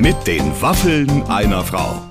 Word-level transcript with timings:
Mit 0.00 0.26
den 0.26 0.62
Waffeln 0.62 1.24
einer 1.24 1.62
Frau. 1.62 2.08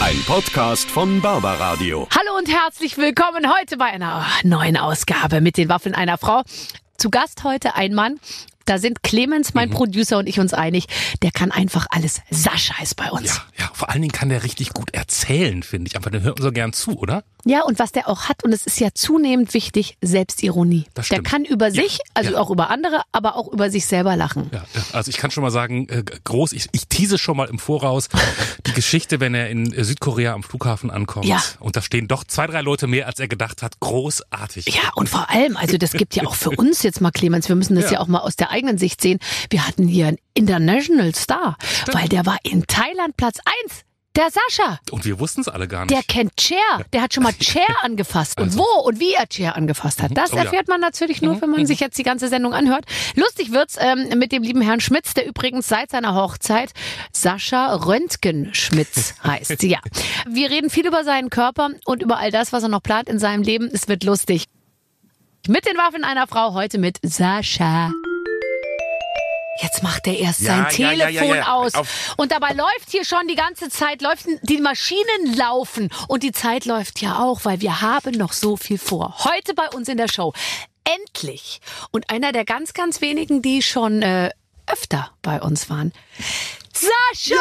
Ein 0.00 0.16
Podcast 0.26 0.90
von 0.90 1.20
Barbaradio. 1.20 2.08
Hallo 2.10 2.38
und 2.38 2.48
herzlich 2.48 2.96
willkommen 2.96 3.52
heute 3.54 3.76
bei 3.76 3.84
einer 3.84 4.24
neuen 4.44 4.78
Ausgabe 4.78 5.42
mit 5.42 5.58
den 5.58 5.68
Waffeln 5.68 5.94
einer 5.94 6.16
Frau. 6.16 6.40
Zu 6.96 7.10
Gast 7.10 7.44
heute 7.44 7.74
ein 7.74 7.92
Mann, 7.92 8.18
da 8.66 8.78
sind 8.78 9.02
Clemens, 9.02 9.54
mein 9.54 9.70
Producer 9.70 10.18
und 10.18 10.26
ich 10.28 10.38
uns 10.40 10.52
einig, 10.52 10.86
der 11.22 11.30
kann 11.30 11.50
einfach 11.52 11.86
alles. 11.90 12.20
Sascha 12.30 12.74
ist 12.82 12.96
bei 12.96 13.10
uns. 13.10 13.26
Ja, 13.26 13.64
ja, 13.64 13.70
vor 13.72 13.88
allen 13.90 14.02
Dingen 14.02 14.12
kann 14.12 14.28
der 14.28 14.42
richtig 14.42 14.70
gut 14.74 14.92
erzählen, 14.94 15.62
finde 15.62 15.88
ich. 15.88 15.96
Einfach, 15.96 16.10
der 16.10 16.22
hört 16.22 16.38
uns 16.38 16.44
so 16.44 16.52
gern 16.52 16.72
zu, 16.72 16.98
oder? 16.98 17.22
Ja, 17.44 17.62
und 17.62 17.78
was 17.78 17.92
der 17.92 18.08
auch 18.08 18.24
hat, 18.28 18.42
und 18.42 18.52
es 18.52 18.66
ist 18.66 18.80
ja 18.80 18.88
zunehmend 18.92 19.54
wichtig, 19.54 19.96
Selbstironie. 20.02 20.84
Das 20.94 21.08
der 21.08 21.16
stimmt. 21.16 21.28
kann 21.28 21.44
über 21.44 21.68
Ja, 21.68 21.82
sich, 21.82 21.98
also 22.14 22.32
ja. 22.32 22.38
auch 22.38 22.50
über 22.50 22.70
andere, 22.70 23.02
aber 23.12 23.36
auch 23.36 23.48
über 23.52 23.70
sich 23.70 23.86
selber 23.86 24.16
lachen. 24.16 24.50
Ja, 24.52 24.64
also 24.92 25.08
ich 25.10 25.16
kann 25.16 25.30
schon 25.30 25.44
mal 25.44 25.50
sagen, 25.52 25.88
äh, 25.88 26.02
groß, 26.24 26.52
ich, 26.52 26.66
ich 26.72 26.88
tease 26.88 27.18
schon 27.18 27.36
mal 27.36 27.48
im 27.48 27.60
Voraus 27.60 28.08
die 28.66 28.72
Geschichte, 28.72 29.20
wenn 29.20 29.34
er 29.34 29.48
in 29.48 29.72
Südkorea 29.84 30.32
am 30.34 30.42
Flughafen 30.42 30.90
ankommt. 30.90 31.26
Ja. 31.26 31.40
Und 31.60 31.76
da 31.76 31.82
stehen 31.82 32.08
doch 32.08 32.24
zwei, 32.24 32.48
drei 32.48 32.62
Leute 32.62 32.88
mehr, 32.88 33.06
als 33.06 33.20
er 33.20 33.28
gedacht 33.28 33.62
hat. 33.62 33.78
Großartig. 33.78 34.66
Ja, 34.66 34.90
und 34.96 35.08
vor 35.08 35.30
allem, 35.30 35.56
also 35.56 35.78
das 35.78 35.92
gibt 35.92 36.16
ja 36.16 36.24
auch 36.26 36.34
für 36.34 36.50
uns 36.50 36.82
jetzt 36.82 37.00
mal, 37.00 37.12
Clemens, 37.12 37.48
wir 37.48 37.54
müssen 37.56 37.76
das 37.76 37.86
ja, 37.86 37.92
Ja. 37.92 38.00
auch 38.00 38.08
mal 38.08 38.18
aus 38.18 38.34
der 38.34 38.50
eigenen 38.56 38.78
Sicht 38.78 39.00
sehen. 39.00 39.18
Wir 39.50 39.66
hatten 39.66 39.86
hier 39.86 40.08
einen 40.08 40.18
International 40.34 41.14
Star, 41.14 41.56
weil 41.92 42.08
der 42.08 42.26
war 42.26 42.38
in 42.42 42.66
Thailand 42.66 43.16
Platz 43.16 43.38
eins. 43.44 43.82
Der 44.16 44.28
Sascha. 44.30 44.78
Und 44.92 45.04
wir 45.04 45.20
wussten 45.20 45.42
es 45.42 45.48
alle 45.48 45.68
gar 45.68 45.80
nicht. 45.84 45.90
Der 45.90 46.02
kennt 46.02 46.34
Chair. 46.38 46.86
Der 46.94 47.02
hat 47.02 47.12
schon 47.12 47.22
mal 47.22 47.34
Chair 47.38 47.66
angefasst. 47.82 48.40
Und 48.40 48.46
Also. 48.46 48.60
wo 48.60 48.80
und 48.88 48.98
wie 48.98 49.12
er 49.12 49.26
Chair 49.28 49.56
angefasst 49.56 50.02
hat. 50.02 50.16
Das 50.16 50.32
Oh 50.32 50.36
ja. 50.36 50.44
erfährt 50.44 50.68
man 50.68 50.80
natürlich 50.80 51.20
nur, 51.20 51.38
wenn 51.42 51.50
man 51.50 51.66
sich 51.66 51.80
jetzt 51.80 51.98
die 51.98 52.02
ganze 52.02 52.28
Sendung 52.28 52.54
anhört. 52.54 52.86
Lustig 53.14 53.52
wird's 53.52 53.76
ähm, 53.78 54.18
mit 54.18 54.32
dem 54.32 54.42
lieben 54.42 54.62
Herrn 54.62 54.80
Schmitz, 54.80 55.12
der 55.12 55.26
übrigens 55.26 55.68
seit 55.68 55.90
seiner 55.90 56.14
Hochzeit 56.14 56.72
Sascha 57.12 57.74
Röntgen-Schmitz 57.74 59.16
heißt. 59.22 59.62
Ja. 59.64 59.80
Wir 60.26 60.48
reden 60.48 60.70
viel 60.70 60.86
über 60.86 61.04
seinen 61.04 61.28
Körper 61.28 61.68
und 61.84 62.02
über 62.02 62.16
all 62.16 62.30
das, 62.30 62.54
was 62.54 62.62
er 62.62 62.70
noch 62.70 62.82
plant 62.82 63.10
in 63.10 63.18
seinem 63.18 63.42
Leben. 63.42 63.68
Es 63.70 63.86
wird 63.86 64.02
lustig. 64.02 64.46
Mit 65.46 65.66
den 65.66 65.76
Waffen 65.76 66.04
einer 66.04 66.26
Frau 66.26 66.54
heute 66.54 66.78
mit 66.78 66.96
Sascha. 67.02 67.92
Jetzt 69.62 69.82
macht 69.82 70.06
er 70.06 70.18
erst 70.18 70.40
Ja, 70.40 70.68
sein 70.70 70.98
ja, 70.98 71.06
Telefon 71.08 71.36
ja, 71.36 71.52
aus. 71.54 71.74
Auf- 71.74 72.14
Und 72.16 72.32
dabei 72.32 72.52
läuft 72.52 72.90
hier 72.90 73.04
schon 73.04 73.26
die 73.28 73.34
ganze 73.36 73.68
Zeit, 73.70 74.02
läuft, 74.02 74.26
die 74.42 74.58
Maschinen 74.58 75.34
laufen. 75.36 75.88
Und 76.08 76.22
die 76.22 76.32
Zeit 76.32 76.64
läuft 76.66 77.00
ja 77.00 77.18
auch, 77.20 77.44
weil 77.44 77.60
wir 77.60 77.80
haben 77.80 78.12
noch 78.12 78.32
so 78.32 78.56
viel 78.56 78.78
vor. 78.78 79.14
Heute 79.24 79.54
bei 79.54 79.68
uns 79.70 79.88
in 79.88 79.96
der 79.96 80.08
Show. 80.08 80.32
Endlich. 80.84 81.60
Und 81.90 82.10
einer 82.10 82.32
der 82.32 82.44
ganz, 82.44 82.74
ganz 82.74 83.00
wenigen, 83.00 83.42
die 83.42 83.62
schon 83.62 84.02
äh, 84.02 84.30
öfter 84.66 85.10
bei 85.22 85.40
uns 85.40 85.70
waren. 85.70 85.92
Sascha! 86.72 87.36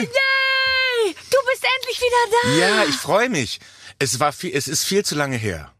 Yay! 0.00 1.14
Du 1.14 1.36
bist 1.50 1.64
endlich 1.78 2.00
wieder 2.00 2.38
da! 2.42 2.58
Ja, 2.58 2.84
ich 2.88 2.96
freue 2.96 3.28
mich. 3.28 3.60
Es 3.98 4.18
war 4.20 4.32
viel, 4.32 4.52
es 4.54 4.68
ist 4.68 4.84
viel 4.84 5.04
zu 5.04 5.14
lange 5.14 5.36
her. 5.36 5.72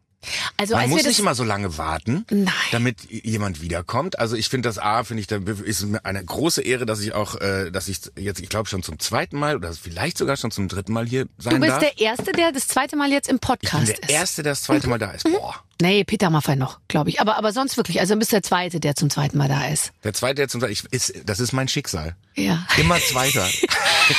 Also 0.57 0.75
Man 0.75 0.83
als 0.85 0.91
muss 0.91 1.05
nicht 1.05 1.19
immer 1.19 1.35
so 1.35 1.45
lange 1.45 1.79
warten, 1.79 2.25
Nein. 2.31 2.53
damit 2.71 3.11
jemand 3.11 3.61
wiederkommt. 3.61 4.19
Also 4.19 4.37
ich 4.37 4.49
finde 4.49 4.69
das 4.69 4.79
A, 4.79 5.05
finde 5.05 5.21
ich, 5.21 5.27
da 5.27 5.39
ist 5.65 5.85
eine 6.05 6.25
große 6.25 6.63
Ehre, 6.63 6.87
dass 6.87 7.01
ich 7.01 7.13
auch, 7.15 7.35
äh, 7.41 7.71
dass 7.71 7.89
ich 7.89 8.01
jetzt, 8.17 8.41
ich 8.41 8.49
glaube 8.49 8.69
schon 8.69 8.83
zum 8.83 8.99
zweiten 8.99 9.39
Mal 9.39 9.57
oder 9.57 9.73
vielleicht 9.73 10.19
sogar 10.19 10.37
schon 10.37 10.51
zum 10.51 10.69
dritten 10.69 10.93
Mal 10.93 11.07
hier 11.07 11.27
sein 11.39 11.55
du 11.55 11.61
bist 11.61 11.73
darf. 11.73 11.81
der 11.81 11.99
Erste, 11.99 12.33
der 12.33 12.53
das 12.53 12.69
zweite 12.69 12.97
Mal 12.97 13.11
jetzt 13.11 13.29
im 13.29 13.37
ich 13.37 13.41
bin 13.41 13.49
Podcast 13.49 13.89
der 13.89 14.03
ist. 14.03 14.11
Erste, 14.11 14.43
der 14.43 14.53
das 14.53 14.63
zweite 14.63 14.89
Mal 14.89 14.99
da 14.99 15.11
ist. 15.11 15.25
Boah. 15.31 15.57
Nee, 15.83 16.05
Peter 16.05 16.31
Maffay 16.31 16.55
noch, 16.55 16.79
glaube 16.87 17.11
ich. 17.11 17.21
Aber, 17.21 17.37
aber 17.37 17.53
sonst 17.53 17.77
wirklich. 17.77 17.99
Also 17.99 18.15
du 18.15 18.21
bist 18.21 18.31
der 18.31 18.45
Zweite, 18.45 18.79
der 18.79 18.95
zum 18.95 19.11
zweiten 19.11 19.37
Mal 19.37 19.49
da 19.49 19.67
ist. 19.67 19.93
Der 20.05 20.15
zweite, 20.15 20.37
der 20.37 20.49
zum 20.49 20.63
ich, 20.65 20.85
ist, 20.93 21.13
das 21.27 21.41
ist 21.41 21.53
mein 21.53 21.67
Schicksal. 21.67 22.15
Ja. 22.37 22.65
Immer 22.79 22.99
Zweiter. 23.01 23.49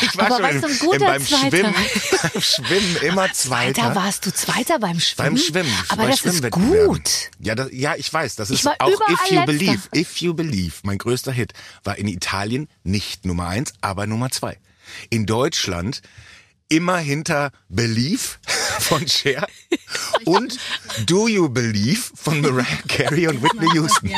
Ich 0.01 0.17
war 0.17 0.27
Aber 0.27 0.37
schon 0.37 0.49
im, 0.49 0.61
du, 0.61 0.67
ein 0.67 0.79
guter 0.79 1.05
beim 1.05 1.25
Zweiter. 1.25 1.49
Schwimmen, 1.49 1.73
beim 2.23 2.41
Schwimmen 2.41 2.95
immer 3.01 3.33
Zweiter. 3.33 3.81
Zweiter 3.81 3.95
warst 3.95 4.25
du 4.25 4.33
Zweiter 4.33 4.79
beim 4.79 4.99
Schwimmen? 4.99 5.35
Beim 5.35 5.37
Schwimmen. 5.37 5.73
Aber 5.89 6.03
bei 6.03 6.09
das 6.09 6.21
ist 6.21 6.51
gut. 6.51 7.31
Ja, 7.39 7.53
das, 7.53 7.67
ja, 7.73 7.93
ich 7.95 8.11
weiß. 8.11 8.37
Das 8.37 8.49
ist 8.49 8.65
auch 8.65 8.87
If 8.87 9.29
You 9.29 9.35
Letzter. 9.35 9.45
Believe. 9.45 9.79
If 9.93 10.17
You 10.21 10.33
Believe, 10.33 10.75
mein 10.83 10.97
größter 10.97 11.33
Hit, 11.33 11.51
war 11.83 11.97
in 11.97 12.07
Italien 12.07 12.69
nicht 12.83 13.25
Nummer 13.25 13.47
eins, 13.47 13.73
aber 13.81 14.07
Nummer 14.07 14.31
zwei. 14.31 14.57
In 15.09 15.25
Deutschland 15.25 16.01
immer 16.75 16.97
hinter 16.97 17.51
Believe 17.69 18.21
von 18.79 19.07
Cher 19.07 19.47
und 20.25 20.57
Do 21.05 21.27
You 21.27 21.49
Believe 21.49 22.01
von 22.15 22.41
Mariah 22.41 22.65
Carey 22.87 23.27
und 23.27 23.43
Whitney 23.43 23.67
Houston. 23.75 24.11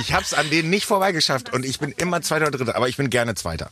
Ich 0.00 0.12
hab's 0.12 0.32
an 0.34 0.48
denen 0.50 0.70
nicht 0.70 0.86
vorbeigeschafft 0.86 1.52
und 1.52 1.64
ich 1.64 1.78
bin 1.78 1.92
immer 1.92 2.22
Zweiter 2.22 2.46
oder 2.48 2.58
Dritter, 2.58 2.76
aber 2.76 2.88
ich 2.88 2.96
bin 2.96 3.10
gerne 3.10 3.34
Zweiter. 3.34 3.70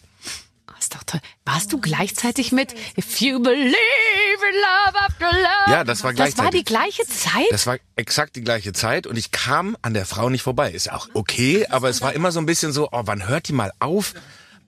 Das 0.67 0.85
ist 0.85 0.95
doch 0.95 1.03
toll. 1.05 1.21
Warst 1.47 1.73
du 1.73 1.81
gleichzeitig 1.81 2.53
mit 2.53 2.75
If 2.99 3.21
You 3.21 3.41
Believe 3.43 3.73
in 3.73 4.55
Love 4.61 4.99
After 5.01 5.33
Love? 5.33 5.71
Ja, 5.71 5.85
das 5.85 6.05
war 6.05 6.13
Das 6.13 6.37
war 6.37 6.51
die 6.51 6.63
gleichzeitig. 6.63 7.05
gleiche 7.05 7.07
Zeit? 7.07 7.47
Das 7.51 7.67
war 7.67 7.79
exakt 7.97 8.37
die 8.37 8.43
gleiche 8.43 8.75
Zeit 8.75 9.07
und 9.07 9.17
ich 9.17 9.31
kam 9.31 9.77
an 9.81 9.95
der 9.95 10.05
Frau 10.05 10.29
nicht 10.29 10.43
vorbei. 10.43 10.71
Ist 10.71 10.93
auch 10.93 11.09
okay, 11.15 11.67
aber 11.71 11.89
es 11.89 12.03
war 12.03 12.13
immer 12.13 12.31
so 12.31 12.41
ein 12.41 12.47
bisschen 12.47 12.73
so, 12.73 12.91
oh, 12.93 13.03
wann 13.07 13.27
hört 13.27 13.49
die 13.49 13.55
mal 13.55 13.73
auf? 13.79 14.13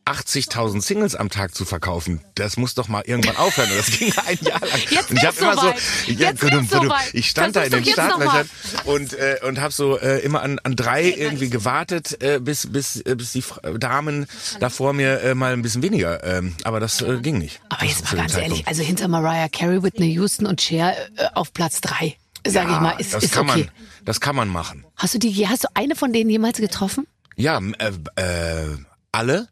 80.000 0.08 0.80
Singles 0.82 1.14
am 1.14 1.28
Tag 1.28 1.54
zu 1.54 1.64
verkaufen, 1.64 2.20
das 2.34 2.56
muss 2.56 2.74
doch 2.74 2.88
mal 2.88 3.02
irgendwann 3.06 3.36
aufhören. 3.36 3.70
Und 3.70 3.78
das 3.78 3.98
ging 3.98 4.12
ein 4.26 4.38
Jahr 4.40 4.60
lang. 4.60 4.80
Jetzt 4.90 5.10
und 5.10 5.16
ich 5.16 5.22
wär's 5.22 5.40
hab 5.40 5.42
immer 5.42 5.60
so, 5.60 6.12
ja, 6.12 6.32
gudum, 6.32 6.68
gudum. 6.68 6.92
ich 7.12 7.28
stand 7.28 7.56
da 7.56 7.62
in 7.62 7.72
den. 7.72 7.84
Startlöchern 7.84 8.48
und 8.84 9.12
äh, 9.14 9.38
und 9.46 9.60
habe 9.60 9.72
so 9.72 9.98
äh, 9.98 10.18
immer 10.20 10.42
an, 10.42 10.58
an 10.62 10.76
drei 10.76 11.04
irgendwie 11.04 11.50
gewartet, 11.50 12.22
äh, 12.22 12.38
bis 12.40 12.70
bis 12.70 13.00
äh, 13.02 13.14
bis 13.16 13.32
die 13.32 13.42
Fra- 13.42 13.60
Damen 13.78 14.26
da 14.60 14.70
vor 14.70 14.92
mir 14.92 15.20
äh, 15.22 15.34
mal 15.34 15.52
ein 15.52 15.62
bisschen 15.62 15.82
weniger. 15.82 16.22
Ähm, 16.24 16.54
aber 16.64 16.80
das 16.80 17.00
äh, 17.02 17.18
ging 17.20 17.38
nicht. 17.38 17.60
Aber 17.68 17.84
jetzt 17.84 18.04
mal 18.04 18.16
ganz 18.16 18.32
Zeitpunkt. 18.32 18.52
ehrlich, 18.52 18.68
also 18.68 18.82
hinter 18.82 19.08
Mariah 19.08 19.48
Carey, 19.48 19.82
Whitney 19.82 20.12
Houston 20.14 20.46
und 20.46 20.60
Cher 20.60 20.96
äh, 21.16 21.26
auf 21.34 21.52
Platz 21.52 21.80
drei, 21.80 22.16
sage 22.46 22.70
ich 22.72 22.80
mal, 22.80 22.90
ist, 22.98 23.14
das 23.14 23.24
ist 23.24 23.32
kann 23.34 23.48
okay. 23.48 23.60
man, 23.64 23.70
das 24.04 24.20
kann 24.20 24.36
man 24.36 24.48
machen. 24.48 24.84
Hast 24.96 25.14
du 25.14 25.18
die, 25.18 25.48
hast 25.48 25.64
du 25.64 25.68
eine 25.74 25.96
von 25.96 26.12
denen 26.12 26.30
jemals 26.30 26.58
getroffen? 26.58 27.06
Ja, 27.36 27.60
äh, 27.78 27.92
äh, 28.22 28.76
alle. 29.12 29.48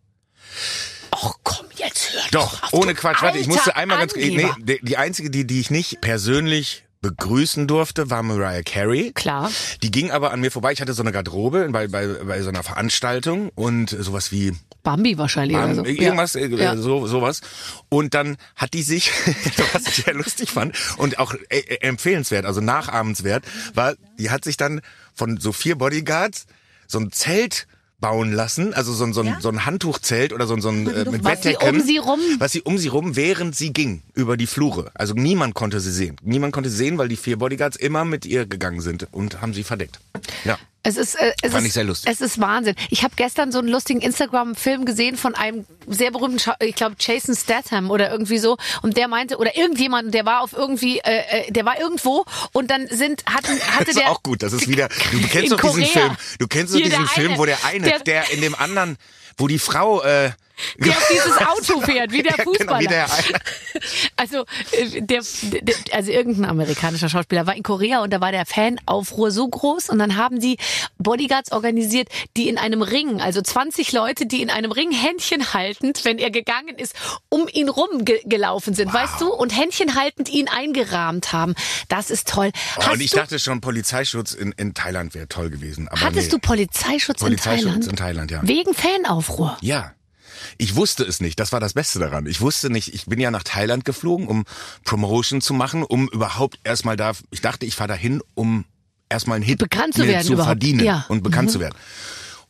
Och 1.10 1.36
komm, 1.42 1.66
jetzt 1.76 2.12
hör 2.12 2.20
Doch, 2.32 2.62
auf, 2.62 2.72
ohne 2.72 2.94
Quatsch. 2.94 3.22
Warte, 3.22 3.38
ich 3.38 3.46
musste 3.46 3.76
einmal 3.76 3.98
ganz 3.98 4.14
nee, 4.14 4.48
die, 4.58 4.78
die 4.82 4.96
einzige, 4.96 5.30
die, 5.30 5.46
die 5.46 5.60
ich 5.60 5.70
nicht 5.70 6.00
persönlich 6.00 6.84
begrüßen 7.00 7.66
durfte, 7.66 8.10
war 8.10 8.22
Mariah 8.22 8.62
Carey. 8.62 9.12
Klar. 9.12 9.50
Die 9.82 9.90
ging 9.90 10.10
aber 10.10 10.32
an 10.32 10.40
mir 10.40 10.50
vorbei. 10.50 10.72
Ich 10.72 10.80
hatte 10.80 10.92
so 10.92 11.02
eine 11.02 11.12
Garderobe 11.12 11.68
bei, 11.70 11.88
bei, 11.88 12.06
bei 12.06 12.42
so 12.42 12.48
einer 12.48 12.62
Veranstaltung 12.62 13.50
und 13.54 13.90
sowas 13.90 14.32
wie 14.32 14.54
Bambi 14.82 15.18
wahrscheinlich 15.18 15.56
oder 15.56 15.74
so. 15.74 15.84
irgendwas, 15.84 16.34
ja. 16.34 16.40
äh, 16.42 16.48
Ja. 16.48 16.76
so, 16.76 17.06
sowas. 17.06 17.40
Und 17.88 18.14
dann 18.14 18.36
hat 18.56 18.74
die 18.74 18.82
sich, 18.82 19.10
was 19.72 19.86
ich 19.86 20.04
sehr 20.04 20.14
lustig 20.14 20.50
fand 20.50 20.76
und 20.96 21.18
auch 21.18 21.34
äh, 21.48 21.58
äh, 21.58 21.80
empfehlenswert, 21.80 22.44
also 22.44 22.60
nachahmenswert, 22.60 23.44
war, 23.74 23.94
die 24.18 24.30
hat 24.30 24.44
sich 24.44 24.56
dann 24.56 24.80
von 25.14 25.38
so 25.38 25.52
vier 25.52 25.76
Bodyguards 25.76 26.46
so 26.86 26.98
ein 26.98 27.12
Zelt 27.12 27.66
bauen 27.98 28.32
lassen, 28.32 28.74
also 28.74 28.92
so 28.92 29.04
ein, 29.04 29.12
so 29.14 29.22
ein, 29.22 29.36
so 29.40 29.48
ein 29.48 29.64
Handtuchzelt 29.64 30.32
oder 30.34 30.46
so 30.46 30.54
ein, 30.54 30.60
so 30.60 30.68
ein 30.68 30.86
äh, 30.86 31.04
mit 31.10 31.24
Was 31.24 31.42
sie 31.42 31.50
Bettdecken. 31.52 31.80
um 31.80 31.86
sie 31.86 31.96
rum- 31.98 32.20
Was 32.38 32.52
sie 32.52 32.60
um 32.62 32.76
sie 32.78 32.88
rum, 32.88 33.16
während 33.16 33.56
sie 33.56 33.72
ging, 33.72 34.02
über 34.14 34.36
die 34.36 34.46
Flure. 34.46 34.90
Also 34.94 35.14
niemand 35.14 35.54
konnte 35.54 35.80
sie 35.80 35.90
sehen. 35.92 36.16
Niemand 36.22 36.52
konnte 36.52 36.68
sie 36.68 36.76
sehen, 36.76 36.98
weil 36.98 37.08
die 37.08 37.16
vier 37.16 37.38
Bodyguards 37.38 37.76
immer 37.76 38.04
mit 38.04 38.26
ihr 38.26 38.44
gegangen 38.46 38.80
sind 38.82 39.08
und 39.12 39.40
haben 39.40 39.54
sie 39.54 39.62
verdeckt. 39.64 39.98
Ja. 40.44 40.58
Es 40.86 40.96
ist, 40.96 41.16
äh, 41.16 41.32
es 41.42 41.50
Fand 41.50 41.62
ist, 41.62 41.68
ich 41.68 41.72
sehr 41.74 41.84
lustig. 41.84 42.10
Es 42.12 42.20
ist 42.20 42.40
Wahnsinn. 42.40 42.74
Ich 42.90 43.02
habe 43.02 43.14
gestern 43.16 43.50
so 43.50 43.58
einen 43.58 43.68
lustigen 43.68 44.00
Instagram-Film 44.00 44.84
gesehen 44.84 45.16
von 45.16 45.34
einem 45.34 45.66
sehr 45.88 46.10
berühmten, 46.12 46.38
Schau 46.38 46.52
ich 46.60 46.76
glaube 46.76 46.94
Jason 47.00 47.34
Statham 47.34 47.90
oder 47.90 48.10
irgendwie 48.10 48.38
so. 48.38 48.56
Und 48.82 48.96
der 48.96 49.08
meinte 49.08 49.38
oder 49.38 49.56
irgendjemand, 49.56 50.14
der 50.14 50.24
war 50.26 50.42
auf 50.42 50.52
irgendwie, 50.52 50.98
äh, 51.00 51.46
äh, 51.48 51.50
der 51.50 51.64
war 51.64 51.80
irgendwo 51.80 52.24
und 52.52 52.70
dann 52.70 52.86
sind 52.86 53.24
hatten 53.26 53.58
hatte 53.72 53.86
Das 53.86 53.88
ist 53.88 53.98
der 53.98 54.10
auch 54.10 54.22
gut. 54.22 54.42
Das 54.42 54.52
ist 54.52 54.68
wieder. 54.68 54.88
Du 55.10 55.20
kennst 55.28 55.50
doch 55.52 55.60
diesen. 55.60 55.84
Film. 55.86 56.16
Du 56.38 56.46
kennst 56.46 56.72
doch 56.74 56.78
diesen 56.80 57.06
Film, 57.08 57.36
wo 57.36 57.44
der 57.46 57.64
eine, 57.64 57.84
der- 57.88 57.98
der, 58.00 58.30
in 58.30 58.40
dem 58.40 58.54
anderen, 58.54 58.96
wo 59.36 59.48
die 59.48 59.58
Frau. 59.58 60.02
Äh, 60.02 60.30
der 60.78 60.92
auf 60.92 61.08
dieses 61.12 61.36
Auto 61.72 61.80
fährt, 61.82 62.12
wie 62.12 62.22
der 62.22 62.32
Ja, 62.32 62.44
genau, 62.44 62.52
Fußballer. 62.52 62.80
wie 62.80 62.86
der. 62.86 63.06
Also, 64.16 64.46
äh, 64.72 65.02
der, 65.02 65.22
der, 65.42 65.74
also 65.92 66.10
irgendein 66.10 66.46
amerikanischer 66.46 67.10
Schauspieler 67.10 67.46
war 67.46 67.54
in 67.54 67.62
Korea 67.62 68.02
und 68.02 68.10
da 68.10 68.20
war 68.22 68.32
der 68.32 68.46
Fanaufruhr 68.46 69.30
so 69.30 69.46
groß 69.46 69.90
und 69.90 69.98
dann 69.98 70.16
haben 70.16 70.40
die 70.40 70.56
Bodyguards 70.98 71.52
organisiert, 71.52 72.08
die 72.36 72.48
in 72.48 72.56
einem 72.56 72.80
Ring, 72.80 73.20
also 73.20 73.42
20 73.42 73.92
Leute, 73.92 74.24
die 74.24 74.40
in 74.40 74.48
einem 74.48 74.72
Ring 74.72 74.90
Händchen 74.92 75.52
haltend, 75.52 76.04
wenn 76.04 76.18
er 76.18 76.30
gegangen 76.30 76.76
ist, 76.78 76.94
um 77.28 77.48
ihn 77.52 77.68
rum 77.68 78.04
ge 78.04 78.20
gelaufen 78.24 78.72
sind, 78.72 78.92
weißt 78.92 79.20
du, 79.20 79.32
und 79.32 79.50
Händchen 79.50 79.94
haltend 79.94 80.30
ihn 80.30 80.48
eingerahmt 80.48 81.34
haben. 81.34 81.54
Das 81.88 82.10
ist 82.10 82.28
toll. 82.28 82.50
Oh, 82.78 82.92
und 82.92 83.00
ich 83.00 83.10
dachte 83.10 83.38
schon, 83.38 83.60
Polizeischutz 83.60 84.32
in, 84.32 84.52
in 84.52 84.72
Thailand 84.72 85.14
wäre 85.14 85.28
toll 85.28 85.50
gewesen. 85.50 85.88
Hattest 85.90 86.28
nee. 86.28 86.30
du 86.30 86.38
Polizeischutz, 86.38 87.20
Polizeischutz 87.20 87.64
in 87.66 87.70
Thailand? 87.72 87.86
in 87.86 87.96
Thailand, 87.96 88.30
ja. 88.30 88.40
Wegen 88.42 88.72
Fanaufruhr. 88.72 89.25
Ja. 89.60 89.92
Ich 90.58 90.74
wusste 90.76 91.02
es 91.04 91.20
nicht. 91.20 91.40
Das 91.40 91.52
war 91.52 91.60
das 91.60 91.72
Beste 91.72 91.98
daran. 91.98 92.26
Ich 92.26 92.40
wusste 92.40 92.68
nicht, 92.70 92.92
ich 92.94 93.06
bin 93.06 93.18
ja 93.20 93.30
nach 93.30 93.42
Thailand 93.42 93.84
geflogen, 93.84 94.26
um 94.28 94.44
Promotion 94.84 95.40
zu 95.40 95.54
machen, 95.54 95.82
um 95.82 96.08
überhaupt 96.08 96.58
erstmal 96.64 96.96
da, 96.96 97.12
ich 97.30 97.40
dachte, 97.40 97.64
ich 97.66 97.74
fahre 97.74 97.88
dahin, 97.88 98.20
um 98.34 98.64
erstmal 99.08 99.36
einen 99.36 99.44
Hit 99.44 99.58
Bekannt 99.58 99.94
zu 99.94 100.06
werden 100.06 100.26
zu 100.26 100.34
überhaupt. 100.34 100.48
verdienen 100.50 100.84
Ja. 100.84 101.06
und 101.08 101.22
bekannt 101.22 101.48
Mhm. 101.48 101.52
zu 101.52 101.60
werden. 101.60 101.74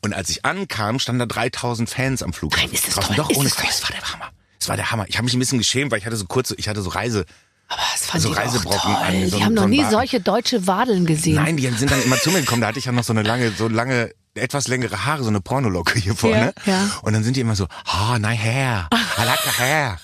Und 0.02 0.14
als 0.14 0.28
ich 0.31 0.44
ankam, 0.44 0.99
standen 0.99 1.20
da 1.20 1.26
3000 1.26 1.88
Fans 1.88 2.23
am 2.23 2.32
Flughafen. 2.32 2.67
Nein, 2.67 2.75
ist 2.75 2.87
das 2.88 2.94
Draußen. 2.94 3.08
toll, 3.08 3.17
Doch, 3.25 3.31
ist 3.31 3.37
ohne 3.38 3.49
das 3.49 3.56
Quatsch. 3.58 3.70
Es 3.70 3.82
war 3.82 3.90
der 3.90 4.12
Hammer. 4.12 4.31
Es 4.61 4.69
war 4.69 4.76
der 4.76 4.90
Hammer. 4.90 5.05
Ich 5.08 5.17
habe 5.17 5.25
mich 5.25 5.34
ein 5.34 5.38
bisschen 5.38 5.58
geschämt, 5.58 5.90
weil 5.93 5.99
ich 5.99 6.06
hatte 6.06 6.17
so 6.17 6.26
kurze, 6.26 6.55
ich 6.56 6.69
hatte 6.69 6.82
so 6.82 6.90
Reise. 6.90 7.25
Aber 7.69 7.82
das 7.93 8.06
fand 8.06 8.23
So 8.23 8.31
ich 8.31 8.37
auch 8.37 8.40
Reisebrocken 8.40 8.94
toll. 8.94 9.02
an, 9.02 9.28
so 9.28 9.37
die 9.38 9.44
haben 9.44 9.56
so 9.56 9.62
noch 9.62 9.69
nie 9.69 9.84
solche 9.90 10.20
deutsche 10.20 10.67
Wadeln 10.67 11.06
gesehen. 11.06 11.34
Nein, 11.37 11.56
die 11.56 11.67
sind 11.69 11.90
dann 11.90 12.02
immer 12.02 12.17
zu 12.19 12.31
mir 12.31 12.40
gekommen. 12.40 12.61
Da 12.62 12.69
hatte 12.69 12.78
ich 12.78 12.84
ja 12.84 12.93
noch 12.93 13.05
so 13.05 13.12
eine 13.12 13.23
lange, 13.23 13.50
so 13.52 13.69
lange, 13.69 14.12
etwas 14.37 14.69
längere 14.69 15.05
Haare, 15.05 15.23
so 15.23 15.29
eine 15.29 15.41
Pornolocke 15.41 15.99
hier 15.99 16.15
vorne. 16.15 16.55
Ja, 16.65 16.73
ja. 16.73 16.91
Und 17.03 17.12
dann 17.12 17.25
sind 17.25 17.37
die 17.37 17.41
immer 17.41 17.56
so, 17.56 17.67
ah, 17.87 18.19
nein, 18.19 18.38
hair. 18.38 18.88
I 19.19 19.25
like 19.25 19.41
the 19.44 19.62
hair. 19.62 19.99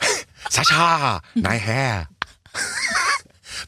Sascha, 0.50 1.20
nein, 1.34 1.60
hair. 1.60 2.08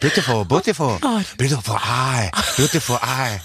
Beautiful, 0.00 0.44
beautiful. 0.44 0.98
Oh. 1.02 1.20
Beautiful 1.36 1.76
eye. 1.76 2.30
Beautiful 2.56 2.96
eye. 3.02 3.40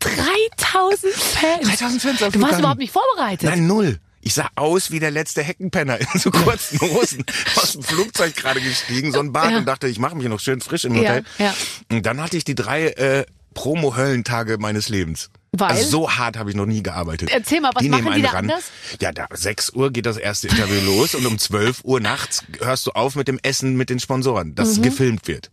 3000 0.00 1.12
Fans. 1.14 1.62
3000 1.68 2.02
Fans 2.02 2.22
am 2.22 2.32
Du 2.32 2.40
warst 2.40 2.58
überhaupt 2.58 2.78
nicht 2.80 2.92
vorbereitet. 2.92 3.48
Nein, 3.48 3.66
null. 3.66 3.98
Ich 4.20 4.32
sah 4.34 4.48
aus 4.56 4.90
wie 4.90 5.00
der 5.00 5.10
letzte 5.10 5.42
Heckenpenner 5.42 6.00
in 6.00 6.06
so 6.18 6.30
kurzen 6.30 6.80
Hosen 6.80 7.24
aus 7.56 7.72
dem 7.72 7.82
Flugzeug 7.82 8.34
gerade 8.34 8.60
gestiegen, 8.60 9.12
so 9.12 9.20
ein 9.20 9.32
Bad 9.32 9.50
Ja. 9.50 9.58
und 9.58 9.66
dachte, 9.66 9.86
ich 9.86 9.98
mache 9.98 10.16
mich 10.16 10.26
noch 10.28 10.40
schön 10.40 10.62
frisch 10.62 10.84
im 10.84 10.94
Ja, 10.94 11.00
Hotel. 11.00 11.24
ja. 11.38 11.54
Und 11.90 12.06
dann 12.06 12.20
hatte 12.22 12.36
ich 12.38 12.44
die 12.44 12.54
drei 12.54 12.86
äh, 12.88 13.26
Promo-Höllentage 13.54 14.58
meines 14.58 14.88
Lebens. 14.88 15.30
Weil? 15.52 15.70
Also 15.70 15.88
so 15.88 16.10
hart 16.10 16.36
habe 16.36 16.50
ich 16.50 16.56
noch 16.56 16.66
nie 16.66 16.82
gearbeitet. 16.82 17.30
Erzähl 17.32 17.60
mal, 17.60 17.70
was 17.74 17.82
die 17.82 17.88
machen 17.88 18.12
die 18.16 18.22
da 18.22 18.30
ran. 18.30 18.50
anders? 18.50 18.64
Ja, 19.00 19.12
da 19.12 19.26
6 19.32 19.70
Uhr 19.70 19.92
geht 19.92 20.04
das 20.06 20.16
erste 20.16 20.48
Interview 20.48 20.80
los 20.84 21.14
und 21.14 21.24
um 21.26 21.38
12 21.38 21.82
Uhr 21.84 22.00
nachts 22.00 22.42
hörst 22.60 22.86
du 22.86 22.90
auf 22.90 23.14
mit 23.14 23.28
dem 23.28 23.38
Essen 23.42 23.76
mit 23.76 23.88
den 23.88 24.00
Sponsoren, 24.00 24.54
das 24.56 24.78
Mhm. 24.78 24.82
gefilmt 24.82 25.28
wird 25.28 25.50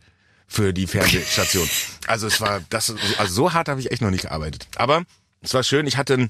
für 0.48 0.74
die 0.74 0.88
Fernsehstation. 0.88 1.70
Also 2.08 2.26
es 2.28 2.42
war 2.42 2.62
das 2.70 2.94
also 3.20 3.34
so 3.34 3.54
hart 3.54 3.70
habe 3.70 3.80
ich 3.80 3.92
echt 3.92 4.02
noch 4.02 4.10
nicht 4.10 4.24
gearbeitet. 4.24 4.68
Aber 4.76 5.04
es 5.42 5.54
war 5.54 5.64
schön, 5.64 5.86
ich 5.88 5.98
hatte 5.98 6.16
ein 6.16 6.30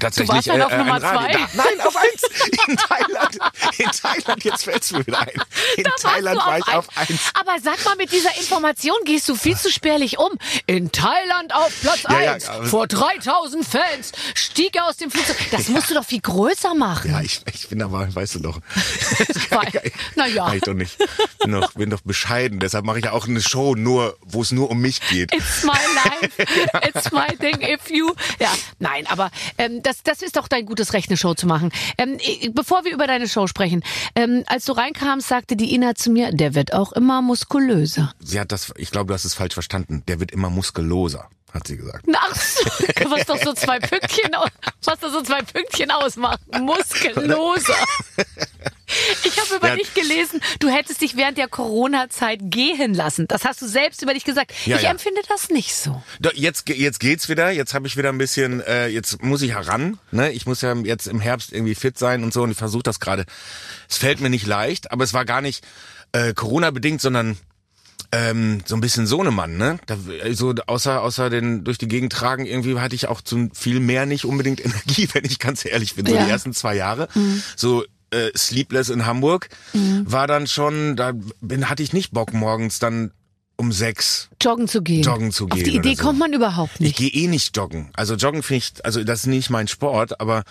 Tatsächlich, 0.00 0.28
Du 0.28 0.34
warst 0.34 0.48
dann 0.48 0.62
auf 0.62 0.72
äh, 0.72 0.78
Nummer 0.78 1.00
zwei? 1.00 1.32
Da, 1.32 1.38
nein, 1.54 1.80
auf 1.86 1.96
eins. 1.96 2.22
In 2.68 2.76
Thailand. 2.76 3.38
In 3.78 3.90
Thailand, 3.90 4.44
jetzt 4.44 4.64
fällt's 4.64 4.92
mir 4.92 5.06
wieder 5.06 5.20
ein. 5.20 5.28
In 5.76 5.84
Da 5.84 5.90
Thailand 6.00 6.40
du 6.40 6.46
war 6.46 6.58
ich 6.58 6.68
auf 6.68 6.88
eins. 6.96 7.20
Aber 7.34 7.52
sag 7.62 7.84
mal, 7.84 7.96
mit 7.96 8.12
dieser 8.12 8.36
Information 8.36 8.96
gehst 9.04 9.28
du 9.28 9.34
viel 9.36 9.56
zu 9.56 9.70
spärlich 9.70 10.18
um. 10.18 10.30
In 10.66 10.90
Thailand 10.92 11.54
auf 11.54 11.72
Platz 11.80 12.02
Ja, 12.08 12.20
ja, 12.20 12.32
1 12.34 12.48
aber- 12.48 12.66
vor 12.66 12.86
3000 12.86 13.64
Fans 13.66 14.12
stieg 14.34 14.76
er 14.76 14.86
aus 14.86 14.96
dem 14.96 15.10
Flugzeug. 15.10 15.36
Das 15.50 15.68
musst 15.68 15.90
du 15.90 15.94
doch 15.94 16.04
viel 16.04 16.20
größer 16.20 16.74
machen. 16.74 17.10
Ja, 17.10 17.20
ich, 17.20 17.42
ich 17.52 17.68
bin 17.68 17.82
aber, 17.82 18.12
weißt 18.14 18.36
du 18.36 18.38
doch. 18.40 18.60
Weil- 19.50 19.92
na 20.16 20.26
ja. 20.26 20.46
Kann 20.46 20.56
ich 20.56 20.62
doch 20.62 20.74
nicht. 20.74 20.98
Bin 21.38 21.52
doch, 21.52 21.72
bin 21.72 21.90
doch 21.90 22.00
bescheiden. 22.02 22.58
Deshalb 22.60 22.84
mache 22.84 22.98
ich 22.98 23.04
ja 23.04 23.12
auch 23.12 23.26
eine 23.26 23.40
Show, 23.40 23.74
nur, 23.74 24.16
wo 24.22 24.42
es 24.42 24.50
nur 24.50 24.70
um 24.70 24.78
mich 24.80 25.00
geht. 25.08 25.32
It's 25.34 25.62
my 25.62 25.72
life. 25.72 26.42
It's 26.88 27.12
my 27.12 27.26
thing. 27.38 27.60
If 27.62 27.90
you. 27.90 28.12
Ja, 28.38 28.50
nein, 28.78 29.06
aber 29.06 29.30
ähm, 29.58 29.82
das, 29.84 30.02
das 30.02 30.22
ist 30.22 30.36
doch 30.36 30.48
dein 30.48 30.66
gutes 30.66 30.92
Recht, 30.92 31.08
eine 31.10 31.16
Show 31.16 31.34
zu 31.34 31.46
machen. 31.46 31.70
Ähm, 31.98 32.18
bevor 32.52 32.84
wir 32.84 32.92
über 32.92 33.06
deine 33.06 33.28
Show 33.28 33.46
sprechen, 33.46 33.84
ähm, 34.14 34.44
als 34.46 34.64
du 34.64 34.72
reinkamst, 34.72 35.28
sagte 35.28 35.56
die 35.56 35.74
Ina 35.74 35.94
zu 35.94 36.10
mir, 36.10 36.32
der 36.32 36.54
wird 36.54 36.72
auch 36.72 36.92
immer 36.92 37.22
muskulöser. 37.22 38.12
Sie 38.20 38.40
hat 38.40 38.52
das, 38.52 38.72
ich 38.76 38.90
glaube, 38.90 39.08
du 39.08 39.14
hast 39.14 39.24
es 39.24 39.34
falsch 39.34 39.54
verstanden. 39.54 40.02
Der 40.08 40.20
wird 40.20 40.32
immer 40.32 40.50
muskuloser, 40.50 41.28
hat 41.54 41.66
sie 41.66 41.76
gesagt. 41.76 42.04
Ach 42.14 42.34
so, 42.34 42.64
was 43.10 43.24
doch 43.26 43.40
so 43.42 43.52
zwei 43.54 43.78
Pünktchen, 43.78 44.30
was 44.84 44.98
doch 44.98 45.10
so 45.10 45.22
zwei 45.22 45.40
Pünktchen 45.42 45.90
ausmacht. 45.90 46.40
Muskelloser. 46.60 47.74
Ich 49.24 49.38
habe 49.40 49.54
über 49.56 49.68
Ja. 49.68 49.76
dich 49.76 49.94
gelesen, 49.94 50.40
du 50.60 50.68
hättest 50.68 51.00
dich 51.00 51.16
während 51.16 51.38
der 51.38 51.48
Corona-Zeit 51.48 52.40
gehen 52.42 52.92
lassen. 52.94 53.26
Das 53.28 53.44
hast 53.44 53.62
du 53.62 53.66
selbst 53.66 54.02
über 54.02 54.12
dich 54.14 54.24
gesagt. 54.24 54.52
Ja, 54.66 54.76
ich 54.76 54.82
ja. 54.82 54.90
empfinde 54.90 55.20
das 55.28 55.48
nicht 55.48 55.74
so. 55.74 56.02
Doch, 56.20 56.32
Jetzt, 56.34 56.68
jetzt 56.68 57.00
geht's 57.00 57.28
wieder. 57.28 57.50
Jetzt 57.50 57.72
habe 57.74 57.86
ich 57.86 57.96
wieder 57.96 58.10
ein 58.10 58.18
bisschen, 58.18 58.60
äh, 58.60 58.88
jetzt 58.88 59.22
muss 59.22 59.40
ich 59.42 59.52
heran. 59.52 59.98
Ne? 60.10 60.32
Ich 60.32 60.46
muss 60.46 60.60
ja 60.60 60.74
jetzt 60.74 61.06
im 61.06 61.20
Herbst 61.20 61.52
irgendwie 61.52 61.74
fit 61.74 61.98
sein 61.98 62.22
und 62.24 62.32
so 62.34 62.42
und 62.42 62.50
ich 62.50 62.58
versuche 62.58 62.82
das 62.82 63.00
gerade. 63.00 63.24
Es 63.88 63.96
fällt 63.96 64.20
mir 64.20 64.30
nicht 64.30 64.46
leicht, 64.46 64.92
aber 64.92 65.04
es 65.04 65.14
war 65.14 65.24
gar 65.24 65.40
nicht 65.40 65.64
äh, 66.12 66.34
Corona-bedingt, 66.34 67.00
sondern 67.00 67.38
ähm, 68.12 68.60
so 68.66 68.74
ein 68.76 68.80
bisschen 68.80 69.06
Sohnemann, 69.06 69.56
ne? 69.56 69.78
Da, 69.86 69.96
so 70.32 70.54
außer 70.66 71.02
außer 71.02 71.30
den 71.30 71.64
durch 71.64 71.78
die 71.78 71.88
Gegend 71.88 72.12
tragen 72.12 72.46
irgendwie 72.46 72.78
hatte 72.78 72.94
ich 72.94 73.08
auch 73.08 73.20
zu 73.20 73.48
viel 73.54 73.80
mehr 73.80 74.06
nicht 74.06 74.24
unbedingt 74.24 74.60
Energie, 74.64 75.08
wenn 75.12 75.24
ich 75.24 75.38
ganz 75.38 75.64
ehrlich 75.64 75.94
bin. 75.94 76.06
So 76.06 76.14
Ja. 76.14 76.24
die 76.24 76.30
ersten 76.30 76.52
zwei 76.52 76.76
Jahre, 76.76 77.08
so 77.56 77.84
äh, 78.10 78.30
Sleepless 78.36 78.88
in 78.90 79.06
Hamburg, 79.06 79.48
war 80.04 80.26
dann 80.26 80.46
schon, 80.46 80.96
da 80.96 81.12
bin, 81.40 81.68
hatte 81.68 81.82
ich 81.82 81.92
nicht 81.92 82.12
Bock 82.12 82.32
morgens 82.32 82.78
dann 82.78 83.10
um 83.56 83.70
sechs 83.70 84.28
Joggen 84.42 84.66
zu 84.66 84.82
gehen. 84.82 85.02
Joggen 85.02 85.30
zu 85.30 85.44
Auf 85.44 85.50
gehen 85.50 85.64
die 85.64 85.70
oder 85.78 85.80
Idee 85.88 85.94
so. 85.94 86.02
kommt 86.04 86.18
man 86.18 86.32
überhaupt 86.32 86.72
ich 86.74 86.80
nicht. 86.80 86.96
gehe 86.96 87.08
eh 87.10 87.28
nicht 87.28 87.56
joggen. 87.56 87.90
Also 87.94 88.14
joggen 88.16 88.42
finde 88.42 88.58
ich, 88.64 88.84
also 88.84 89.04
das 89.04 89.20
ist 89.20 89.26
nicht 89.26 89.48
mein 89.48 89.68
Sport, 89.68 90.20
aber 90.20 90.42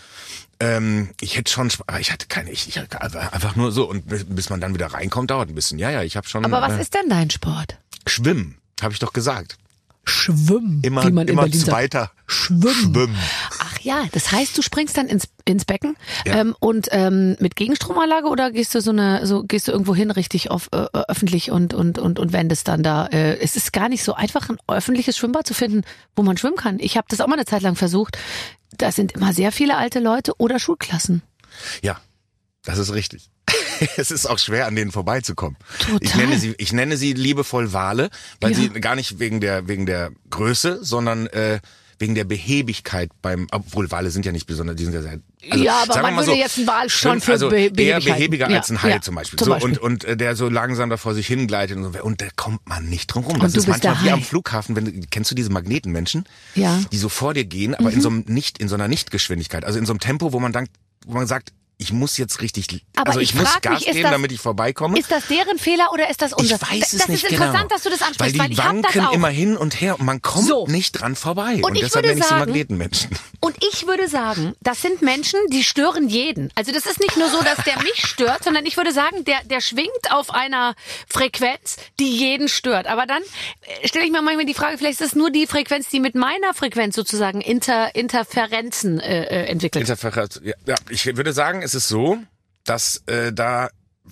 ähm, 0.63 1.09
ich 1.19 1.37
hätte 1.37 1.51
schon, 1.51 1.69
aber 1.87 1.99
ich 1.99 2.11
hatte 2.11 2.27
keine, 2.27 2.51
ich, 2.51 2.67
ich 2.67 2.79
einfach 2.79 3.55
nur 3.55 3.71
so 3.71 3.89
und 3.89 4.07
bis, 4.07 4.49
man 4.49 4.61
dann 4.61 4.73
wieder 4.73 4.87
reinkommt, 4.87 5.31
dauert 5.31 5.49
ein 5.49 5.55
bisschen. 5.55 5.79
Ja, 5.79 5.89
ja, 5.89 6.03
ich 6.03 6.15
habe 6.15 6.27
schon. 6.27 6.45
Aber 6.45 6.61
was 6.61 6.77
äh, 6.77 6.81
ist 6.81 6.93
denn 6.93 7.09
dein 7.09 7.29
Sport? 7.29 7.77
Schwimmen, 8.07 8.57
habe 8.81 8.93
ich 8.93 8.99
doch 8.99 9.13
gesagt. 9.13 9.57
Schwimmen. 10.05 10.81
Immer, 10.83 11.05
wie 11.07 11.11
man 11.13 11.27
immer 11.29 11.49
zweiter. 11.49 12.11
Schwimmen. 12.27 12.73
Schwimmen. 12.73 13.17
Ach 13.59 13.79
ja, 13.79 14.03
das 14.11 14.33
heißt, 14.33 14.57
du 14.57 14.61
springst 14.61 14.97
dann 14.97 15.07
ins, 15.07 15.29
ins 15.45 15.63
Becken 15.63 15.95
Ja. 16.25 16.41
ähm, 16.41 16.55
und 16.59 16.89
ähm, 16.91 17.37
mit 17.39 17.55
Gegenstromanlage 17.55 18.27
oder 18.27 18.51
gehst 18.51 18.75
du 18.75 18.81
so 18.81 18.91
eine, 18.91 19.25
so 19.25 19.43
gehst 19.43 19.69
du 19.69 19.71
irgendwo 19.71 19.95
hin 19.95 20.11
richtig 20.11 20.51
auf 20.51 20.67
äh, 20.73 20.87
öffentlich 21.07 21.51
und 21.51 21.73
und 21.73 21.99
und 21.99 22.19
und 22.19 22.33
wendest 22.33 22.67
dann 22.67 22.83
da. 22.83 23.05
Äh, 23.07 23.37
es 23.39 23.55
ist 23.55 23.71
gar 23.71 23.87
nicht 23.87 24.03
so 24.03 24.13
einfach, 24.13 24.49
ein 24.49 24.57
öffentliches 24.67 25.17
Schwimmbad 25.17 25.47
zu 25.47 25.53
finden, 25.53 25.83
wo 26.17 26.23
man 26.23 26.35
schwimmen 26.35 26.57
kann. 26.57 26.79
Ich 26.79 26.97
habe 26.97 27.07
das 27.09 27.21
auch 27.21 27.27
mal 27.27 27.35
eine 27.35 27.45
Zeit 27.45 27.61
lang 27.61 27.75
versucht. 27.77 28.17
Da 28.77 28.91
sind 28.91 29.11
immer 29.13 29.33
sehr 29.33 29.51
viele 29.51 29.77
alte 29.77 29.99
Leute 29.99 30.33
oder 30.37 30.59
Schulklassen. 30.59 31.21
Ja, 31.81 31.99
das 32.63 32.77
ist 32.77 32.93
richtig. 32.93 33.29
es 33.97 34.09
ist 34.11 34.25
auch 34.25 34.39
schwer, 34.39 34.67
an 34.67 34.75
denen 34.75 34.91
vorbeizukommen. 34.91 35.57
Total. 35.79 35.99
Ich 36.01 36.15
nenne 36.15 36.39
sie, 36.39 36.55
ich 36.57 36.73
nenne 36.73 36.97
sie 36.97 37.13
liebevoll 37.13 37.73
Wale, 37.73 38.09
weil 38.41 38.51
Ja. 38.51 38.57
sie 38.57 38.69
gar 38.69 38.95
nicht 38.95 39.19
wegen 39.19 39.41
der 39.41 39.67
wegen 39.67 39.85
der 39.85 40.11
Größe, 40.29 40.83
sondern 40.83 41.27
äh, 41.27 41.59
wegen 41.99 42.15
der 42.15 42.23
Behebigkeit 42.23 43.11
beim, 43.21 43.47
obwohl 43.51 43.91
Wale 43.91 44.09
sind 44.11 44.25
ja 44.25 44.31
nicht 44.31 44.47
besonders, 44.47 44.75
die 44.77 44.85
sind 44.85 44.93
ja 44.93 45.01
sehr. 45.01 45.19
Ja, 45.45 45.83
aber 45.83 45.93
sagen 45.93 45.97
wir 45.97 46.01
man 46.03 46.13
mal 46.15 46.21
würde 46.21 46.31
so, 46.31 46.37
jetzt 46.37 46.57
einen 46.57 46.67
Wal 46.67 46.89
schon 46.89 47.19
für 47.21 47.33
also 47.33 47.49
Be- 47.49 47.71
eher 47.75 47.99
behäbiger 47.99 48.47
als 48.47 48.69
ein 48.69 48.81
Hai 48.81 48.89
ja, 48.91 49.01
zum 49.01 49.15
Beispiel. 49.15 49.37
zum 49.37 49.45
so, 49.45 49.51
Beispiel. 49.51 49.77
Und, 49.77 50.03
und 50.03 50.03
äh, 50.05 50.15
der 50.15 50.35
so 50.35 50.47
langsam 50.49 50.89
da 50.89 50.97
vor 50.97 51.13
sich 51.13 51.27
hingleitet 51.27 51.77
und 51.77 51.91
so. 51.93 52.03
Und 52.03 52.21
da 52.21 52.27
kommt 52.35 52.67
man 52.67 52.85
nicht 52.85 53.07
drum 53.07 53.23
rum. 53.25 53.33
Und 53.35 53.43
Das 53.43 53.55
ist 53.55 53.67
manchmal 53.67 54.01
wie 54.03 54.11
am 54.11 54.21
Flughafen, 54.21 54.75
wenn 54.75 54.85
du, 54.85 54.91
kennst 55.11 55.31
du 55.31 55.35
diese 55.35 55.49
Magnetenmenschen? 55.51 56.23
Ja. 56.55 56.71
Mhm. 56.77 56.85
Die 56.91 56.97
so 56.97 57.09
vor 57.09 57.33
dir 57.33 57.45
gehen, 57.45 57.75
aber 57.75 57.91
in 57.91 58.01
so 58.01 58.09
einem 58.09 58.23
nicht, 58.27 58.57
in 58.59 58.67
so 58.69 58.75
einer 58.75 58.87
Nichtgeschwindigkeit. 58.87 59.65
Also 59.65 59.79
in 59.79 59.85
so 59.85 59.93
einem 59.93 59.99
Tempo, 59.99 60.31
wo 60.33 60.39
man 60.39 60.53
denkt, 60.53 60.71
wo 61.05 61.15
man 61.15 61.27
sagt, 61.27 61.51
ich 61.77 61.91
muss 61.91 62.17
jetzt 62.17 62.41
richtig, 62.41 62.85
Aber 62.95 63.07
also 63.09 63.19
ich, 63.19 63.29
ich 63.31 63.35
muss 63.35 63.61
Gas 63.61 63.73
mich, 63.79 63.85
geben, 63.87 64.03
das- 64.03 64.11
damit 64.11 64.31
ich 64.31 64.39
vorbeikomme. 64.39 64.97
Ist 64.97 65.11
das 65.11 65.27
deren 65.27 65.57
Fehler 65.59 65.91
oder 65.91 66.09
ist 66.09 66.21
das 66.21 66.31
unser? 66.33 66.55
ich 66.55 66.61
weiß 66.61 66.93
es 66.93 66.99
das 66.99 67.07
nicht 67.09 67.23
ist 67.23 67.29
genau. 67.29 67.45
interessant, 67.45 67.71
dass 67.71 67.83
du 67.83 67.89
das 67.89 68.01
ansprichst, 68.01 68.37
weil 68.39 68.49
die 68.49 68.57
weil, 68.57 68.65
wanken 68.65 69.07
immer 69.13 69.29
hin 69.29 69.57
und 69.57 69.79
her 69.81 69.99
und 69.99 70.05
man 70.05 70.21
kommt 70.21 70.47
So. 70.47 70.65
nicht 70.67 70.93
dran 71.01 71.15
vorbei. 71.15 71.55
Und 71.55 71.65
Und, 71.65 71.75
ich 71.75 71.81
deshalb 71.81 72.05
würde 72.05 72.09
nenne 72.09 72.19
ich 72.21 72.25
sie 72.25 72.29
sagen- 72.29 72.39
Magnetenmenschen. 72.51 73.09
Und 73.41 73.57
ich 73.73 73.85
würde 73.87 74.07
sagen, 74.07 74.55
das 74.61 74.81
sind 74.81 75.01
Menschen, 75.01 75.37
die 75.51 75.65
stören 75.65 76.07
jeden. 76.07 76.49
Also 76.55 76.71
das 76.71 76.85
ist 76.85 76.99
nicht 77.01 77.17
nur 77.17 77.27
so, 77.29 77.41
dass 77.43 77.63
der 77.65 77.77
mich 77.83 78.05
stört, 78.07 78.43
sondern 78.45 78.65
ich 78.65 78.77
würde 78.77 78.93
sagen, 78.93 79.25
der, 79.25 79.43
der 79.43 79.59
schwingt 79.59 80.11
auf 80.11 80.29
einer 80.33 80.75
Frequenz, 81.09 81.75
die 81.99 82.09
jeden 82.15 82.47
stört. 82.47 82.87
Aber 82.87 83.05
dann 83.05 83.21
äh, 83.81 83.87
stelle 83.87 84.05
ich 84.05 84.11
mir 84.11 84.21
manchmal 84.21 84.45
die 84.45 84.53
Frage, 84.53 84.77
vielleicht 84.77 85.01
ist 85.01 85.07
es 85.07 85.15
nur 85.15 85.29
die 85.29 85.45
Frequenz, 85.47 85.89
die 85.89 85.99
mit 85.99 86.15
meiner 86.15 86.53
Frequenz 86.53 86.95
sozusagen 86.95 87.41
Inter, 87.41 87.93
Interferenzen 87.95 88.99
äh, 88.99 89.23
äh, 89.25 89.45
entwickelt. 89.47 89.81
Interferenz. 89.89 90.39
Ja, 90.43 90.53
ja, 90.65 90.75
ich 90.89 91.05
würde 91.05 91.33
sagen, 91.33 91.61
es 91.63 91.73
ist 91.73 91.87
so, 91.87 92.17
dass 92.65 93.03
äh, 93.07 93.31
da 93.31 93.69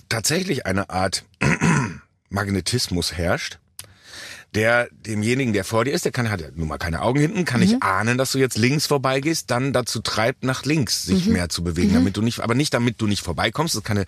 tatsächlich 0.08 0.66
eine 0.66 0.90
Art 0.90 1.24
Magnetismus 2.30 3.12
herrscht, 3.12 3.58
der 4.54 4.88
demjenigen, 5.06 5.54
der 5.54 5.64
vor 5.64 5.84
dir 5.86 5.92
ist, 5.92 6.04
der 6.04 6.12
kann 6.12 6.30
hat 6.30 6.42
ja 6.42 6.48
nun 6.54 6.68
mal 6.68 6.76
keine 6.76 7.00
Augen 7.00 7.18
hinten, 7.20 7.44
kann 7.46 7.60
Mhm. 7.60 7.66
nicht 7.66 7.82
ahnen, 7.82 8.18
dass 8.18 8.32
du 8.32 8.38
jetzt 8.38 8.58
links 8.58 8.86
vorbeigehst, 8.86 9.50
dann 9.50 9.72
dazu 9.72 10.00
treibt, 10.00 10.44
nach 10.44 10.64
links 10.66 11.04
sich 11.04 11.24
Mhm. 11.26 11.32
mehr 11.32 11.48
zu 11.48 11.64
bewegen, 11.64 11.94
damit 11.94 12.16
du 12.18 12.22
nicht, 12.22 12.40
aber 12.40 12.54
nicht 12.54 12.74
damit 12.74 13.00
du 13.00 13.06
nicht 13.06 13.22
vorbeikommst, 13.22 13.74
das 13.74 13.78
ist 13.80 13.84
keine 13.86 14.04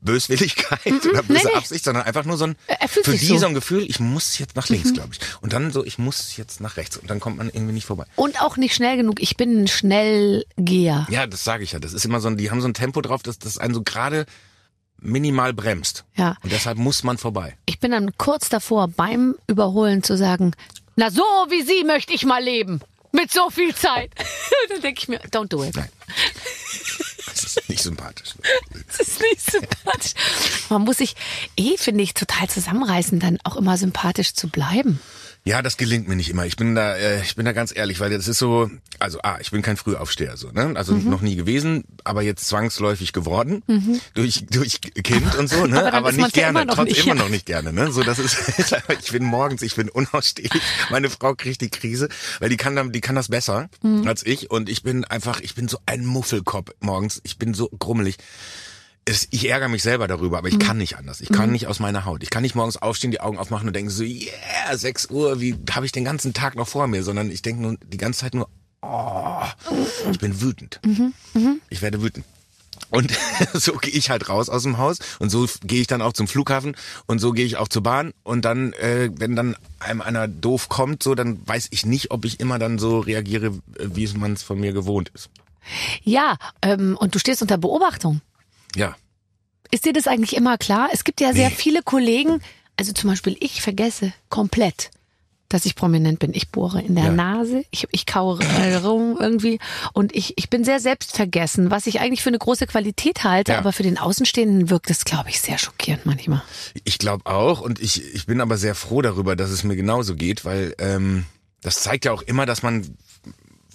Böswilligkeit 0.00 0.80
oder 1.08 1.22
böse 1.22 1.40
Mhm. 1.44 1.48
Nee. 1.52 1.54
Absicht, 1.56 1.84
sondern 1.84 2.04
einfach 2.04 2.24
nur 2.24 2.36
so 2.36 2.46
ein, 2.46 2.56
für 2.88 3.12
die 3.12 3.18
so. 3.18 3.34
Mhm. 3.34 3.38
so 3.38 3.46
ein 3.46 3.54
Gefühl, 3.54 3.84
ich 3.88 4.00
muss 4.00 4.38
jetzt 4.38 4.56
nach 4.56 4.68
links, 4.68 4.92
glaube 4.92 5.10
ich. 5.12 5.20
Und 5.40 5.52
dann 5.52 5.70
so, 5.70 5.84
ich 5.84 5.98
muss 5.98 6.36
jetzt 6.36 6.60
nach 6.60 6.76
rechts 6.76 6.96
und 6.96 7.08
dann 7.10 7.20
kommt 7.20 7.36
man 7.38 7.48
irgendwie 7.48 7.72
nicht 7.74 7.86
vorbei. 7.86 8.04
Und 8.16 8.40
auch 8.42 8.56
nicht 8.56 8.74
schnell 8.74 8.96
genug. 8.96 9.20
Ich 9.22 9.36
bin 9.36 9.62
ein 9.62 9.68
Schnellgeher. 9.68 11.06
Ja, 11.10 11.26
das 11.26 11.44
sage 11.44 11.64
ich 11.64 11.72
ja. 11.72 11.78
Das 11.78 11.92
ist 11.92 12.04
immer 12.04 12.20
so, 12.20 12.28
ein, 12.28 12.36
die 12.36 12.50
haben 12.50 12.60
so 12.60 12.68
ein 12.68 12.74
Tempo 12.74 13.00
drauf, 13.00 13.22
dass 13.22 13.38
das 13.38 13.58
einen 13.58 13.74
so 13.74 13.82
gerade 13.82 14.26
minimal 15.02 15.52
bremst. 15.52 16.04
Ja. 16.16 16.36
Und 16.42 16.52
deshalb 16.52 16.78
muss 16.78 17.02
man 17.02 17.18
vorbei. 17.18 17.56
Ich 17.66 17.80
bin 17.80 17.90
dann 17.90 18.16
kurz 18.16 18.48
davor, 18.48 18.88
beim 18.88 19.34
Überholen 19.46 20.02
zu 20.02 20.16
sagen, 20.16 20.52
na 20.96 21.10
so 21.10 21.22
wie 21.48 21.62
Sie 21.62 21.84
möchte 21.84 22.12
ich 22.12 22.24
mal 22.24 22.42
leben. 22.42 22.80
Mit 23.12 23.30
so 23.30 23.50
viel 23.50 23.74
Zeit. 23.74 24.10
dann 24.70 24.80
denke 24.80 25.00
ich 25.00 25.08
mir, 25.08 25.20
don't 25.30 25.48
do 25.48 25.62
it. 25.62 25.76
Nein. 25.76 25.88
Das 27.26 27.44
ist 27.44 27.68
nicht 27.68 27.82
sympathisch. 27.82 28.34
Das 28.86 29.00
ist 29.00 29.20
nicht 29.20 29.50
sympathisch. 29.50 30.14
Man 30.70 30.82
muss 30.82 30.98
sich 30.98 31.16
eh, 31.56 31.76
finde 31.76 32.02
ich, 32.02 32.14
total 32.14 32.48
zusammenreißen, 32.48 33.20
dann 33.20 33.38
auch 33.44 33.56
immer 33.56 33.76
sympathisch 33.76 34.34
zu 34.34 34.48
bleiben. 34.48 35.00
Ja, 35.44 35.60
das 35.60 35.76
gelingt 35.76 36.06
mir 36.06 36.14
nicht 36.14 36.30
immer. 36.30 36.46
Ich 36.46 36.54
bin 36.54 36.76
da, 36.76 36.94
äh, 36.94 37.20
ich 37.22 37.34
bin 37.34 37.44
da 37.44 37.50
ganz 37.52 37.74
ehrlich, 37.74 37.98
weil 37.98 38.10
das 38.10 38.28
ist 38.28 38.38
so, 38.38 38.70
also 39.00 39.18
ah, 39.24 39.38
ich 39.40 39.50
bin 39.50 39.60
kein 39.60 39.76
Frühaufsteher 39.76 40.36
so, 40.36 40.50
ne? 40.52 40.72
Also 40.76 40.94
Mhm. 40.94 41.10
noch 41.10 41.20
nie 41.20 41.34
gewesen, 41.34 41.82
aber 42.04 42.22
jetzt 42.22 42.46
zwangsläufig 42.46 43.12
geworden 43.12 43.64
durch 44.14 44.46
durch 44.50 44.80
Kind 44.80 45.34
und 45.34 45.48
so, 45.48 45.66
ne? 45.66 45.80
Aber 45.86 45.94
aber 45.98 46.12
nicht 46.12 46.36
ja 46.36 46.44
gerne, 46.44 46.60
immer 46.60 46.64
noch 46.66 46.74
trotz 46.76 46.90
nicht, 46.90 47.04
immer 47.04 47.16
ja. 47.16 47.22
noch 47.22 47.28
nicht 47.28 47.44
gerne, 47.46 47.72
ne? 47.72 47.90
So 47.90 48.04
das 48.04 48.20
ist, 48.20 48.36
ich 49.02 49.10
bin 49.10 49.24
morgens, 49.24 49.62
ich 49.62 49.74
bin 49.74 49.88
unausstehlich. 49.88 50.62
Meine 50.90 51.10
Frau 51.10 51.34
kriegt 51.34 51.60
die 51.60 51.70
Krise, 51.70 52.08
weil 52.38 52.48
die 52.48 52.56
kann 52.56 52.76
dann, 52.76 52.92
die 52.92 53.00
kann 53.00 53.16
das 53.16 53.26
besser 53.28 53.68
Mhm. 53.82 54.06
als 54.06 54.24
ich 54.24 54.48
und 54.48 54.68
ich 54.68 54.84
bin 54.84 55.04
einfach, 55.04 55.40
ich 55.40 55.56
bin 55.56 55.66
so 55.66 55.78
ein 55.86 56.06
Muffelkopf 56.06 56.70
morgens. 56.78 57.20
Ich 57.24 57.36
bin 57.38 57.52
so 57.52 57.68
grummelig. 57.80 58.16
Es, 59.04 59.26
ich 59.30 59.48
ärgere 59.48 59.68
mich 59.68 59.82
selber 59.82 60.06
darüber, 60.06 60.38
aber 60.38 60.48
ich 60.48 60.60
kann 60.60 60.78
nicht 60.78 60.96
anders. 60.96 61.20
Ich 61.20 61.28
kann 61.28 61.50
nicht 61.50 61.66
aus 61.66 61.80
meiner 61.80 62.04
Haut. 62.04 62.22
Ich 62.22 62.30
kann 62.30 62.42
nicht 62.42 62.54
morgens 62.54 62.76
aufstehen, 62.76 63.10
die 63.10 63.20
Augen 63.20 63.36
aufmachen 63.36 63.66
und 63.66 63.74
denken 63.74 63.90
so, 63.90 64.04
yeah, 64.04 64.76
6 64.76 65.10
Uhr, 65.10 65.40
wie 65.40 65.56
habe 65.72 65.86
ich 65.86 65.92
den 65.92 66.04
ganzen 66.04 66.34
Tag 66.34 66.54
noch 66.54 66.68
vor 66.68 66.86
mir? 66.86 67.02
Sondern 67.02 67.30
ich 67.30 67.42
denke 67.42 67.62
nur 67.62 67.76
die 67.84 67.96
ganze 67.96 68.20
Zeit 68.20 68.34
nur, 68.34 68.48
oh, 68.80 69.42
ich 70.10 70.18
bin 70.18 70.40
wütend. 70.40 70.80
Ich 71.68 71.82
werde 71.82 72.00
wütend. 72.00 72.24
Und 72.90 73.10
so 73.54 73.72
gehe 73.74 73.92
ich 73.92 74.10
halt 74.10 74.28
raus 74.28 74.48
aus 74.48 74.64
dem 74.64 74.78
Haus 74.78 74.98
und 75.18 75.30
so 75.30 75.48
gehe 75.64 75.80
ich 75.80 75.86
dann 75.86 76.02
auch 76.02 76.12
zum 76.12 76.28
Flughafen 76.28 76.76
und 77.06 77.18
so 77.18 77.32
gehe 77.32 77.46
ich 77.46 77.56
auch 77.56 77.68
zur 77.68 77.82
Bahn 77.82 78.12
und 78.22 78.44
dann, 78.44 78.72
äh, 78.74 79.10
wenn 79.16 79.34
dann 79.34 79.56
einem 79.78 80.02
einer 80.02 80.28
doof 80.28 80.68
kommt, 80.68 81.02
so 81.02 81.14
dann 81.14 81.40
weiß 81.46 81.68
ich 81.70 81.86
nicht, 81.86 82.10
ob 82.10 82.24
ich 82.24 82.38
immer 82.38 82.58
dann 82.58 82.78
so 82.78 83.00
reagiere, 83.00 83.46
äh, 83.46 83.88
wie 83.94 84.04
es 84.04 84.14
man 84.14 84.34
es 84.34 84.42
von 84.42 84.60
mir 84.60 84.72
gewohnt 84.72 85.10
ist. 85.14 85.30
Ja, 86.02 86.36
ähm, 86.60 86.96
und 86.98 87.14
du 87.14 87.18
stehst 87.18 87.40
unter 87.40 87.56
Beobachtung. 87.56 88.20
Ja. 88.76 88.96
Ist 89.70 89.84
dir 89.86 89.92
das 89.92 90.06
eigentlich 90.06 90.36
immer 90.36 90.58
klar? 90.58 90.88
Es 90.92 91.04
gibt 91.04 91.20
ja 91.20 91.32
sehr 91.32 91.48
Nee. 91.48 91.54
viele 91.56 91.82
Kollegen, 91.82 92.40
also 92.76 92.92
zum 92.92 93.10
Beispiel 93.10 93.36
ich 93.40 93.62
vergesse 93.62 94.12
komplett, 94.28 94.90
dass 95.48 95.64
ich 95.66 95.74
prominent 95.74 96.18
bin. 96.18 96.32
Ich 96.34 96.50
bohre 96.50 96.80
in 96.82 96.94
der 96.94 97.04
Ja. 97.06 97.12
Nase, 97.12 97.64
ich, 97.70 97.86
ich 97.90 98.04
kaue 98.06 98.38
äh, 98.42 98.74
rum 98.76 99.16
irgendwie 99.20 99.58
und 99.92 100.14
ich, 100.14 100.34
ich 100.38 100.48
bin 100.50 100.64
sehr 100.64 100.80
selbstvergessen, 100.80 101.70
was 101.70 101.86
ich 101.86 102.00
eigentlich 102.00 102.22
für 102.22 102.30
eine 102.30 102.38
große 102.38 102.66
Qualität 102.66 103.24
halte, 103.24 103.52
Ja. 103.52 103.58
aber 103.58 103.72
für 103.72 103.82
den 103.82 103.98
Außenstehenden 103.98 104.68
wirkt 104.70 104.90
es, 104.90 105.04
glaube 105.04 105.30
ich, 105.30 105.40
sehr 105.40 105.58
schockierend 105.58 106.04
manchmal. 106.06 106.42
Ich 106.84 106.98
glaube 106.98 107.26
auch 107.26 107.60
und 107.60 107.80
ich, 107.80 108.02
ich 108.14 108.26
bin 108.26 108.40
aber 108.40 108.56
sehr 108.58 108.74
froh 108.74 109.00
darüber, 109.02 109.36
dass 109.36 109.50
es 109.50 109.62
mir 109.64 109.76
genauso 109.76 110.14
geht, 110.16 110.44
weil 110.44 110.74
ähm, 110.78 111.24
das 111.62 111.76
zeigt 111.82 112.04
ja 112.04 112.12
auch 112.12 112.22
immer, 112.22 112.44
dass 112.46 112.62
man 112.62 112.96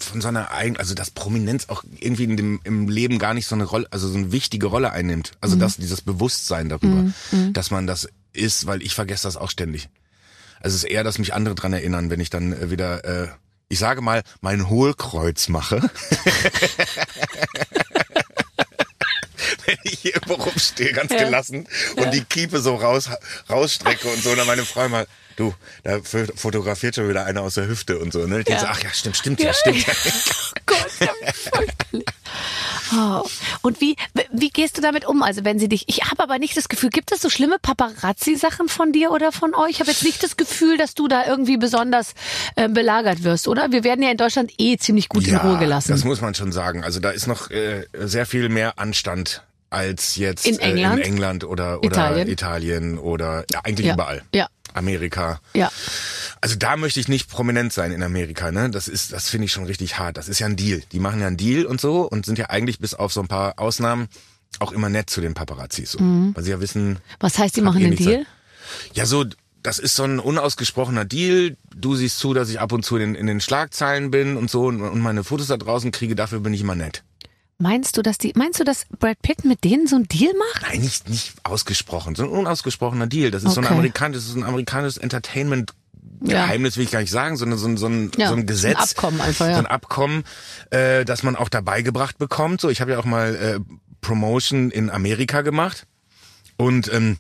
von 0.04 0.22
so 0.22 0.27
einer 0.27 0.51
eigen, 0.51 0.77
also 0.77 0.94
dass 0.94 1.12
Prominenz 1.12 1.70
auch 1.70 1.84
irgendwie 2.00 2.25
in 2.25 2.38
dem 2.38 2.60
im 2.63 2.89
Leben 2.89 3.20
gar 3.20 3.34
nicht 3.34 3.48
so 3.48 3.56
eine 3.56 3.66
Rolle, 3.66 3.88
also 3.92 4.08
so 4.08 4.18
eine 4.18 4.32
wichtige 4.32 4.68
Rolle 4.68 4.92
einnimmt. 4.92 5.34
Also 5.42 5.56
dass 5.56 5.77
dieses 5.77 6.01
Bewusstsein 6.01 6.70
darüber, 6.70 7.12
dass 7.54 7.72
man 7.72 7.88
das 7.88 8.08
ist, 8.34 8.66
weil 8.68 8.82
ich 8.82 8.96
vergesse 8.96 9.24
das 9.24 9.38
auch 9.38 9.50
ständig. 9.50 9.89
Also 10.60 10.75
es 10.75 10.84
ist 10.84 10.89
eher, 10.89 11.04
dass 11.04 11.20
mich 11.20 11.34
andere 11.34 11.56
dran 11.56 11.74
erinnern, 11.74 12.10
wenn 12.10 12.20
ich 12.20 12.30
dann 12.30 12.54
äh, 12.54 12.72
wieder, 12.72 13.06
äh, 13.06 13.27
ich 13.70 13.80
sage 13.80 14.01
mal, 14.01 14.24
mein 14.42 14.70
Hohlkreuz 14.70 15.50
mache. 15.50 15.82
wenn 19.67 19.77
ich 19.83 20.00
hier 20.00 20.15
irgendwo 20.15 20.36
rumstehe, 20.36 20.93
ganz 20.93 21.12
Ja. 21.12 21.19
gelassen 21.25 21.67
und 21.97 22.13
die 22.13 22.24
Kiepe 22.24 22.59
so 22.62 22.75
raus, 22.75 23.09
rausstrecke 23.50 24.07
und 24.07 24.24
so, 24.24 24.31
und 24.31 24.38
dann 24.38 24.47
meine 24.47 24.65
Frau 24.65 24.88
mal, 24.89 25.05
du, 25.36 25.53
da 25.83 26.00
fotografiert 26.36 26.95
schon 26.95 27.09
wieder 27.09 27.25
einer 27.25 27.41
aus 27.41 27.55
der 27.55 27.67
Hüfte 27.67 28.00
und 28.00 28.12
so, 28.13 28.25
ne? 28.25 28.41
Ich 28.41 28.47
Ja. 28.50 28.59
so, 28.59 28.65
ach 28.67 28.81
ja, 28.81 28.89
stimmt, 28.93 29.17
stimmt, 29.17 29.41
ja, 29.41 29.53
stimmt. 29.53 29.86
Ja. 29.86 29.93
Oh 30.59 30.62
Gott, 30.65 30.88
ja, 31.00 31.31
fürchterlich. 31.33 32.05
Oh. 32.93 33.24
Und 33.62 33.79
wie, 33.79 33.95
wie 34.33 34.50
gehst 34.50 34.77
du 34.77 34.81
damit 34.81 35.05
um? 35.05 35.21
Also 35.24 35.45
wenn 35.45 35.59
sie 35.59 35.69
dich, 35.69 35.86
ich 35.88 36.03
habe 36.05 36.21
aber 36.24 36.39
nicht 36.39 36.57
das 36.57 36.67
Gefühl, 36.67 36.89
gibt 36.89 37.12
es 37.12 37.21
so 37.21 37.29
schlimme 37.29 37.57
Paparazzi-Sachen 37.59 38.67
von 38.69 38.91
dir 38.91 39.12
oder 39.12 39.31
von 39.31 39.53
euch? 39.55 39.71
Ich 39.71 39.79
habe 39.79 39.91
jetzt 39.91 40.03
nicht 40.03 40.21
das 40.24 40.36
Gefühl, 40.36 40.77
dass 40.77 40.93
du 40.93 41.07
da 41.07 41.25
irgendwie 41.25 41.57
besonders 41.57 42.13
äh, 42.55 42.67
belagert 42.69 43.24
wirst, 43.24 43.47
oder? 43.47 43.71
Wir 43.71 43.83
werden 43.83 44.03
ja 44.03 44.12
in 44.12 44.17
Deutschland 44.17 44.51
eh 44.57 44.77
ziemlich 44.77 45.07
gut 45.09 45.27
in 45.27 45.36
Ruhe 45.38 45.57
gelassen. 45.57 45.91
das 45.91 46.03
muss 46.03 46.21
man 46.21 46.33
schon 46.36 46.51
sagen. 46.51 46.83
Also 46.83 47.00
da 47.00 47.12
ist 47.12 47.27
noch 47.27 47.50
äh, 47.51 47.86
sehr 47.93 48.25
viel 48.25 48.50
mehr 48.50 48.77
Anstand 48.79 49.43
als 49.69 50.15
jetzt 50.15 50.45
In 50.47 50.59
England? 50.59 51.00
Äh, 51.00 51.03
in 51.07 51.13
England 51.13 51.43
oder, 51.43 51.79
oder 51.79 51.88
Italien? 51.88 52.27
Italien, 52.29 52.97
oder 53.00 53.45
ja, 53.51 53.62
eigentlich 53.63 53.88
Ja. 53.88 53.93
überall. 53.95 54.21
Ja. 54.33 54.47
Amerika. 54.74 55.39
ja. 55.53 55.71
Also 56.39 56.55
da 56.55 56.77
möchte 56.77 57.00
ich 57.00 57.07
nicht 57.07 57.29
prominent 57.31 57.74
sein 57.74 57.91
in 57.91 58.03
Amerika, 58.03 58.51
ne? 58.51 58.69
Das 58.69 58.88
ist, 58.88 59.12
das 59.12 59.27
finde 59.27 59.45
ich 59.45 59.51
schon 59.51 59.63
richtig 59.65 59.97
hart. 59.97 60.17
Das 60.17 60.29
ist 60.29 60.38
ja 60.38 60.45
ein 60.45 60.55
Deal. 60.55 60.83
Die 60.91 61.00
machen 61.00 61.19
ja 61.19 61.25
einen 61.27 61.38
Deal 61.38 61.65
und 61.65 61.81
so 61.81 62.01
und 62.03 62.25
sind 62.27 62.38
ja 62.38 62.51
eigentlich 62.51 62.77
bis 62.77 62.93
auf 62.93 63.12
so 63.12 63.21
ein 63.21 63.27
paar 63.27 63.57
Ausnahmen 63.57 64.07
auch 64.59 64.71
immer 64.71 64.89
nett 64.89 65.09
zu 65.09 65.19
den 65.19 65.33
Paparazzis, 65.33 65.93
so. 65.93 66.00
Mhm. 66.00 66.36
weil 66.36 66.43
sie 66.43 66.51
ja 66.51 66.59
wissen, 66.59 67.00
Was 67.19 67.39
heißt, 67.39 67.55
die 67.55 67.62
machen 67.62 67.83
einen 67.83 67.95
Deal? 67.95 68.25
ja 68.93 69.05
so, 69.07 69.25
das 69.63 69.79
ist 69.79 69.95
so 69.95 70.03
ein 70.03 70.19
unausgesprochener 70.19 71.05
Deal. 71.05 71.57
Du 71.75 71.95
siehst 71.95 72.19
zu, 72.19 72.33
dass 72.36 72.50
ich 72.50 72.59
ab 72.59 72.71
und 72.71 72.86
zu 72.86 72.97
in, 72.97 73.15
in 73.15 73.25
den 73.27 73.41
Schlagzeilen 73.41 74.12
bin 74.12 74.38
und 74.38 74.51
so 74.51 74.65
und, 74.67 74.81
und 74.81 75.00
meine 75.01 75.24
Fotos 75.24 75.47
da 75.47 75.57
draußen 75.57 75.91
kriege. 75.91 76.13
Dafür 76.15 76.39
bin 76.39 76.53
ich 76.53 76.62
immer 76.62 76.75
nett. 76.75 77.03
Meinst 77.59 77.97
du, 77.97 78.03
dass 78.03 78.17
die, 78.19 78.33
meinst 78.35 78.59
du, 78.59 78.63
dass 78.63 78.85
Brad 78.99 79.19
Pitt 79.23 79.43
mit 79.43 79.63
denen 79.63 79.87
so 79.87 79.95
einen 79.95 80.07
Deal 80.07 80.31
macht? 80.37 80.61
Nein, 80.61 80.81
nicht, 80.81 81.09
nicht 81.09 81.33
ausgesprochen, 81.43 82.13
so 82.15 82.23
ein 82.23 82.29
unausgesprochener 82.29 83.07
Deal. 83.07 83.31
Das 83.31 83.43
ist 83.43 83.53
so 83.53 83.61
ein 83.61 83.65
Okay. 83.65 83.73
amerikanisches, 83.73 84.27
ist 84.29 84.35
ein 84.35 84.43
amerikanisches 84.43 84.97
Entertainment. 84.97 85.73
Ja. 86.23 86.45
Geheimnis 86.45 86.77
will 86.77 86.83
ich 86.83 86.91
gar 86.91 86.99
nicht 87.01 87.11
sagen, 87.11 87.35
sondern 87.37 87.57
so 87.59 87.67
ein, 87.67 87.77
so 87.77 87.87
ein, 87.87 88.11
Ja, 88.17 88.29
so 88.29 88.35
ein 88.35 88.45
Gesetz. 88.45 88.75
ein 88.77 88.83
Abkommen 88.83 89.21
einfach, 89.21 89.47
ja. 89.47 89.53
So 89.53 89.59
ein 89.59 89.65
Abkommen, 89.67 90.23
äh, 90.71 91.03
das 91.05 91.23
man 91.23 91.35
auch 91.35 91.49
dabei 91.49 91.81
gebracht 91.81 92.17
bekommt. 92.19 92.61
So, 92.61 92.69
ich 92.69 92.79
habe 92.81 92.91
ja 92.91 92.99
auch 92.99 93.05
mal 93.05 93.35
äh, 93.35 93.59
Promotion 94.01 94.69
in 94.71 94.89
Amerika 94.89 95.41
gemacht. 95.41 95.85
Und 96.57 96.91
ähm, 96.93 97.17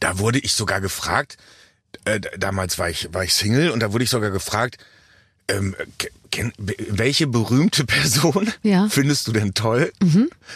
da 0.00 0.18
wurde 0.18 0.38
ich 0.38 0.52
sogar 0.52 0.80
gefragt, 0.80 1.36
äh, 2.04 2.20
damals 2.38 2.78
war 2.78 2.88
ich, 2.90 3.08
war 3.12 3.24
ich 3.24 3.34
Single 3.34 3.70
und 3.70 3.80
da 3.80 3.92
wurde 3.92 4.04
ich 4.04 4.10
sogar 4.10 4.30
gefragt, 4.30 4.78
ähm, 5.48 5.74
welche 6.88 7.26
berühmte 7.26 7.84
Person 7.86 8.52
Ja. 8.62 8.88
findest 8.88 9.26
du 9.28 9.32
denn 9.32 9.54
toll? 9.54 9.92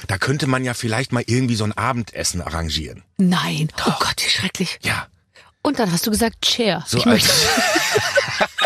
Da 0.07 0.18
könnte 0.18 0.47
man 0.47 0.64
ja 0.64 0.75
vielleicht 0.75 1.12
mal 1.12 1.23
irgendwie 1.26 1.54
so 1.57 1.64
ein 1.64 1.73
Abendessen 1.73 2.40
arrangieren. 2.42 3.02
Nein. 3.16 3.68
Oh 3.87 3.92
Gott, 4.00 4.16
wie 4.25 4.30
schrecklich. 4.30 4.78
Ja. 4.83 5.07
Und 5.62 5.78
dann 5.78 5.92
hast 5.92 6.07
du 6.07 6.11
gesagt, 6.11 6.42
Chair. 6.42 6.85
So 6.87 6.99
ich 6.99 7.04
möchte, 7.04 7.28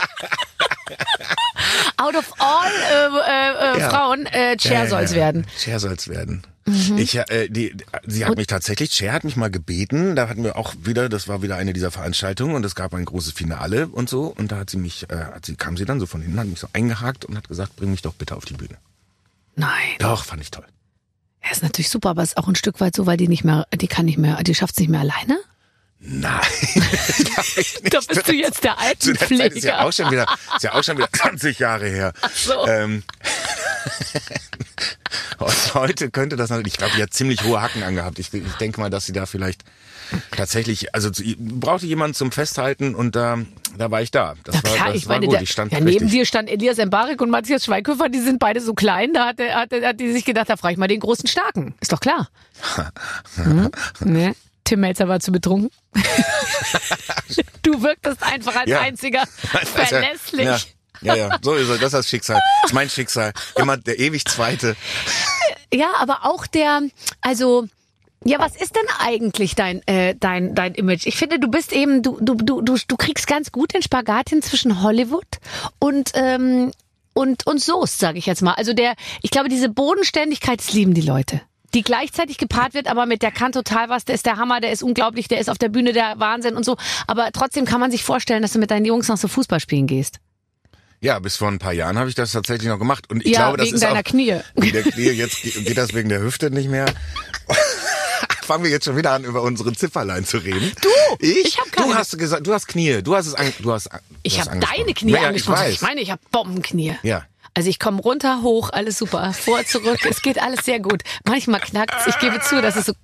out 2.15 2.17
of 2.17 2.33
all 2.39 2.71
äh, 2.71 3.75
äh, 3.75 3.77
äh, 3.77 3.81
Ja. 3.81 3.91
Frauen, 3.91 4.27
äh, 4.27 4.57
Chair 4.57 4.73
Ja, 4.73 4.85
ja, 4.85 4.91
soll's 4.91 5.15
werden. 5.15 5.47
Cher 5.57 5.81
soll's 5.81 6.09
werden. 6.09 6.43
Mhm. 6.65 6.99
Ich, 6.99 7.17
äh, 7.17 7.49
die, 7.49 7.75
sie 8.07 8.25
hat 8.25 8.37
mich 8.37 8.47
tatsächlich, 8.47 8.93
Cher 8.93 9.13
hat 9.13 9.25
mich 9.25 9.37
mal 9.37 9.51
gebeten, 9.51 10.15
da 10.15 10.29
hatten 10.29 10.45
wir 10.45 10.57
auch 10.57 10.75
wieder, 10.83 11.09
das 11.09 11.27
war 11.27 11.43
wieder 11.43 11.57
eine 11.57 11.73
dieser 11.73 11.91
Veranstaltungen 11.91 12.55
und 12.55 12.65
es 12.65 12.75
gab 12.77 12.95
ein 12.95 13.05
großes 13.05 13.33
Finale 13.33 13.89
und 13.89 14.09
so 14.09 14.27
und 14.27 14.53
da 14.53 14.59
hat 14.59 14.71
sie 14.71 14.77
mich, 14.77 15.11
äh, 15.11 15.17
hat 15.17 15.47
sie, 15.47 15.57
kam 15.57 15.77
sie 15.77 15.85
dann 15.85 15.99
so 15.99 16.07
von 16.07 16.23
hinten, 16.23 16.39
hat 16.39 16.47
mich 16.47 16.61
so 16.61 16.69
eingehakt 16.73 17.25
und 17.25 17.37
hat 17.37 17.49
gesagt, 17.49 17.75
bring 17.77 17.91
mich 17.91 18.03
doch 18.03 18.15
bitte 18.15 18.37
auf 18.37 18.45
die 18.45 18.55
Bühne. 18.55 18.77
Nein. 19.57 19.71
Doch, 19.99 20.25
fand 20.25 20.41
ich 20.41 20.51
toll. 20.51 20.65
Ja, 21.45 21.51
ist 21.51 21.63
natürlich 21.65 21.89
super, 21.89 22.11
aber 22.11 22.23
ist 22.23 22.37
auch 22.37 22.47
ein 22.47 22.55
Stück 22.55 22.81
weit 22.81 22.95
so, 22.95 23.07
weil 23.07 23.17
die 23.17 23.27
nicht 23.27 23.43
mehr, 23.43 23.67
die 23.75 23.89
kann 23.89 24.05
nicht 24.05 24.19
mehr, 24.19 24.41
die 24.45 24.55
schafft's 24.55 24.79
nicht 24.79 24.89
mehr 24.89 25.01
alleine. 25.01 25.41
Nein. 26.05 26.41
Da 27.91 27.99
bist 28.07 28.29
du 28.29 28.33
jetzt 28.35 28.65
der 28.65 28.77
Zu 28.99 29.13
der 29.13 29.29
Zeit 29.29 29.53
ist 29.53 29.65
ja 29.65 29.75
Altenpfleger. 29.77 29.85
auch 29.85 29.93
schon 29.93 30.11
wieder, 30.11 30.27
ist 30.57 30.63
ja 30.63 30.75
auch 30.75 30.83
schon 30.83 30.97
wieder 30.99 31.09
20 31.13 31.59
Jahre 31.59 31.89
her. 31.89 32.13
so. 32.35 32.67
Ähm, 32.67 33.03
heute 35.75 36.11
könnte 36.11 36.37
das 36.37 36.51
natürlich, 36.51 36.75
ich 36.75 36.79
glaube, 36.79 36.95
die 36.97 37.03
hat 37.03 37.13
ziemlich 37.15 37.43
hohe 37.45 37.61
Hacken 37.61 37.83
angehabt. 37.83 38.19
Ich, 38.19 38.33
ich 38.33 38.53
denke 38.61 38.81
mal, 38.81 38.91
dass 38.91 39.07
sie 39.07 39.13
da 39.13 39.27
vielleicht 39.27 39.63
tatsächlich, 40.31 40.95
also 40.95 41.11
brauchte 41.39 41.87
jemanden 41.87 42.15
zum 42.15 42.33
Festhalten 42.33 42.95
und 42.95 43.17
da, 43.17 43.39
da 43.79 43.91
war 43.91 44.03
ich 44.03 44.11
da. 44.11 44.35
Das 44.45 44.57
Na 44.57 44.63
war, 44.71 44.77
klar, 44.77 44.87
das 44.89 44.97
ich 44.97 45.07
war 45.09 45.17
meine, 45.17 45.27
gut. 45.27 45.35
der, 45.37 45.43
ich 45.43 45.51
stand 45.51 45.73
ja, 45.73 45.81
neben 45.81 46.09
dir 46.09 46.27
stand 46.27 46.49
Elias 46.51 46.79
Mbarek 46.79 47.21
und 47.21 47.31
Matthias 47.31 47.65
Schweighöfer, 47.65 48.09
die 48.09 48.21
sind 48.21 48.39
beide 48.39 48.61
so 48.61 48.75
klein, 48.75 49.13
da 49.15 49.27
hat, 49.29 49.39
der- 49.39 49.55
hat, 49.55 49.73
der- 49.73 49.89
hat 49.89 50.01
die 50.01 50.13
sich 50.13 50.25
gedacht, 50.25 50.49
da 50.51 50.57
frage 50.57 50.73
ich 50.75 50.79
mal 50.79 50.89
den 50.89 51.01
großen 51.01 51.27
Starken. 51.27 51.75
Ist 51.81 51.93
doch 51.93 52.01
klar. 52.01 52.29
Hm? 53.37 53.71
Ne? 54.01 54.35
Tim 54.65 54.81
Melzer 54.81 55.09
war 55.09 55.21
zu 55.21 55.33
betrunken. 55.33 55.71
du 57.63 57.83
wirktest 57.83 58.23
einfach 58.23 58.57
als 58.57 58.71
Ja. 58.71 58.81
einziger 58.81 59.25
verlässlich. 59.27 60.45
Ja, 60.45 60.59
ja, 61.03 61.15
ja, 61.17 61.39
so 61.43 61.55
ist 61.55 61.69
es. 61.69 61.79
Das 61.81 61.87
ist 61.87 61.95
das 61.95 62.09
Schicksal. 62.09 62.41
Das 62.63 62.71
ist 62.71 62.75
mein 62.75 62.89
Schicksal. 62.89 63.33
Immer 63.57 63.77
der 63.77 63.99
ewig 63.99 64.25
Zweite. 64.25 64.77
Ja, 65.73 65.91
aber 65.99 66.25
auch 66.25 66.47
der, 66.47 66.83
also, 67.23 67.67
ja, 68.25 68.39
was 68.39 68.55
ist 68.55 68.77
denn 68.77 68.87
eigentlich 69.01 69.57
dein, 69.57 69.87
äh, 69.89 70.15
dein, 70.15 70.55
dein 70.55 70.75
Image? 70.75 71.07
Ich 71.07 71.17
finde, 71.17 71.41
du 71.41 71.49
bist 71.49 71.73
eben, 71.73 72.03
du, 72.03 72.19
du, 72.21 72.35
du, 72.37 72.61
du, 72.61 72.77
du 72.87 72.97
kriegst 72.97 73.27
ganz 73.27 73.51
gut 73.51 73.75
den 73.75 73.83
Spagat 73.83 74.29
hin 74.29 74.43
zwischen 74.43 74.83
Hollywood 74.83 75.27
und, 75.81 76.13
ähm, 76.15 76.71
und, 77.15 77.47
und 77.47 77.61
Soest, 77.61 77.99
sage 77.99 78.19
ich 78.19 78.27
jetzt 78.27 78.43
mal. 78.43 78.55
Also 78.55 78.73
der, 78.73 78.95
ich 79.23 79.31
glaube, 79.31 79.49
diese 79.49 79.69
Bodenständigkeit, 79.69 80.61
das 80.61 80.73
lieben 80.73 80.95
die 80.95 81.01
Leute. 81.01 81.41
Die 81.75 81.83
gleichzeitig 81.83 82.37
gepaart 82.39 82.75
wird, 82.75 82.87
aber 82.87 83.07
mit 83.07 83.23
der 83.23 83.31
kann 83.31 83.53
total 83.53 83.89
was, 83.89 84.05
der 84.05 84.15
ist 84.15 84.27
der 84.27 84.37
Hammer, 84.37 84.61
der 84.61 84.73
ist 84.73 84.83
unglaublich, 84.83 85.29
der 85.29 85.41
ist 85.41 85.49
auf 85.49 85.57
der 85.59 85.69
Bühne 85.71 85.93
der 85.93 86.15
Wahnsinn 86.19 86.55
und 86.57 86.65
so. 86.65 86.77
Aber 87.07 87.31
trotzdem 87.33 87.65
kann 87.65 87.81
man 87.81 87.91
sich 87.91 88.05
vorstellen, 88.05 88.43
dass 88.43 88.53
du 88.53 88.59
mit 88.59 88.71
deinen 88.71 88.85
Jungs 88.85 89.09
noch 89.09 89.17
so 89.17 89.27
Fußball 89.29 89.59
spielen 89.61 89.87
gehst. 89.87 90.19
Ja, 91.01 91.19
bis 91.19 91.37
vor 91.37 91.49
ein 91.49 91.59
paar 91.59 91.73
Jahren 91.73 91.99
habe 91.99 92.09
ich 92.09 92.15
das 92.15 92.31
tatsächlich 92.33 92.69
noch 92.69 92.79
gemacht. 92.79 93.11
Und 93.11 93.25
ich 93.27 93.33
ja, 93.33 93.41
glaube, 93.41 93.57
das 93.57 93.67
wegen 93.67 93.75
ist 93.77 93.83
deiner 93.83 94.01
auch, 94.01 94.05
Knie. 94.05 94.37
Wegen 94.55 94.73
der 94.73 94.83
Knie, 94.85 95.11
jetzt 95.11 95.43
ge- 95.43 95.63
geht 95.65 95.77
das 95.77 95.95
wegen 95.95 96.09
der 96.09 96.21
Hüfte 96.21 96.51
nicht 96.51 96.69
mehr. 96.69 96.87
fangen 98.43 98.65
wir 98.65 98.71
jetzt 98.71 98.85
schon 98.85 98.97
wieder 98.97 99.13
an, 99.13 99.25
über 99.25 99.43
unsere 99.43 99.73
Zifferlein 99.73 100.25
zu 100.25 100.39
reden. 100.39 100.73
Du! 100.81 100.89
Ich? 101.19 101.47
Ich 101.47 101.59
hab 101.59 101.73
keine. 101.73 101.89
Du 101.89 101.95
hast 101.95 102.19
gesagt, 102.19 102.47
du 102.47 102.53
hast 102.53 102.69
Knie. 102.69 103.03
Du 103.03 103.17
hast 103.17 103.27
es 103.27 103.35
an, 103.35 103.53
du 103.61 103.73
hast, 103.73 103.87
du 103.87 103.99
Ich 104.23 104.41
habe 104.41 104.59
deine 104.61 104.95
Knie 104.95 105.13
ja, 105.13 105.23
angesprochen. 105.29 105.65
Ich 105.69 105.75
Ich, 105.77 105.81
meine, 105.81 106.01
ich 106.01 106.11
habe 106.11 106.21
Bombenknie. 106.31 106.97
Ja. 107.03 107.25
Also 107.55 107.69
ich 107.69 107.79
komme 107.79 108.01
runter, 108.01 108.41
hoch, 108.43 108.71
alles 108.73 108.97
super. 108.99 109.33
Vor, 109.35 109.65
zurück, 109.67 109.99
es 110.09 110.23
geht 110.23 110.41
alles 110.41 110.65
sehr 110.65 110.81
gut. 110.81 111.03
Manchmal 111.29 111.61
knackt's. 111.61 112.07
Ich 112.07 112.19
gebe 112.19 112.41
zu, 112.41 112.63
dass 112.63 112.77
es 112.77 112.87
so 112.87 112.95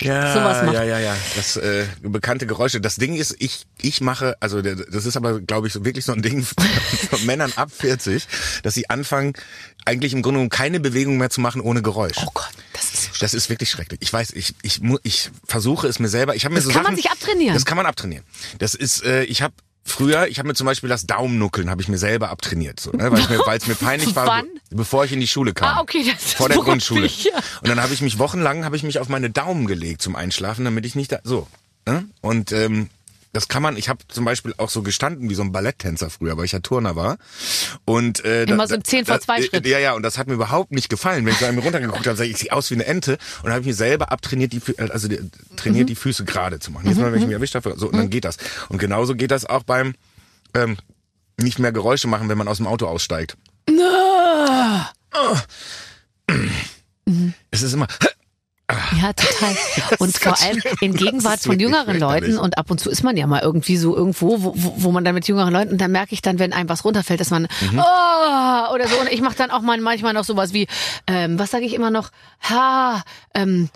Ja, 0.00 0.32
sowas 0.32 0.64
macht. 0.64 0.74
ja, 0.74 0.82
ja, 0.82 0.98
ja. 0.98 1.14
Das 1.36 1.56
äh, 1.56 1.86
bekannte 2.02 2.46
Geräusche. 2.46 2.80
Das 2.80 2.96
Ding 2.96 3.14
ist, 3.14 3.36
ich 3.38 3.66
ich 3.80 4.00
mache, 4.00 4.36
also 4.40 4.62
das 4.62 5.04
ist 5.06 5.16
aber, 5.16 5.40
glaube 5.40 5.66
ich, 5.66 5.72
so 5.74 5.84
wirklich 5.84 6.04
so 6.04 6.12
ein 6.12 6.22
Ding 6.22 6.42
von 6.42 7.26
Männern 7.26 7.52
ab 7.54 7.70
40, 7.70 8.26
dass 8.62 8.74
sie 8.74 8.88
anfangen, 8.90 9.34
eigentlich 9.84 10.12
im 10.12 10.22
Grunde 10.22 10.38
genommen 10.38 10.50
keine 10.50 10.80
Bewegung 10.80 11.18
mehr 11.18 11.30
zu 11.30 11.40
machen 11.40 11.60
ohne 11.60 11.82
Geräusch. 11.82 12.16
Oh 12.26 12.30
Gott, 12.34 12.50
das 12.72 12.84
ist 12.92 13.02
so 13.04 13.10
Das 13.20 13.34
ist 13.34 13.50
wirklich 13.50 13.70
schrecklich. 13.70 14.00
Ich 14.02 14.12
weiß, 14.12 14.32
ich 14.32 14.54
ich 14.62 14.80
ich 15.02 15.30
versuche 15.46 15.86
es 15.86 15.98
mir 15.98 16.08
selber. 16.08 16.34
Ich 16.34 16.44
habe 16.44 16.54
mir 16.54 16.60
Das 16.60 16.64
so 16.66 16.72
kann 16.72 16.82
man 16.82 16.96
Sachen, 16.96 17.02
sich 17.02 17.10
abtrainieren. 17.10 17.54
Das 17.54 17.64
kann 17.66 17.76
man 17.76 17.86
abtrainieren. 17.86 18.24
Das 18.58 18.74
ist, 18.74 19.04
äh, 19.04 19.24
ich 19.24 19.42
habe 19.42 19.54
früher, 19.84 20.28
ich 20.28 20.38
habe 20.38 20.48
mir 20.48 20.54
zum 20.54 20.66
Beispiel 20.66 20.88
das 20.88 21.06
Daumennuckeln 21.06 21.70
habe 21.70 21.82
ich 21.82 21.88
mir 21.88 21.98
selber 21.98 22.30
abtrainiert, 22.30 22.80
so, 22.80 22.90
ne, 22.92 23.10
weil 23.10 23.20
es 23.20 23.28
mir, 23.28 23.38
weil 23.46 23.58
es 23.58 23.66
mir 23.66 23.74
peinlich 23.74 24.14
war, 24.16 24.26
Wann? 24.26 24.46
bevor 24.70 25.04
ich 25.04 25.12
in 25.12 25.20
die 25.20 25.28
Schule 25.28 25.52
kam. 25.52 25.76
Ah, 25.78 25.80
okay, 25.80 26.04
das 26.04 26.24
ist 26.24 26.34
vor 26.34 26.48
der 26.48 26.58
Grundschule. 26.62 27.06
ja. 27.06 27.32
Und 27.62 27.68
dann 27.68 27.82
habe 27.82 27.92
ich 27.94 28.02
mich 28.02 28.18
wochenlang 28.18 28.64
habe 28.64 28.76
ich 28.76 28.82
mich 28.82 28.98
auf 28.98 29.08
meine 29.08 29.30
Daumen 29.30 29.66
gelegt 29.66 30.02
zum 30.02 30.16
Einschlafen, 30.16 30.64
damit 30.64 30.86
ich 30.86 30.94
nicht 30.94 31.12
da 31.12 31.18
so. 31.24 31.46
Ne? 31.86 32.04
Und 32.20 32.52
ähm, 32.52 32.88
das 33.32 33.46
kann 33.48 33.62
man, 33.62 33.76
ich 33.76 33.88
habe 33.88 34.00
zum 34.08 34.24
Beispiel 34.24 34.54
auch 34.58 34.70
so 34.70 34.82
gestanden 34.82 35.30
wie 35.30 35.34
so 35.34 35.42
ein 35.42 35.52
Balletttänzer 35.52 36.10
früher, 36.10 36.36
weil 36.36 36.44
ich 36.46 36.52
ja 36.52 36.58
Turner 36.60 36.96
war. 36.96 37.16
Und 37.84 38.24
äh, 38.24 38.44
Immer 38.44 38.66
so 38.66 38.74
im 38.74 38.82
10 38.84 39.06
vor 39.06 39.20
2 39.20 39.38
äh, 39.38 39.42
Schritt. 39.44 39.66
Ja, 39.66 39.78
ja, 39.78 39.92
und 39.92 40.02
das 40.02 40.18
hat 40.18 40.26
mir 40.26 40.34
überhaupt 40.34 40.72
nicht 40.72 40.88
gefallen. 40.88 41.24
Wenn 41.24 41.32
ich 41.34 41.38
so 41.38 41.46
an 41.46 41.54
mir 41.54 41.62
runtergeguckt 41.62 42.06
habe, 42.06 42.16
sag 42.16 42.24
ich, 42.24 42.32
ich 42.32 42.38
sehe 42.38 42.52
aus 42.52 42.70
wie 42.70 42.74
eine 42.74 42.86
Ente. 42.86 43.18
Und 43.42 43.50
habe 43.50 43.60
ich 43.60 43.66
mir 43.66 43.74
selber 43.74 44.10
abtrainiert, 44.10 44.52
die, 44.52 44.60
Fü- 44.60 44.80
also 44.90 45.06
die, 45.06 45.20
trainiert, 45.56 45.88
die 45.88 45.94
Füße 45.94 46.24
gerade 46.24 46.58
zu 46.58 46.72
machen. 46.72 46.88
Jetzt 46.88 46.98
mal, 46.98 47.12
wenn 47.12 47.20
ich 47.20 47.26
mich 47.26 47.34
erwischt 47.34 47.54
habe, 47.54 47.74
so, 47.76 47.86
und 47.88 47.96
dann 47.96 48.10
geht 48.10 48.24
das. 48.24 48.36
Und 48.68 48.78
genauso 48.78 49.14
geht 49.14 49.30
das 49.30 49.44
auch 49.46 49.62
beim 49.62 49.94
ähm, 50.54 50.76
nicht 51.40 51.58
mehr 51.60 51.70
Geräusche 51.72 52.08
machen, 52.08 52.28
wenn 52.28 52.36
man 52.38 52.48
aus 52.48 52.56
dem 52.56 52.66
Auto 52.66 52.86
aussteigt. 52.86 53.36
Es 57.50 57.62
ist 57.62 57.72
immer, 57.72 57.86
Ja, 59.00 59.12
total. 59.12 59.56
Und 59.98 60.16
vor 60.16 60.40
allem 60.40 60.60
in 60.80 60.94
Gegenwart 60.94 61.40
von 61.40 61.58
jüngeren 61.58 61.98
Leuten 61.98 62.38
und 62.38 62.58
ab 62.58 62.70
und 62.70 62.78
zu 62.80 62.90
ist 62.90 63.02
man 63.02 63.16
ja 63.16 63.26
mal 63.26 63.40
irgendwie 63.42 63.76
so 63.76 63.96
irgendwo, 63.96 64.42
wo, 64.42 64.52
wo 64.56 64.74
wo 64.76 64.92
man 64.92 65.04
dann 65.04 65.14
mit 65.14 65.26
jüngeren 65.28 65.52
Leuten 65.52 65.72
und 65.72 65.80
dann 65.80 65.90
merke 65.92 66.12
ich 66.14 66.22
dann, 66.22 66.38
wenn 66.38 66.52
einem 66.52 66.68
was 66.68 66.84
runterfällt, 66.84 67.20
dass 67.20 67.30
man 67.30 67.42
Mhm. 67.60 67.78
oh, 67.78 68.74
oder 68.74 68.86
so. 68.88 68.96
Und 69.00 69.10
ich 69.10 69.20
mache 69.20 69.36
dann 69.36 69.50
auch 69.50 69.60
mal 69.60 69.78
manchmal 69.80 70.12
noch 70.12 70.24
sowas 70.24 70.52
wie 70.52 70.66
ähm, 71.06 71.38
was 71.38 71.50
sage 71.50 71.64
ich 71.64 71.74
immer 71.74 71.90
noch? 71.90 72.10
Ha 72.48 73.02
ähm, 73.34 73.68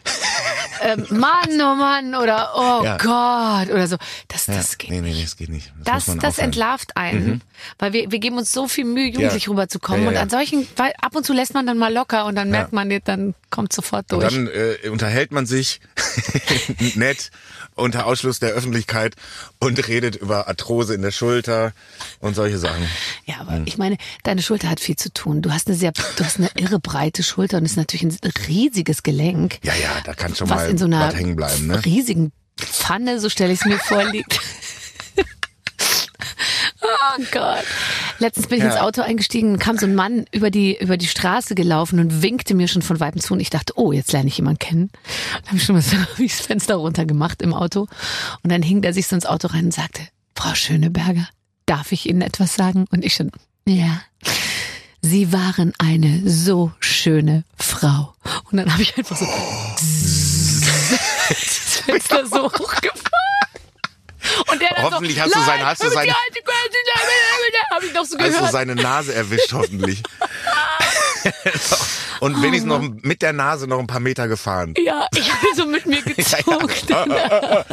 ähm, 0.85 1.07
Mann 1.11 1.49
oh 1.61 1.75
Mann 1.75 2.15
oder 2.15 2.51
oh 2.57 2.85
Ja. 2.85 2.97
Gott 2.99 3.73
oder 3.75 3.89
so. 3.89 3.97
Das 4.29 4.47
ja, 4.47 4.55
das 4.57 4.79
geht 4.79 4.91
nee, 4.91 5.01
nee, 5.01 5.13
nee, 5.15 5.23
das 5.23 5.37
geht 5.37 5.49
nicht. 5.49 5.73
Das, 5.85 6.07
das, 6.07 6.17
das 6.19 6.39
entlarvt 6.39 6.97
einen, 6.97 7.43
weil 7.79 7.93
wir, 7.93 8.11
wir 8.11 8.19
geben 8.19 8.37
uns 8.39 8.53
so 8.53 8.69
viel 8.69 8.85
Mühe, 8.85 9.07
jugendlich 9.07 9.45
Ja. 9.47 9.51
rüberzukommen. 9.51 10.01
Ja, 10.03 10.05
ja, 10.05 10.09
Und 10.11 10.15
ja. 10.17 10.23
an 10.23 10.31
solchen, 10.31 10.67
weil 10.77 10.93
ab 11.01 11.17
und 11.17 11.25
zu 11.27 11.33
lässt 11.33 11.55
man 11.55 11.67
dann 11.67 11.79
mal 11.79 11.93
locker 11.93 12.27
und 12.27 12.37
dann 12.37 12.51
merkt 12.51 12.73
man, 12.73 12.91
dann 13.05 13.35
kommt 13.51 13.73
sofort 13.73 14.13
Und 14.13 14.21
durch. 14.23 14.35
dann 14.35 14.49
äh, 14.49 14.89
unterhält 14.91 15.33
man 15.33 15.47
sich 15.47 15.81
nett 16.97 17.31
unter 17.77 18.07
Ausschluss 18.07 18.39
der 18.39 18.51
Öffentlichkeit 18.51 19.15
und 19.59 19.89
redet 19.89 20.15
über 20.17 20.47
Arthrose 20.49 20.95
in 20.95 21.03
der 21.03 21.11
Schulter 21.11 21.73
und 22.21 22.35
solche 22.37 22.59
Sachen. 22.59 22.87
Ja, 23.25 23.37
aber 23.41 23.63
ich 23.65 23.79
meine, 23.79 23.97
deine 24.23 24.43
Schulter 24.43 24.69
hat 24.71 24.79
viel 24.81 24.97
zu 24.97 25.13
tun. 25.13 25.43
Du 25.43 25.51
hast 25.53 25.67
eine 25.67 25.77
sehr, 25.77 25.93
du 26.17 26.25
hast 26.25 26.39
eine 26.39 26.51
irre 26.57 26.79
breite 26.79 27.23
Schulter 27.23 27.57
und 27.59 27.65
ist 27.65 27.77
natürlich 27.77 28.03
ein 28.05 28.17
riesiges 28.47 29.03
Gelenk. 29.03 29.59
Ja, 29.63 29.75
ja, 29.75 29.91
da 30.05 30.15
kann 30.15 30.35
schon 30.37 30.49
mal 30.49 30.74
in 30.75 30.79
so 30.79 30.85
einer 30.87 31.13
hängen 31.15 31.37
bleiben. 31.37 31.69
Ne? 31.69 31.85
riesigen 31.85 32.33
Pfanne, 32.59 33.21
so 33.21 33.29
stelle 33.29 33.53
ich 33.53 33.61
es 33.61 33.65
mir 33.67 33.79
vor, 33.79 34.05
liegt. 34.05 34.41
Oh 36.87 37.23
Gott. 37.33 37.65
Letztens 38.19 38.49
bin 38.49 38.59
ich 38.59 38.65
Ja. 38.65 38.73
ins 38.73 38.81
Auto 38.81 39.01
eingestiegen 39.01 39.59
kam 39.59 39.79
so 39.79 39.87
ein 39.87 39.95
Mann 39.95 40.27
über 40.33 40.51
die, 40.51 40.77
über 40.79 40.97
die 40.99 41.07
Straße 41.07 41.55
gelaufen 41.55 41.99
und 41.99 42.21
winkte 42.23 42.55
mir 42.55 42.69
schon 42.69 42.83
von 42.83 43.01
Weitem 43.01 43.21
zu 43.23 43.33
und 43.33 43.41
ich 43.41 43.49
dachte, 43.51 43.73
oh, 43.77 43.91
jetzt 43.93 44.13
lerne 44.13 44.29
ich 44.29 44.37
jemanden 44.37 44.59
kennen. 44.59 44.91
Dann 45.33 45.47
habe 45.47 45.57
ich 45.57 45.65
schon 45.65 45.77
mal 45.77 45.83
so 45.83 45.97
das 46.23 46.41
Fenster 46.41 46.75
runter 46.77 47.07
gemacht 47.07 47.41
im 47.41 47.55
Auto 47.55 47.87
und 48.43 48.53
dann 48.53 48.63
hing 48.63 48.83
der 48.83 48.93
sich 48.93 49.07
so 49.07 49.15
ins 49.17 49.25
Auto 49.27 49.49
rein 49.49 49.67
und 49.67 49.75
sagte, 49.75 50.03
Frau 50.35 50.55
Schöneberger, 50.55 51.27
darf 51.67 51.91
ich 51.93 52.07
Ihnen 52.09 52.21
etwas 52.21 52.55
sagen? 52.55 52.85
Und 52.91 53.03
ich 53.05 53.15
schon, 53.15 53.31
ja. 53.67 54.03
Sie 55.01 55.33
waren 55.33 55.73
eine 55.79 56.23
so 56.29 56.73
schöne 56.81 57.45
Frau. 57.57 58.15
Und 58.51 58.59
dann 58.59 58.71
habe 58.73 58.83
ich 58.83 58.97
einfach 58.99 59.17
so 59.17 59.27
das 61.29 61.81
Fenster 61.85 62.27
so 62.27 62.45
hochgefahren. 62.45 63.01
Und 64.51 64.61
der 64.61 64.71
dann 64.75 64.85
Hoffentlich 64.85 65.17
so, 65.17 65.23
hast 65.25 65.35
du 65.35 65.39
"Leid, 65.39 65.47
seine- 65.49 65.67
hast 65.67 65.83
du 65.83 65.91
seine- 65.91 66.15
ich 67.83 67.93
noch 67.93 68.05
so 68.05 68.17
Hast 68.19 68.27
du 68.27 68.33
gehört. 68.33 68.53
seine 68.53 68.75
Nase 68.75 69.15
erwischt, 69.15 69.53
hoffentlich. 69.53 70.03
und 72.21 72.41
wenigstens 72.43 72.69
noch 72.69 72.81
mit 72.81 73.21
der 73.23 73.33
Nase 73.35 73.67
noch 73.67 73.79
ein 73.79 73.87
paar 73.87 74.01
Meter 74.01 74.29
gefahren. 74.29 74.75
Ja, 74.79 75.07
ich 75.15 75.31
habe 75.31 75.47
so 75.55 75.67
mit 75.67 75.85
mir 75.87 76.01
gezogen. 76.03 76.69
Ja. 76.89 77.65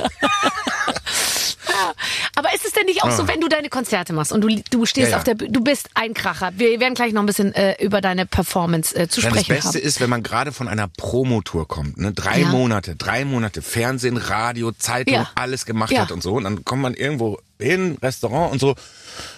Aber 2.36 2.54
ist 2.54 2.66
es 2.66 2.74
denn 2.74 2.86
nicht 2.86 3.04
auch 3.04 3.12
so, 3.12 3.28
wenn 3.28 3.40
du 3.42 3.48
deine 3.48 3.70
Konzerte 3.70 4.14
machst 4.14 4.32
und 4.32 4.42
du, 4.42 4.48
du 4.70 4.86
stehst 4.86 5.08
Ah. 5.08 5.10
Ja, 5.10 5.12
ja. 5.12 5.18
auf 5.18 5.24
der 5.24 5.36
Bühne, 5.36 5.52
du 5.52 5.62
bist 5.64 5.90
ein 5.96 6.14
Kracher. 6.14 6.52
Wir 6.56 6.80
werden 6.80 6.94
gleich 6.96 7.14
noch 7.14 7.22
ein 7.22 7.26
bisschen 7.26 7.54
äh, 7.54 7.76
über 7.84 8.02
deine 8.02 8.26
Performance 8.26 8.96
äh, 8.96 9.08
zu 9.08 9.22
Ja, 9.22 9.30
das 9.30 9.40
sprechen 9.42 9.56
Beste 9.56 9.80
haben. 9.80 9.86
ist, 9.88 10.00
wenn 10.00 10.10
man 10.10 10.24
gerade 10.24 10.52
von 10.52 10.68
einer 10.68 10.88
Promotour 10.88 11.68
kommt, 11.68 11.98
ne? 11.98 12.12
drei. 12.14 12.40
Monate, 12.46 12.96
drei 12.96 13.26
Monate 13.26 13.62
Fernsehen, 13.62 14.18
Radio, 14.18 14.72
Zeitung, 14.72 15.26
alles 15.36 15.66
gemacht 15.66 15.98
hat 15.98 16.12
und 16.12 16.22
so. 16.24 16.34
Und 16.36 16.44
dann 16.44 16.66
kommt 16.66 16.82
man 16.82 16.94
irgendwo 16.94 17.40
hin, 17.60 17.98
Restaurant 18.02 18.52
und 18.52 18.60
so. 18.60 18.76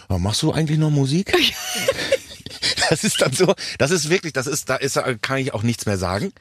"Oh, 0.09 0.17
machst 0.17 0.41
du 0.41 0.51
eigentlich 0.53 0.77
noch 0.79 0.89
Musik? 0.89 1.33
Das 2.89 3.03
ist 3.03 3.21
dann 3.21 3.31
so, 3.33 3.53
das 3.77 3.91
ist 3.91 4.09
wirklich, 4.09 4.33
das 4.33 4.45
ist, 4.47 4.69
da 4.69 4.75
ist, 4.75 4.99
kann 5.21 5.37
ich 5.37 5.53
auch 5.53 5.63
nichts 5.63 5.85
mehr 5.85 5.97
sagen. 5.97 6.31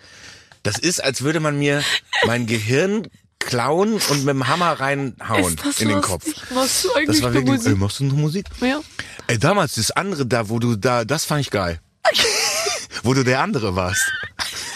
Das 0.63 0.79
ist, 0.79 1.03
als 1.03 1.23
würde 1.23 1.41
man 1.41 1.59
mir 1.59 1.83
mein 2.27 2.47
Gehirn 2.47 3.07
klauen 3.47 3.95
und 3.95 4.25
mit 4.25 4.29
dem 4.35 4.49
Hammer 4.49 4.73
reinhauen 4.81 5.57
in 5.79 5.89
den? 5.89 6.01
Kopf. 6.01 6.25
Machst 6.55 6.85
du 6.85 6.93
eigentlich 6.95 7.07
Das 7.19 7.23
war 7.23 7.35
wirklich, 7.35 7.53
Musik? 7.57 7.73
ey, 7.73 7.79
machst 7.79 8.01
du 8.01 8.05
noch 8.05 8.15
Musik? 8.17 8.47
Ja. 8.61 8.81
Ey, 9.27 9.39
damals 9.39 9.75
das 9.75 9.91
andere 9.93 10.27
da, 10.27 10.49
wo 10.49 10.59
du 10.59 10.77
da, 10.77 11.05
das 11.05 11.25
fand 11.25 11.41
ich 11.43 11.51
geil. 11.51 11.81
wo 13.03 13.15
du 13.15 13.25
der 13.25 13.41
andere 13.41 13.75
warst. 13.77 14.03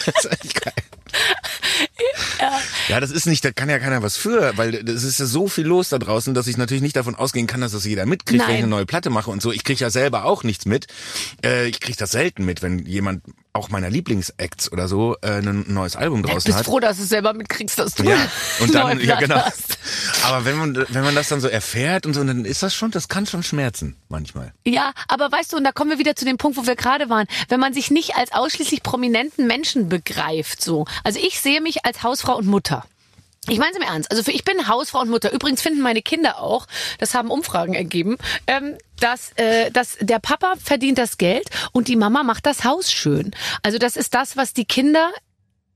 Das 0.05 0.23
ist 0.23 0.31
echt 0.31 0.61
geil. 0.63 0.73
Ja, 2.87 2.99
das 2.99 3.11
ist 3.11 3.25
nicht, 3.25 3.43
da 3.43 3.51
kann 3.51 3.69
ja 3.69 3.79
keiner 3.79 4.01
was 4.01 4.17
für, 4.17 4.57
weil 4.57 4.75
es 4.75 5.03
ist 5.03 5.19
ja 5.19 5.25
so 5.25 5.47
viel 5.47 5.65
los 5.65 5.89
da 5.89 5.99
draußen, 5.99 6.33
dass 6.33 6.47
ich 6.47 6.57
natürlich 6.57 6.81
nicht 6.81 6.95
davon 6.95 7.15
ausgehen 7.15 7.47
kann, 7.47 7.61
dass 7.61 7.73
das 7.73 7.85
jeder 7.85 8.05
mitkriegt, 8.05 8.41
wenn 8.43 8.49
ich 8.49 8.55
Nein. 8.55 8.63
eine 8.63 8.67
neue 8.67 8.85
Platte 8.85 9.09
mache 9.09 9.29
und 9.29 9.41
so. 9.41 9.51
Ich 9.51 9.63
kriege 9.63 9.79
ja 9.79 9.89
selber 9.89 10.25
auch 10.25 10.43
nichts 10.43 10.65
mit. 10.65 10.87
Äh, 11.43 11.67
ich 11.67 11.79
kriege 11.79 11.97
das 11.97 12.11
selten 12.11 12.45
mit, 12.45 12.61
wenn 12.61 12.79
jemand 12.79 13.23
auch 13.57 13.69
meiner 13.69 13.89
Lieblingsacts 13.89 14.71
oder 14.71 14.87
so 14.87 15.15
äh, 15.21 15.39
ein 15.39 15.65
neues 15.67 15.95
Album 15.95 16.21
draußen 16.23 16.43
bist 16.45 16.59
hat. 16.59 16.65
froh, 16.65 16.79
dass 16.79 16.97
du 16.97 17.03
es 17.03 17.09
selber 17.09 17.33
mitkriegst, 17.33 17.77
dass 17.79 17.95
du 17.95 18.03
Ja, 18.03 18.15
und 18.59 18.73
dann, 18.73 18.97
neue 18.97 19.05
ja 19.05 19.19
genau. 19.19 19.35
hast. 19.35 19.79
Aber 20.23 20.45
wenn 20.45 20.57
man, 20.57 20.85
wenn 20.89 21.03
man 21.03 21.15
das 21.15 21.27
dann 21.27 21.41
so 21.41 21.47
erfährt 21.47 22.05
und 22.05 22.13
so, 22.13 22.23
dann 22.23 22.45
ist 22.45 22.61
das 22.63 22.75
schon, 22.75 22.91
das 22.91 23.07
kann 23.07 23.25
schon 23.25 23.43
schmerzen, 23.43 23.95
manchmal. 24.09 24.53
Ja, 24.65 24.93
aber 25.07 25.31
weißt 25.31 25.53
du, 25.53 25.57
und 25.57 25.63
da 25.63 25.71
kommen 25.71 25.89
wir 25.89 25.97
wieder 25.97 26.15
zu 26.15 26.25
dem 26.25 26.37
Punkt, 26.37 26.57
wo 26.57 26.67
wir 26.67 26.75
gerade 26.75 27.09
waren, 27.09 27.25
wenn 27.49 27.59
man 27.59 27.73
sich 27.73 27.89
nicht 27.89 28.15
als 28.15 28.31
ausschließlich 28.31 28.83
prominenten 28.83 29.47
Menschen 29.47 29.89
begreift, 29.89 30.61
so. 30.63 30.85
Also 31.03 31.19
ich 31.19 31.39
sehe 31.41 31.59
mich 31.59 31.83
als 31.83 32.03
Hausfrau 32.03 32.37
und 32.37 32.47
Mutter. 32.47 32.76
Ich 33.49 33.59
meine 33.59 33.71
es 33.71 33.77
im 33.77 33.83
Ernst. 33.83 34.11
Also 34.11 34.23
für, 34.23 34.31
ich 34.31 34.43
bin 34.43 34.67
Hausfrau 34.67 34.99
und 34.99 35.09
Mutter. 35.09 35.31
Übrigens 35.31 35.61
finden 35.61 35.81
meine 35.81 36.01
Kinder 36.01 36.41
auch, 36.41 36.67
das 36.99 37.13
haben 37.13 37.31
Umfragen 37.31 37.73
ergeben, 37.73 38.17
ähm, 38.45 38.77
dass, 38.99 39.31
äh, 39.35 39.71
dass 39.71 39.97
der 40.01 40.19
Papa 40.19 40.55
verdient 40.61 40.97
das 40.97 41.17
Geld 41.17 41.49
und 41.71 41.87
die 41.87 41.95
Mama 41.95 42.23
macht 42.23 42.45
das 42.45 42.65
Haus 42.65 42.91
schön. 42.91 43.31
Also 43.63 43.77
das 43.77 43.95
ist 43.95 44.13
das, 44.13 44.35
was 44.35 44.53
die 44.53 44.65
Kinder 44.65 45.11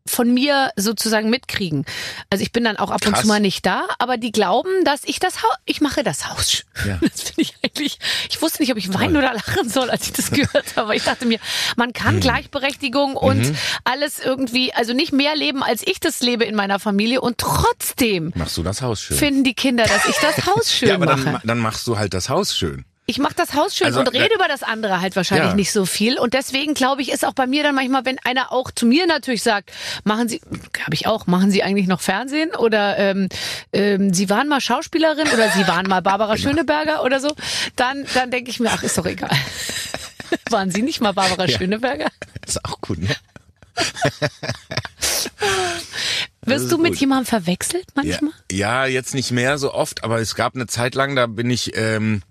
von 0.07 0.33
mir 0.33 0.71
sozusagen 0.75 1.29
mitkriegen. 1.29 1.85
Also 2.29 2.43
ich 2.43 2.51
bin 2.51 2.63
dann 2.63 2.77
auch 2.77 2.89
ab 2.91 3.05
und 3.05 3.11
Krass. 3.13 3.21
zu 3.21 3.27
mal 3.27 3.39
nicht 3.39 3.65
da, 3.65 3.85
aber 3.99 4.17
die 4.17 4.31
glauben, 4.31 4.69
dass 4.83 5.01
ich 5.03 5.19
das 5.19 5.43
Haus, 5.43 5.51
ich 5.65 5.79
mache 5.81 6.03
das 6.03 6.27
Haus 6.29 6.51
schön. 6.51 6.65
Ja. 6.87 6.99
Das 7.11 7.21
finde 7.21 7.41
ich 7.41 7.55
eigentlich, 7.63 7.99
ich 8.29 8.41
wusste 8.41 8.61
nicht, 8.63 8.71
ob 8.71 8.77
ich 8.77 8.93
weinen 8.93 9.17
oder 9.17 9.33
lachen 9.33 9.69
soll, 9.69 9.89
als 9.89 10.05
ich 10.07 10.13
das 10.13 10.31
gehört 10.31 10.67
habe. 10.75 10.81
Aber 10.81 10.95
ich 10.95 11.03
dachte 11.03 11.25
mir, 11.25 11.39
man 11.75 11.93
kann 11.93 12.15
Mhm. 12.15 12.19
Gleichberechtigung 12.21 13.15
und 13.15 13.53
alles 13.83 14.19
irgendwie, 14.19 14.73
also 14.73 14.93
nicht 14.93 15.13
mehr 15.13 15.35
leben, 15.35 15.63
als 15.63 15.81
ich 15.85 15.99
das 15.99 16.19
lebe 16.21 16.43
in 16.45 16.55
meiner 16.55 16.79
Familie 16.79 17.21
und 17.21 17.37
trotzdem 17.37 18.31
Machst 18.35 18.57
du 18.57 18.63
das 18.63 18.81
Haus 18.81 19.01
schön? 19.01 19.17
finden 19.17 19.43
die 19.43 19.53
Kinder, 19.53 19.83
dass 19.85 20.05
ich 20.07 20.15
das 20.17 20.45
Haus 20.45 20.71
schön 20.75 20.89
ja, 20.89 20.95
aber 20.95 21.05
dann, 21.05 21.19
mache. 21.23 21.33
ma- 21.33 21.41
dann 21.43 21.59
machst 21.59 21.85
du 21.87 21.97
halt 21.97 22.13
das 22.13 22.29
Haus 22.29 22.55
schön. 22.57 22.85
Ich 23.11 23.19
mache 23.19 23.33
das 23.35 23.53
Haus 23.53 23.75
schön 23.75 23.87
Also, 23.87 23.99
und 23.99 24.07
rede 24.07 24.33
über 24.33 24.47
das 24.47 24.63
andere 24.63 25.01
halt 25.01 25.15
wahrscheinlich 25.17 25.49
Ja. 25.49 25.53
nicht 25.55 25.71
so 25.73 25.85
viel. 25.85 26.17
Und 26.17 26.33
deswegen 26.33 26.73
glaube 26.73 27.01
ich, 27.01 27.11
ist 27.11 27.25
auch 27.25 27.33
bei 27.33 27.45
mir 27.45 27.61
dann 27.61 27.75
manchmal, 27.75 28.05
wenn 28.05 28.17
einer 28.19 28.53
auch 28.53 28.71
zu 28.71 28.85
mir 28.85 29.05
natürlich 29.05 29.43
sagt, 29.43 29.71
machen 30.05 30.29
Sie, 30.29 30.39
habe 30.83 30.93
ich 30.93 31.07
auch, 31.07 31.27
machen 31.27 31.51
Sie 31.51 31.61
eigentlich 31.61 31.87
noch 31.87 31.99
Fernsehen 31.99 32.55
oder 32.55 32.97
ähm, 32.97 33.27
ähm, 33.73 34.13
Sie 34.13 34.29
waren 34.29 34.47
mal 34.47 34.61
Schauspielerin 34.61 35.27
oder 35.33 35.49
Sie 35.51 35.67
waren 35.67 35.87
mal 35.87 36.01
Barbara 36.01 36.35
Genau. 36.35 36.49
Schöneberger 36.49 37.03
oder 37.03 37.19
so, 37.19 37.35
dann, 37.75 38.05
dann 38.13 38.31
denke 38.31 38.49
ich 38.49 38.59
mir, 38.61 38.69
ach, 38.71 38.81
ist 38.83 38.97
doch 38.97 39.05
egal. 39.05 39.29
waren 40.49 40.71
Sie 40.71 40.81
nicht 40.81 41.01
mal 41.01 41.11
Barbara 41.11 41.45
Ja. 41.47 41.57
Schöneberger? 41.57 42.07
Ist 42.47 42.63
auch 42.63 42.79
gut, 42.79 42.99
ne? 42.99 43.09
Wirst 46.43 46.71
du 46.71 46.77
mit 46.77 46.93
gut. 46.93 46.99
jemandem 47.01 47.25
verwechselt 47.25 47.85
Ja, 47.89 48.03
manchmal? 48.03 48.31
ja, 48.51 48.85
jetzt 48.85 49.13
nicht 49.13 49.31
mehr 49.31 49.57
so 49.57 49.73
oft, 49.73 50.03
aber 50.03 50.19
es 50.19 50.35
gab 50.35 50.55
eine 50.55 50.67
Zeit 50.67 50.95
lang, 50.95 51.15
da 51.15 51.27
bin 51.27 51.49
ich, 51.49 51.75
ähm, 51.77 52.23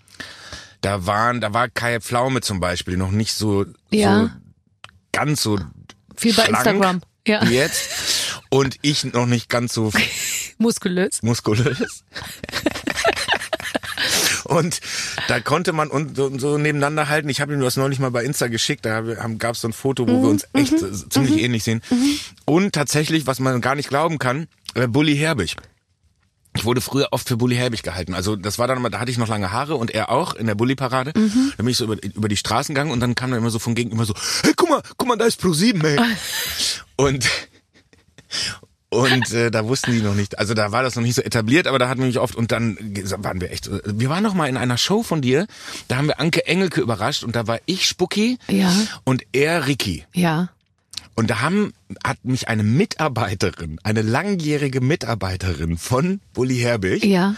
da 0.81 1.07
waren, 1.07 1.41
da 1.41 1.53
war 1.53 1.69
Kai 1.69 2.01
Pflaume 2.01 2.41
zum 2.41 2.61
Beispiel 2.61 2.97
noch 2.97 3.11
nicht 3.11 3.33
so, 3.35 3.67
Ja. 3.91 4.23
so 4.25 4.31
ganz 5.13 5.43
so 5.43 5.59
Viel 6.17 6.35
bei 6.35 6.47
Instagram. 6.47 7.01
Ja. 7.27 7.47
wie 7.49 7.55
jetzt 7.55 8.41
und 8.49 8.77
ich 8.83 9.05
noch 9.05 9.27
nicht 9.27 9.49
ganz 9.49 9.75
so 9.75 9.93
Muskulös. 10.59 11.23
muskulös. 11.23 12.05
Und 14.45 14.81
da 15.29 15.39
konnte 15.41 15.73
man 15.73 15.89
uns 15.89 16.17
so, 16.17 16.37
so 16.39 16.59
nebeneinander 16.59 17.09
halten. 17.09 17.29
Ich 17.29 17.41
habe 17.41 17.53
ihm 17.53 17.61
das 17.61 17.77
neulich 17.77 17.99
mal 17.99 18.11
bei 18.11 18.25
Insta 18.25 18.49
geschickt. 18.49 18.85
Da 18.85 19.01
gab 19.39 19.55
es 19.55 19.61
so 19.61 19.69
ein 19.69 19.73
Foto, 19.73 20.09
wo 20.09 20.23
wir 20.23 20.29
uns 20.31 20.47
echt 20.55 20.73
äh, 20.73 20.93
ziemlich 21.09 21.41
ähnlich 21.43 21.63
sehen. 21.63 21.83
Und 22.47 22.75
tatsächlich, 22.75 23.27
was 23.27 23.39
man 23.39 23.61
gar 23.61 23.75
nicht 23.75 23.89
glauben 23.89 24.19
kann, 24.19 24.49
äh, 24.75 24.87
Bully 24.89 25.17
Herbig. 25.17 25.57
Ich 26.57 26.65
wurde 26.65 26.81
früher 26.81 27.09
oft 27.13 27.29
für 27.29 27.37
Bully 27.37 27.55
Herbig 27.57 27.83
gehalten. 27.83 28.13
Also 28.15 28.35
das 28.37 28.59
war 28.59 28.67
dann 28.67 28.83
mal, 28.83 28.89
da 28.91 28.99
hatte 28.99 29.11
ich 29.11 29.19
noch 29.19 29.29
lange 29.29 29.53
Haare 29.53 29.77
und 29.77 29.93
er 29.93 30.11
auch 30.11 30.35
in 30.35 30.47
der 30.47 30.55
Bully-Parade. 30.57 31.13
Da 31.13 31.21
bin 31.59 31.69
ich 31.69 31.77
so 31.77 31.85
über, 31.85 32.03
über 32.03 32.29
die 32.29 32.37
Straßen 32.37 32.75
gegangen 32.75 32.91
und 32.91 33.01
dann 33.01 33.15
kam 33.15 33.33
er 33.33 33.39
immer 33.39 33.51
so 33.51 33.59
von 33.61 33.75
gegenüber 33.75 34.05
so, 34.05 34.15
hey, 34.43 34.53
guck 34.57 34.69
mal, 34.69 34.83
guck 34.97 35.07
mal, 35.09 35.17
da 35.17 35.27
ist 35.27 35.41
Pro7, 35.41 35.85
ey. 35.85 35.99
und 36.97 37.29
und 38.93 39.31
äh, 39.33 39.53
da 39.53 39.67
wussten 39.69 39.93
die 39.93 40.03
noch 40.03 40.15
nicht, 40.15 40.39
also 40.41 40.53
da 40.53 40.73
war 40.73 40.83
das 40.83 40.97
noch 40.97 41.03
nicht 41.05 41.15
so 41.15 41.23
etabliert, 41.23 41.69
aber 41.69 41.79
da 41.79 41.89
hatten 41.89 42.01
wir 42.01 42.09
mich 42.09 42.19
oft 42.19 42.35
und 42.35 42.51
dann 42.51 42.77
waren 43.19 43.41
wir 43.41 43.53
echt, 43.53 43.71
wir 43.85 44.09
waren 44.09 44.23
noch 44.25 44.35
mal 44.35 44.49
in 44.49 44.57
einer 44.57 44.79
Show 44.79 45.05
von 45.05 45.23
dir, 45.23 45.47
da 45.87 45.97
haben 45.97 46.09
wir 46.09 46.19
Anke 46.19 46.45
Engelke 46.47 46.81
überrascht 46.81 47.23
und 47.23 47.37
da 47.37 47.47
war 47.47 47.61
ich 47.67 47.87
Spucki 47.87 48.39
Ja. 48.49 48.73
und 49.05 49.23
er 49.33 49.69
Ricky. 49.69 50.05
Ja. 50.13 50.49
Und 51.21 51.29
da 51.29 51.43
haben, 51.43 51.75
hat 52.03 52.25
mich 52.25 52.49
eine 52.49 52.63
Mitarbeiterin, 52.63 53.79
eine 53.83 54.01
langjährige 54.01 54.81
Mitarbeiterin 54.81 55.77
von 55.77 56.23
Bully 56.33 56.57
Herbig 56.57 57.05
Ja. 57.05 57.35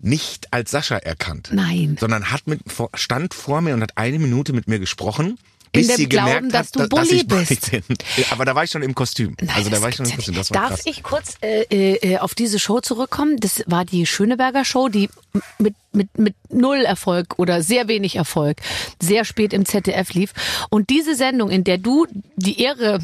nicht 0.00 0.52
als 0.52 0.72
Sascha 0.72 0.96
erkannt. 0.96 1.50
Nein. 1.52 1.96
Sondern 2.00 2.32
hat 2.32 2.48
mit, 2.48 2.58
stand 2.94 3.34
vor 3.34 3.60
mir 3.60 3.74
und 3.74 3.82
hat 3.82 3.92
eine 3.94 4.18
Minute 4.18 4.52
mit 4.52 4.66
mir 4.66 4.80
gesprochen. 4.80 5.38
In 5.72 5.80
Bis 5.80 5.88
dem 5.88 5.96
sie 5.96 6.08
Glauben, 6.08 6.50
dass 6.50 6.68
hat, 6.68 6.76
du 6.76 6.78
dass 6.80 6.88
Bully 6.88 7.20
ich 7.20 7.28
Bully 7.28 7.44
bist. 7.44 7.70
bin. 7.88 7.96
Aber 8.30 8.44
da 8.44 8.54
war 8.54 8.64
ich 8.64 8.70
schon 8.70 8.82
im 8.82 8.94
Kostüm. 8.94 9.36
Nein, 9.40 9.50
also 9.56 9.70
da 9.70 9.82
war 9.82 9.88
ich 9.88 9.96
schon 9.96 10.06
im 10.06 10.14
Kostüm. 10.14 10.34
Das 10.34 10.50
war 10.50 10.60
Darf 10.60 10.70
krass. 10.70 10.82
ich 10.86 11.02
kurz 11.02 11.36
äh, 11.42 11.62
äh, 11.94 12.18
auf 12.18 12.34
diese 12.34 12.58
Show 12.58 12.80
zurückkommen? 12.80 13.36
Das 13.38 13.62
war 13.66 13.84
die 13.84 14.06
Schöneberger 14.06 14.64
Show, 14.64 14.88
die 14.88 15.10
mit, 15.58 15.74
mit, 15.92 16.18
mit 16.18 16.34
null 16.50 16.84
Erfolg 16.84 17.38
oder 17.38 17.62
sehr 17.62 17.88
wenig 17.88 18.16
Erfolg 18.16 18.58
sehr 19.00 19.24
spät 19.24 19.52
im 19.52 19.64
ZDF 19.64 20.12
lief. 20.12 20.32
Und 20.70 20.90
diese 20.90 21.14
Sendung, 21.14 21.50
in 21.50 21.64
der 21.64 21.78
du 21.78 22.06
die 22.36 22.60
Ehre 22.62 23.00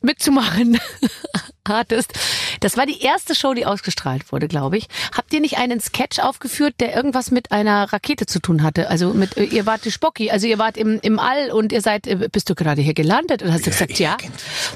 mitzumachen 0.00 0.78
hattest, 1.68 2.12
das 2.64 2.78
war 2.78 2.86
die 2.86 3.02
erste 3.02 3.34
Show, 3.34 3.52
die 3.52 3.66
ausgestrahlt 3.66 4.32
wurde, 4.32 4.48
glaube 4.48 4.78
ich. 4.78 4.86
Habt 5.14 5.34
ihr 5.34 5.40
nicht 5.40 5.58
einen 5.58 5.80
Sketch 5.80 6.18
aufgeführt, 6.18 6.76
der 6.80 6.96
irgendwas 6.96 7.30
mit 7.30 7.52
einer 7.52 7.92
Rakete 7.92 8.24
zu 8.24 8.40
tun 8.40 8.62
hatte? 8.62 8.88
Also 8.88 9.12
mit, 9.12 9.36
äh, 9.36 9.44
ihr 9.44 9.66
wart 9.66 9.84
die 9.84 9.90
Spocki, 9.90 10.30
also 10.30 10.46
ihr 10.46 10.56
wart 10.58 10.78
im, 10.78 10.98
im 11.02 11.18
All 11.18 11.50
und 11.50 11.72
ihr 11.72 11.82
seid, 11.82 12.06
äh, 12.06 12.28
bist 12.32 12.48
du 12.48 12.54
gerade 12.54 12.80
hier 12.80 12.94
gelandet? 12.94 13.42
Und 13.42 13.52
hast 13.52 13.66
du 13.66 13.70
gesagt, 13.70 13.98
ja. 13.98 14.16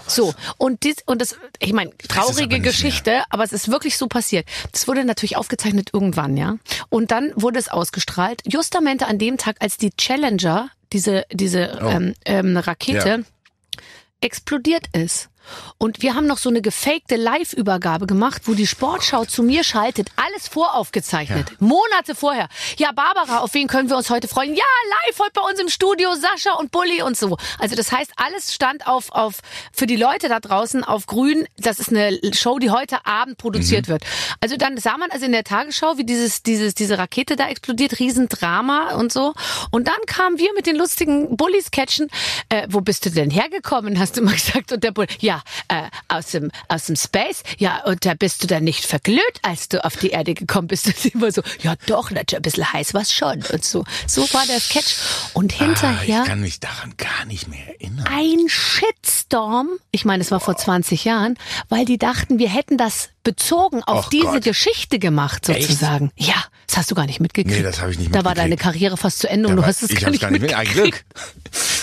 So, 0.07 0.35
und 0.59 0.83
dies, 0.85 0.97
und 1.07 1.23
das, 1.23 1.37
ich 1.61 1.73
meine, 1.73 1.91
aber 1.91 2.09
traurige 2.09 2.57
nicht 2.57 2.65
Geschichte, 2.65 3.23
aber 3.31 3.43
es 3.45 3.53
ist 3.55 3.69
wirklich 3.71 3.97
so 3.97 4.07
passiert. 4.07 4.47
Das 4.73 4.87
wurde 4.87 5.05
natürlich 5.07 5.39
aufgezeichnet 5.39 5.89
irgendwann, 5.95 6.37
ja. 6.37 6.57
Und 6.91 7.11
dann 7.11 7.33
wurde 7.37 7.59
es 7.59 7.71
ausgestrahlt, 7.71 8.43
justamente 8.47 9.07
an 9.07 9.19
dem 9.19 9.39
Tag, 9.39 9.57
als 9.61 9.79
die 9.79 9.93
Challenger, 9.97 10.69
diese, 10.93 11.25
diese 11.33 11.79
Oh. 11.83 11.89
ähm, 11.89 12.15
ähm, 12.27 12.57
Rakete, 12.59 13.09
Ja. 13.09 13.81
explodiert 14.21 14.85
ist. 14.93 15.29
Und 15.79 16.03
wir 16.03 16.15
haben 16.15 16.27
noch 16.27 16.39
so 16.39 16.49
eine 16.49 16.63
gefakte 16.63 17.17
Live-Übergabe 17.17 18.07
gemacht, 18.07 18.43
wo 18.47 18.55
die 18.55 18.67
Sportschau 18.67 19.25
zu 19.25 19.43
mir 19.43 19.65
schaltet, 19.65 20.11
alles 20.17 20.49
voraufgezeichnet, 20.49 21.61
Monate 21.61 22.15
vorher. 22.15 22.49
Ja, 22.77 22.93
Barbara, 22.93 23.39
auf 23.39 23.55
wen 23.55 23.69
können 23.69 23.89
wir 23.89 23.97
uns 23.97 24.11
heute 24.11 24.29
freuen? 24.29 24.55
Ja, 24.55 24.65
live 25.07 25.19
heute 25.19 25.33
bei 25.35 25.43
uns 25.43 25.61
im 25.61 25.69
Studio, 25.69 26.15
Sascha 26.15 26.55
und 26.59 26.71
Bulli 26.71 27.03
und 27.03 27.17
so. 27.17 27.37
Also 27.59 27.77
das 27.77 27.93
heißt, 27.93 28.13
alles 28.17 28.55
stand 28.55 28.87
auf, 28.87 29.11
auf 29.13 29.37
für 29.73 29.87
die 29.87 29.97
Leute 29.97 30.29
da 30.29 30.41
draußen 30.41 30.85
auf 30.85 31.07
grün. 31.07 31.47
Das 31.57 31.79
ist 31.79 31.91
eine 31.91 32.19
Show, 32.35 32.59
die 32.59 32.71
heute 32.71 33.07
Abend 33.07 33.39
produziert 33.39 33.89
wird. 33.89 34.03
Also 34.41 34.57
dann 34.57 34.77
sah 34.79 34.97
man 34.97 35.11
also 35.11 35.27
in 35.27 35.33
der 35.33 35.45
Tagesschau, 35.45 35.99
wie 35.99 36.05
dieses, 36.05 36.43
dieses, 36.43 36.75
diese 36.75 36.99
Rakete 36.99 37.37
da 37.37 37.49
explodiert, 37.49 37.99
Riesendrama 37.99 38.95
und 38.95 39.13
so. 39.13 39.35
Und 39.71 39.89
dann 39.89 40.01
kamen 40.07 40.39
wir 40.39 40.53
mit 40.55 40.67
den 40.67 40.77
lustigen 40.77 41.37
Bully-Sketchen. 41.37 42.09
Äh, 42.49 42.67
wo 42.71 42.81
bist 42.81 43.05
du 43.07 43.11
denn 43.11 43.31
hergekommen, 43.31 43.99
hast 43.99 44.17
du 44.17 44.23
mal 44.23 44.35
gesagt. 44.35 44.73
Und 44.73 44.85
der 44.85 44.93
Bulli, 44.93 45.09
ja, 45.21 45.38
äh, 45.69 45.83
aus, 46.09 46.27
dem, 46.27 46.51
aus 46.69 46.87
dem 46.87 46.97
Space. 46.97 47.43
Ja, 47.59 47.85
und 47.85 48.05
da 48.05 48.15
bist 48.15 48.43
du 48.43 48.47
dann 48.47 48.65
nicht 48.65 48.85
verglüht, 48.85 49.23
als 49.43 49.69
du 49.69 49.85
auf 49.85 49.97
die 49.97 50.11
Erde 50.11 50.35
gekommen 50.35 50.69
bist. 50.69 50.87
Und 50.89 51.05
immer 51.15 51.33
so, 51.33 51.43
ja 51.63 51.75
doch, 51.87 52.11
natürlich, 52.11 52.37
ein 52.39 52.43
bisschen 52.43 52.73
heiß 52.73 52.95
war's 52.95 53.13
schon. 53.13 53.43
Und 53.53 53.65
so. 53.65 53.85
So 54.07 54.23
war 54.33 54.45
der 54.47 54.61
Sketch. 54.61 54.97
Und 55.35 55.55
Ah, 55.55 55.65
hinterher 55.65 56.23
ich 56.23 56.29
kann 56.29 56.41
mich 56.41 56.61
daran 56.61 56.95
gar 56.97 57.25
nicht 57.27 57.49
mehr 57.49 57.67
erinnern. 57.69 58.07
ein 58.11 58.49
Shitstorm. 58.49 59.69
Ich 59.91 60.05
meine, 60.05 60.23
es 60.23 60.31
war 60.31 60.41
vor 60.41 60.57
20 60.57 61.05
Jahren, 61.05 61.37
weil 61.69 61.85
die 61.85 61.99
dachten, 61.99 62.39
wir 62.39 62.49
hätten 62.49 62.77
das 62.77 63.11
bezogen 63.25 63.83
auf 63.85 64.07
Och 64.07 64.11
diese 64.11 64.25
Gott. 64.25 64.45
Geschichte 64.45 64.99
gemacht, 64.99 65.45
sozusagen. 65.47 66.11
Ja, 66.17 66.35
das 66.67 66.79
hast 66.79 66.91
du 66.91 66.95
gar 66.95 67.07
nicht 67.07 67.21
mitgekriegt. 67.21 67.57
Nee, 67.57 67.63
das 67.63 67.81
habe 67.81 67.93
ich 67.93 67.99
nicht 67.99 68.15
Da 68.15 68.25
war 68.25 68.35
deine 68.35 68.51
mitgekriegt. 68.51 68.63
Karriere 68.75 68.97
fast 68.97 69.19
zu 69.19 69.29
Ende 69.29 69.49
und 69.49 69.53
Da 69.53 69.57
du 69.57 69.63
war- 69.63 69.69
hast 69.69 69.83
es 69.83 69.91
ich 69.91 70.01
gar 70.01 70.11
nicht, 70.11 70.21
gar 70.21 70.31
nicht 70.31 70.41
mit. 70.41 70.55
Ein 70.55 70.67
mitgekriegt. 70.67 71.05
Glück. 71.15 71.25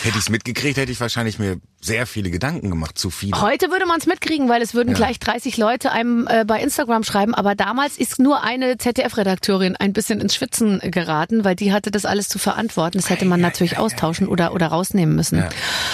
Hätte 0.03 0.17
ich 0.17 0.23
es 0.23 0.29
mitgekriegt, 0.29 0.77
hätte 0.77 0.91
ich 0.91 0.99
wahrscheinlich 0.99 1.37
mir 1.39 1.59
sehr 1.85 2.07
viele 2.07 2.31
Gedanken 2.31 2.69
gemacht, 2.69 2.97
zu 2.97 3.09
viele. 3.09 3.39
Heute 3.41 3.69
würde 3.69 3.85
man 3.85 3.99
es 3.99 4.07
mitkriegen, 4.07 4.49
weil 4.49 4.61
es 4.61 4.73
würden 4.73 4.93
gleich 4.93 5.19
30 5.19 5.57
Leute 5.57 5.91
einem 5.91 6.27
äh, 6.27 6.43
bei 6.45 6.59
Instagram 6.61 7.03
schreiben. 7.03 7.35
Aber 7.35 7.55
damals 7.55 7.97
ist 7.97 8.19
nur 8.19 8.43
eine 8.43 8.77
ZDF-Redakteurin 8.77 9.75
ein 9.75 9.93
bisschen 9.93 10.19
ins 10.19 10.35
Schwitzen 10.35 10.79
geraten, 10.79 11.43
weil 11.43 11.55
die 11.55 11.71
hatte 11.71 11.91
das 11.91 12.05
alles 12.05 12.27
zu 12.27 12.39
verantworten. 12.39 12.97
Das 12.97 13.09
hätte 13.09 13.25
man 13.25 13.39
natürlich 13.39 13.77
austauschen 13.77 14.27
oder, 14.27 14.53
oder 14.53 14.67
rausnehmen 14.67 15.15
müssen. 15.15 15.37
Ja. 15.37 15.49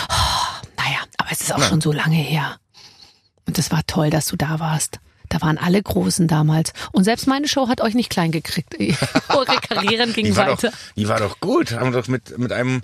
Oh, 0.09 0.67
naja, 0.77 0.99
aber 1.17 1.29
es 1.31 1.41
ist 1.41 1.53
auch 1.53 1.63
schon 1.63 1.81
so 1.81 1.91
lange 1.91 2.15
her. 2.15 2.57
Und 3.45 3.59
es 3.59 3.71
war 3.71 3.81
toll, 3.85 4.09
dass 4.09 4.27
du 4.27 4.37
da 4.37 4.59
warst. 4.59 4.99
Da 5.31 5.39
waren 5.41 5.57
alle 5.57 5.81
Großen 5.81 6.27
damals. 6.27 6.73
Und 6.91 7.05
selbst 7.05 7.25
meine 7.25 7.47
Show 7.47 7.69
hat 7.69 7.79
euch 7.79 7.93
nicht 7.93 8.09
klein 8.09 8.31
gekriegt. 8.31 8.75
Eure 9.29 9.45
Karrieren 9.67 10.09
Die 10.13 10.23
gingen 10.23 10.35
war, 10.35 10.45
doch, 10.47 10.61
weiter. 10.63 10.73
die 10.97 11.07
war 11.07 11.19
doch 11.19 11.39
gut. 11.39 11.71
Haben 11.71 11.93
doch 11.93 12.07
mit, 12.09 12.37
mit 12.37 12.51
einem 12.51 12.83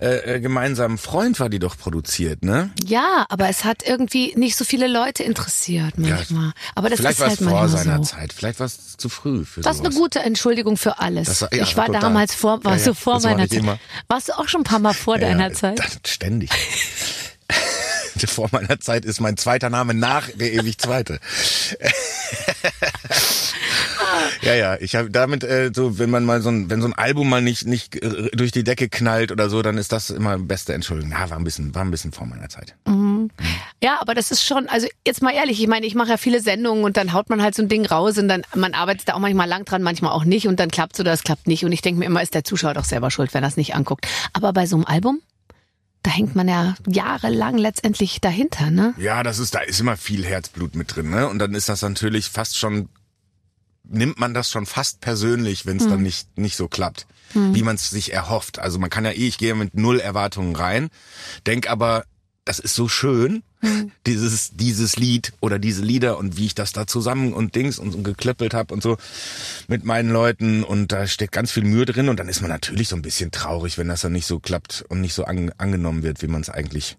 äh, 0.00 0.34
äh, 0.36 0.40
gemeinsamen 0.40 0.98
Freund 0.98 1.38
war 1.38 1.48
die 1.48 1.60
doch 1.60 1.78
produziert, 1.78 2.42
ne? 2.44 2.70
Ja, 2.84 3.26
aber 3.28 3.48
es 3.48 3.62
hat 3.64 3.84
irgendwie 3.86 4.32
nicht 4.36 4.56
so 4.56 4.64
viele 4.64 4.88
Leute 4.88 5.22
interessiert 5.22 5.96
manchmal. 5.96 6.52
aber 6.74 6.90
das 6.90 6.98
Vielleicht 6.98 7.14
ist 7.14 7.20
war 7.20 7.28
halt 7.28 7.40
es 7.40 7.46
vor 7.46 7.60
manchmal 7.60 7.82
seiner 7.84 7.96
so. 7.98 8.02
Zeit. 8.16 8.32
Vielleicht 8.32 8.58
war 8.58 8.66
es 8.66 8.96
zu 8.96 9.08
früh 9.08 9.44
für 9.44 9.60
Das 9.60 9.76
ist 9.76 9.80
eine 9.84 9.92
sowas. 9.92 10.02
gute 10.02 10.18
Entschuldigung 10.20 10.76
für 10.76 10.98
alles. 10.98 11.28
Das 11.28 11.42
war- 11.42 11.54
ja, 11.54 11.62
ich 11.62 11.76
war 11.76 11.86
total. 11.86 12.00
damals 12.00 12.34
vor, 12.34 12.64
warst 12.64 12.86
Ja, 12.86 12.92
ja, 12.92 12.92
du 12.92 12.94
vor 13.00 13.20
meiner 13.20 13.48
Zeit. 13.48 13.58
immer. 13.60 13.78
Warst 14.08 14.28
du 14.28 14.32
auch 14.32 14.48
schon 14.48 14.62
ein 14.62 14.64
paar 14.64 14.80
Mal 14.80 14.94
vor 14.94 15.16
deiner 15.18 15.48
Ja, 15.48 15.52
Zeit? 15.54 15.80
Ständig. 16.04 16.50
Vor 18.26 18.48
meiner 18.52 18.80
Zeit 18.80 19.04
ist 19.04 19.20
mein 19.20 19.36
zweiter 19.36 19.70
Name 19.70 19.94
nach 19.94 20.28
der 20.30 20.52
ewig 20.52 20.78
zweite. 20.78 21.20
ja, 24.42 24.54
ja, 24.54 24.76
ich 24.80 24.96
habe 24.96 25.10
damit 25.10 25.44
äh, 25.44 25.70
so, 25.74 25.98
wenn 25.98 26.10
man 26.10 26.24
mal 26.24 26.40
so 26.42 26.50
ein, 26.50 26.70
wenn 26.70 26.80
so 26.80 26.88
ein 26.88 26.94
Album 26.94 27.28
mal 27.28 27.42
nicht 27.42 27.66
nicht 27.66 27.96
äh, 27.96 28.30
durch 28.32 28.50
die 28.52 28.64
Decke 28.64 28.88
knallt 28.88 29.32
oder 29.32 29.48
so, 29.48 29.62
dann 29.62 29.78
ist 29.78 29.92
das 29.92 30.10
immer 30.10 30.38
beste 30.38 30.74
Entschuldigung. 30.74 31.12
Ja, 31.12 31.30
war 31.30 31.38
ein 31.38 31.44
bisschen, 31.44 31.74
war 31.74 31.82
ein 31.82 31.90
bisschen 31.90 32.12
vor 32.12 32.26
meiner 32.26 32.48
Zeit. 32.48 32.74
Ja, 33.82 34.00
aber 34.00 34.14
das 34.14 34.30
ist 34.30 34.44
schon, 34.44 34.68
also 34.68 34.86
jetzt 35.06 35.22
mal 35.22 35.34
ehrlich, 35.34 35.60
ich 35.60 35.66
meine, 35.66 35.86
ich 35.86 35.94
mache 35.94 36.10
ja 36.10 36.16
viele 36.16 36.40
Sendungen 36.40 36.84
und 36.84 36.96
dann 36.96 37.12
haut 37.12 37.28
man 37.28 37.42
halt 37.42 37.54
so 37.54 37.62
ein 37.62 37.68
Ding 37.68 37.84
raus 37.86 38.18
und 38.18 38.28
dann, 38.28 38.42
man 38.54 38.74
arbeitet 38.74 39.08
da 39.08 39.14
auch 39.14 39.18
manchmal 39.18 39.48
lang 39.48 39.64
dran, 39.64 39.82
manchmal 39.82 40.12
auch 40.12 40.24
nicht 40.24 40.46
und 40.48 40.58
dann 40.60 40.70
klappt's 40.70 41.00
oder 41.00 41.12
es 41.12 41.22
klappt 41.22 41.46
nicht 41.46 41.64
und 41.64 41.72
ich 41.72 41.82
denke 41.82 41.98
mir 41.98 42.06
immer, 42.06 42.22
ist 42.22 42.34
der 42.34 42.44
Zuschauer 42.44 42.74
doch 42.74 42.84
selber 42.84 43.10
schuld, 43.10 43.34
wenn 43.34 43.44
er 43.44 43.48
es 43.48 43.56
nicht 43.56 43.74
anguckt. 43.74 44.06
Aber 44.32 44.52
bei 44.52 44.66
so 44.66 44.76
einem 44.76 44.86
Album, 44.86 45.20
da 46.04 46.10
hängt 46.10 46.36
man 46.36 46.46
ja 46.48 46.74
jahrelang 46.86 47.56
letztendlich 47.56 48.20
dahinter, 48.20 48.70
ne? 48.70 48.94
Ja, 48.98 49.22
das 49.22 49.38
ist, 49.38 49.54
da 49.54 49.60
ist 49.60 49.80
immer 49.80 49.96
viel 49.96 50.24
Herzblut 50.24 50.76
mit 50.76 50.94
drin, 50.94 51.08
ne? 51.08 51.28
Und 51.28 51.38
dann 51.38 51.54
ist 51.54 51.70
das 51.70 51.80
natürlich 51.80 52.28
fast 52.28 52.58
schon, 52.58 52.90
nimmt 53.84 54.20
man 54.20 54.34
das 54.34 54.50
schon 54.50 54.66
fast 54.66 55.00
persönlich, 55.00 55.64
wenn 55.64 55.78
es 55.78 55.88
dann 55.88 56.02
nicht, 56.02 56.36
nicht 56.38 56.56
so 56.56 56.68
klappt, 56.68 57.06
wie 57.32 57.62
man 57.62 57.76
es 57.76 57.88
sich 57.88 58.12
erhofft. 58.12 58.58
Also 58.58 58.78
man 58.78 58.90
kann 58.90 59.06
ja 59.06 59.12
eh, 59.12 59.26
ich 59.26 59.38
gehe 59.38 59.54
mit 59.54 59.74
null 59.74 59.98
Erwartungen 59.98 60.54
rein, 60.54 60.90
denk 61.46 61.70
aber, 61.70 62.04
das 62.44 62.58
ist 62.58 62.74
so 62.74 62.86
schön, 62.86 63.42
dieses, 64.06 64.50
dieses 64.54 64.96
Lied 64.96 65.32
oder 65.40 65.58
diese 65.58 65.82
Lieder 65.82 66.18
und 66.18 66.36
wie 66.36 66.46
ich 66.46 66.54
das 66.54 66.72
da 66.72 66.86
zusammen 66.86 67.32
und 67.32 67.54
Dings 67.54 67.78
und, 67.78 67.94
und 67.94 68.04
geklippelt 68.04 68.54
habe 68.54 68.72
und 68.72 68.82
so 68.82 68.96
mit 69.68 69.84
meinen 69.84 70.10
Leuten 70.10 70.64
und 70.64 70.92
da 70.92 71.06
steckt 71.06 71.32
ganz 71.32 71.52
viel 71.52 71.64
Mühe 71.64 71.84
drin 71.84 72.08
und 72.08 72.18
dann 72.18 72.28
ist 72.28 72.40
man 72.40 72.50
natürlich 72.50 72.88
so 72.88 72.96
ein 72.96 73.02
bisschen 73.02 73.30
traurig, 73.30 73.78
wenn 73.78 73.88
das 73.88 74.02
dann 74.02 74.12
nicht 74.12 74.26
so 74.26 74.38
klappt 74.38 74.84
und 74.88 75.00
nicht 75.00 75.14
so 75.14 75.24
an, 75.24 75.52
angenommen 75.58 76.02
wird, 76.02 76.22
wie 76.22 76.28
man 76.28 76.40
es 76.40 76.50
eigentlich 76.50 76.96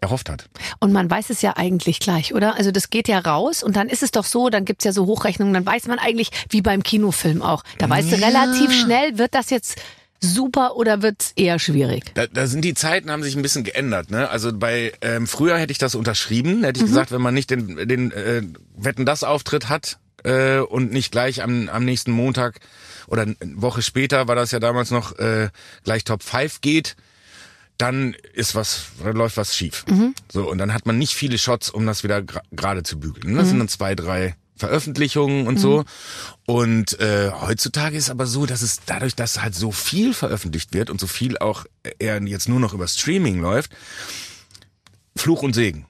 erhofft 0.00 0.30
hat. 0.30 0.48
Und 0.78 0.92
man 0.92 1.10
weiß 1.10 1.30
es 1.30 1.42
ja 1.42 1.56
eigentlich 1.56 1.98
gleich, 1.98 2.34
oder? 2.34 2.56
Also 2.56 2.70
das 2.70 2.90
geht 2.90 3.08
ja 3.08 3.18
raus 3.18 3.62
und 3.62 3.76
dann 3.76 3.88
ist 3.88 4.02
es 4.02 4.12
doch 4.12 4.24
so, 4.24 4.48
dann 4.48 4.64
gibt's 4.64 4.84
ja 4.84 4.92
so 4.92 5.06
Hochrechnungen, 5.06 5.54
dann 5.54 5.66
weiß 5.66 5.86
man 5.86 5.98
eigentlich, 5.98 6.30
wie 6.50 6.62
beim 6.62 6.82
Kinofilm 6.82 7.42
auch. 7.42 7.64
Da 7.78 7.90
weißt 7.90 8.12
du 8.12 8.16
relativ 8.16 8.72
schnell, 8.72 9.18
wird 9.18 9.34
das 9.34 9.50
jetzt 9.50 9.80
super 10.20 10.76
oder 10.76 11.02
wird's 11.02 11.32
eher 11.36 11.58
schwierig? 11.58 12.12
Da, 12.14 12.26
da 12.26 12.46
sind 12.46 12.64
die 12.64 12.74
Zeiten 12.74 13.10
haben 13.10 13.22
sich 13.22 13.36
ein 13.36 13.42
bisschen 13.42 13.64
geändert. 13.64 14.10
Ne? 14.10 14.28
Also 14.28 14.52
bei 14.52 14.92
ähm, 15.00 15.26
früher 15.26 15.58
hätte 15.58 15.72
ich 15.72 15.78
das 15.78 15.94
unterschrieben, 15.94 16.64
hätte 16.64 16.80
ich 16.80 16.86
gesagt, 16.86 17.12
wenn 17.12 17.22
man 17.22 17.34
nicht 17.34 17.50
den, 17.50 17.88
den 17.88 18.10
äh, 18.12 18.42
Wetten 18.76 19.06
das 19.06 19.24
Auftritt 19.24 19.68
hat 19.68 19.98
äh, 20.24 20.58
und 20.58 20.92
nicht 20.92 21.12
gleich 21.12 21.42
am, 21.42 21.68
am 21.68 21.84
nächsten 21.84 22.10
Montag 22.10 22.60
oder 23.06 23.22
eine 23.22 23.36
Woche 23.40 23.82
später 23.82 24.28
war 24.28 24.34
das 24.34 24.50
ja 24.50 24.60
damals 24.60 24.90
noch 24.90 25.18
äh, 25.18 25.48
gleich 25.84 26.04
Top 26.04 26.22
5 26.22 26.60
geht, 26.60 26.96
dann 27.78 28.14
ist 28.32 28.54
was, 28.54 28.86
dann 29.02 29.16
läuft 29.16 29.36
was 29.36 29.56
schief. 29.56 29.84
So, 30.30 30.50
und 30.50 30.58
dann 30.58 30.74
hat 30.74 30.84
man 30.84 30.98
nicht 30.98 31.14
viele 31.14 31.38
Shots, 31.38 31.70
um 31.70 31.86
das 31.86 32.02
wieder 32.02 32.22
gerade 32.22 32.82
zu 32.82 32.98
bügeln. 32.98 33.36
Das 33.36 33.48
sind 33.48 33.58
dann 33.60 33.68
zwei, 33.68 33.94
drei 33.94 34.34
Veröffentlichungen 34.58 35.46
und 35.46 35.58
so. 35.58 35.84
Und 36.46 36.98
äh, 37.00 37.30
heutzutage 37.30 37.96
ist 37.96 38.10
aber 38.10 38.26
so, 38.26 38.46
dass 38.46 38.62
es 38.62 38.80
dadurch, 38.86 39.14
dass 39.14 39.42
halt 39.42 39.54
so 39.54 39.72
viel 39.72 40.14
veröffentlicht 40.14 40.74
wird 40.74 40.90
und 40.90 41.00
so 41.00 41.06
viel 41.06 41.38
auch 41.38 41.64
eher 41.98 42.22
jetzt 42.22 42.48
nur 42.48 42.60
noch 42.60 42.74
über 42.74 42.88
Streaming 42.88 43.40
läuft, 43.40 43.72
Fluch 45.16 45.42
und 45.42 45.54
Segen. 45.54 45.86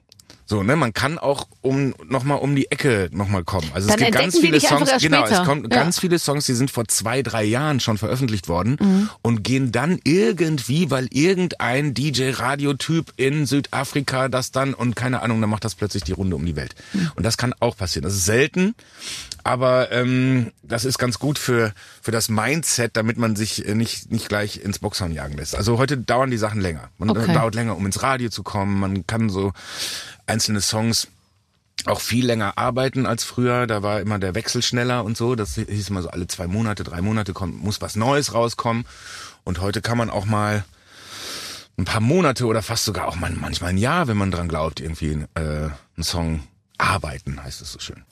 So, 0.51 0.63
ne, 0.63 0.75
man 0.75 0.93
kann 0.93 1.19
auch 1.19 1.47
um 1.61 1.93
nochmal 2.07 2.39
um 2.39 2.55
die 2.55 2.71
Ecke 2.71 3.07
nochmal 3.11 3.43
kommen. 3.43 3.69
Also 3.75 3.87
Dann 3.87 3.99
es 3.99 4.05
gibt 4.05 4.17
ganz 4.17 4.39
viele 4.39 4.59
Songs, 4.59 4.89
genau, 4.99 5.23
es 5.25 5.43
kommt 5.43 5.71
Ja. 5.71 5.79
ganz 5.83 5.99
viele 5.99 6.17
Songs, 6.17 6.47
die 6.47 6.55
sind 6.55 6.71
vor 6.71 6.87
zwei, 6.87 7.21
drei 7.21 7.43
Jahren 7.43 7.79
schon 7.79 7.99
veröffentlicht 7.99 8.47
worden 8.47 8.77
Mhm. 8.81 9.09
und 9.21 9.43
gehen 9.43 9.71
dann 9.71 9.99
irgendwie, 10.03 10.89
weil 10.89 11.07
irgendein 11.11 11.93
DJ-Radiotyp 11.93 13.13
in 13.15 13.45
Südafrika 13.45 14.27
das 14.27 14.49
dann 14.51 14.73
und 14.73 14.95
keine 14.95 15.21
Ahnung, 15.21 15.39
dann 15.39 15.51
macht 15.51 15.65
das 15.65 15.75
plötzlich 15.75 16.03
die 16.03 16.13
Runde 16.13 16.35
um 16.35 16.43
die 16.43 16.55
Welt. 16.55 16.73
Mhm. 16.93 17.11
Und 17.15 17.23
das 17.27 17.37
kann 17.37 17.53
auch 17.59 17.77
passieren. 17.77 18.03
Das 18.03 18.13
ist 18.13 18.25
selten, 18.25 18.73
aber 19.43 19.91
ähm, 19.91 20.51
das 20.63 20.83
ist 20.83 20.97
ganz 20.97 21.19
gut 21.19 21.37
für 21.37 21.73
für 22.01 22.11
das 22.11 22.27
Mindset, 22.29 22.97
damit 22.97 23.17
man 23.19 23.35
sich 23.35 23.65
nicht 23.67 24.11
nicht 24.11 24.29
gleich 24.29 24.63
ins 24.63 24.79
Boxhorn 24.79 25.11
jagen 25.11 25.37
lässt. 25.37 25.55
Also 25.55 25.77
heute 25.77 25.95
dauern 25.97 26.31
die 26.31 26.37
Sachen 26.37 26.59
länger. 26.59 26.89
Man 26.97 27.11
Okay. 27.11 27.31
dauert 27.33 27.53
länger, 27.53 27.77
um 27.77 27.85
ins 27.85 28.01
Radio 28.01 28.29
zu 28.29 28.41
kommen. 28.41 28.79
Man 28.79 29.05
kann 29.05 29.29
so 29.29 29.53
einzelne 30.39 30.61
Songs 30.61 31.09
auch 31.85 31.99
viel 31.99 32.25
länger 32.25 32.57
arbeiten 32.57 33.05
als 33.05 33.25
früher. 33.25 33.67
Da 33.67 33.83
war 33.83 33.99
immer 33.99 34.19
der 34.19 34.35
Wechsel 34.35 34.61
schneller 34.61 35.03
und 35.03 35.17
so. 35.17 35.35
Das 35.35 35.55
hieß 35.55 35.89
immer 35.89 36.01
so 36.01 36.09
alle 36.09 36.27
zwei 36.27 36.47
Monate, 36.47 36.85
drei 36.85 37.01
Monate 37.01 37.33
kommt, 37.33 37.61
muss 37.61 37.81
was 37.81 37.97
Neues 37.97 38.33
rauskommen. 38.33 38.85
Und 39.43 39.59
heute 39.59 39.81
kann 39.81 39.97
man 39.97 40.09
auch 40.09 40.25
mal 40.25 40.63
ein 41.77 41.83
paar 41.83 41.99
Monate 41.99 42.45
oder 42.45 42.61
fast 42.61 42.85
sogar 42.85 43.07
auch 43.07 43.17
mal 43.17 43.31
manchmal 43.31 43.71
ein 43.71 43.77
Jahr, 43.77 44.07
wenn 44.07 44.17
man 44.17 44.31
dran 44.31 44.47
glaubt, 44.47 44.79
irgendwie 44.79 45.25
äh, 45.35 45.39
einen 45.39 46.03
Song 46.03 46.43
arbeiten, 46.77 47.43
heißt 47.43 47.61
es 47.61 47.73
so 47.73 47.79
schön. 47.79 48.03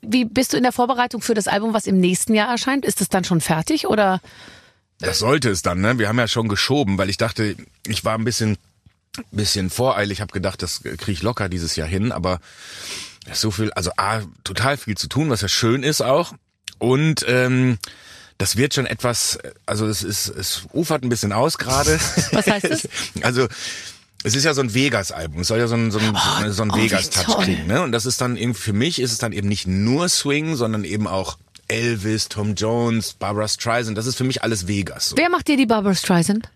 Wie 0.00 0.24
bist 0.24 0.54
du 0.54 0.56
in 0.56 0.62
der 0.62 0.72
Vorbereitung 0.72 1.20
für 1.20 1.34
das 1.34 1.48
Album, 1.48 1.74
was 1.74 1.86
im 1.86 1.98
nächsten 2.00 2.34
Jahr 2.34 2.48
erscheint? 2.48 2.86
Ist 2.86 3.02
es 3.02 3.10
dann 3.10 3.24
schon 3.24 3.42
fertig 3.42 3.86
oder? 3.86 4.20
Das 5.00 5.18
sollte 5.18 5.50
es 5.50 5.60
dann, 5.60 5.80
ne? 5.82 5.98
Wir 5.98 6.08
haben 6.08 6.18
ja 6.18 6.28
schon 6.28 6.48
geschoben, 6.48 6.96
weil 6.96 7.10
ich 7.10 7.18
dachte, 7.18 7.56
ich 7.86 8.04
war 8.06 8.16
ein 8.16 8.24
bisschen, 8.24 8.56
bisschen 9.30 9.70
voreilig. 9.70 10.18
Ich 10.18 10.20
habe 10.20 10.32
gedacht, 10.32 10.62
das 10.62 10.82
kriege 10.82 11.12
ich 11.12 11.22
locker 11.22 11.48
dieses 11.48 11.76
Jahr 11.76 11.88
hin, 11.88 12.12
aber 12.12 12.40
so 13.32 13.50
viel, 13.50 13.72
also 13.72 13.90
A, 13.96 14.22
total 14.44 14.76
viel 14.76 14.96
zu 14.96 15.08
tun, 15.08 15.30
was 15.30 15.40
ja 15.40 15.48
schön 15.48 15.82
ist 15.82 16.00
auch. 16.00 16.34
Und 16.78 17.24
ähm, 17.26 17.78
das 18.38 18.56
wird 18.56 18.74
schon 18.74 18.86
etwas, 18.86 19.38
also 19.64 19.86
es 19.86 20.02
ist, 20.02 20.28
es 20.28 20.62
ufert 20.72 21.02
ein 21.02 21.08
bisschen 21.08 21.32
aus 21.32 21.58
gerade. 21.58 21.98
Was 22.32 22.46
heißt 22.46 22.70
das? 22.70 22.88
Also 23.22 23.48
es 24.22 24.34
ist 24.34 24.44
ja 24.44 24.54
so 24.54 24.60
ein 24.60 24.74
Vegas-Album. 24.74 25.42
Es 25.42 25.48
soll 25.48 25.58
ja 25.58 25.68
so 25.68 25.76
ein, 25.76 25.90
so 25.90 25.98
ein, 25.98 26.52
so 26.52 26.62
ein 26.62 26.70
oh, 26.70 26.76
Vegas-Touch 26.76 27.44
kriegen. 27.44 27.66
Ne? 27.66 27.82
Und 27.82 27.92
das 27.92 28.06
ist 28.06 28.20
dann 28.20 28.36
eben, 28.36 28.54
für 28.54 28.72
mich 28.72 29.00
ist 29.00 29.12
es 29.12 29.18
dann 29.18 29.32
eben 29.32 29.48
nicht 29.48 29.66
nur 29.66 30.08
Swing, 30.08 30.56
sondern 30.56 30.84
eben 30.84 31.06
auch 31.06 31.38
Elvis, 31.68 32.28
Tom 32.28 32.54
Jones, 32.54 33.12
Barbara 33.14 33.48
Streisand. 33.48 33.96
Das 33.96 34.06
ist 34.06 34.16
für 34.16 34.24
mich 34.24 34.42
alles 34.42 34.66
Vegas. 34.66 35.10
So. 35.10 35.16
Wer 35.16 35.30
macht 35.30 35.48
dir 35.48 35.56
die 35.56 35.66
Barbara 35.66 35.94
Streisand? 35.94 36.50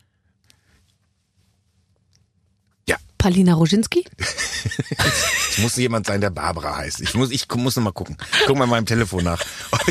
Ja, 2.89 2.97
Palina 3.21 3.53
Roginski? 3.55 4.05
es 5.51 5.59
muss 5.59 5.77
jemand 5.77 6.07
sein, 6.07 6.23
der 6.23 6.31
Barbara 6.31 6.79
heißt. 6.79 7.03
Ich 7.03 7.15
muss, 7.15 7.31
ich 7.31 7.47
muss 7.55 7.77
noch 7.77 7.83
mal 7.85 7.93
gucken. 7.93 8.17
Guck 8.47 8.57
mal 8.57 8.65
in 8.65 8.71
meinem 8.71 8.87
Telefon 8.87 9.25
nach. 9.25 9.43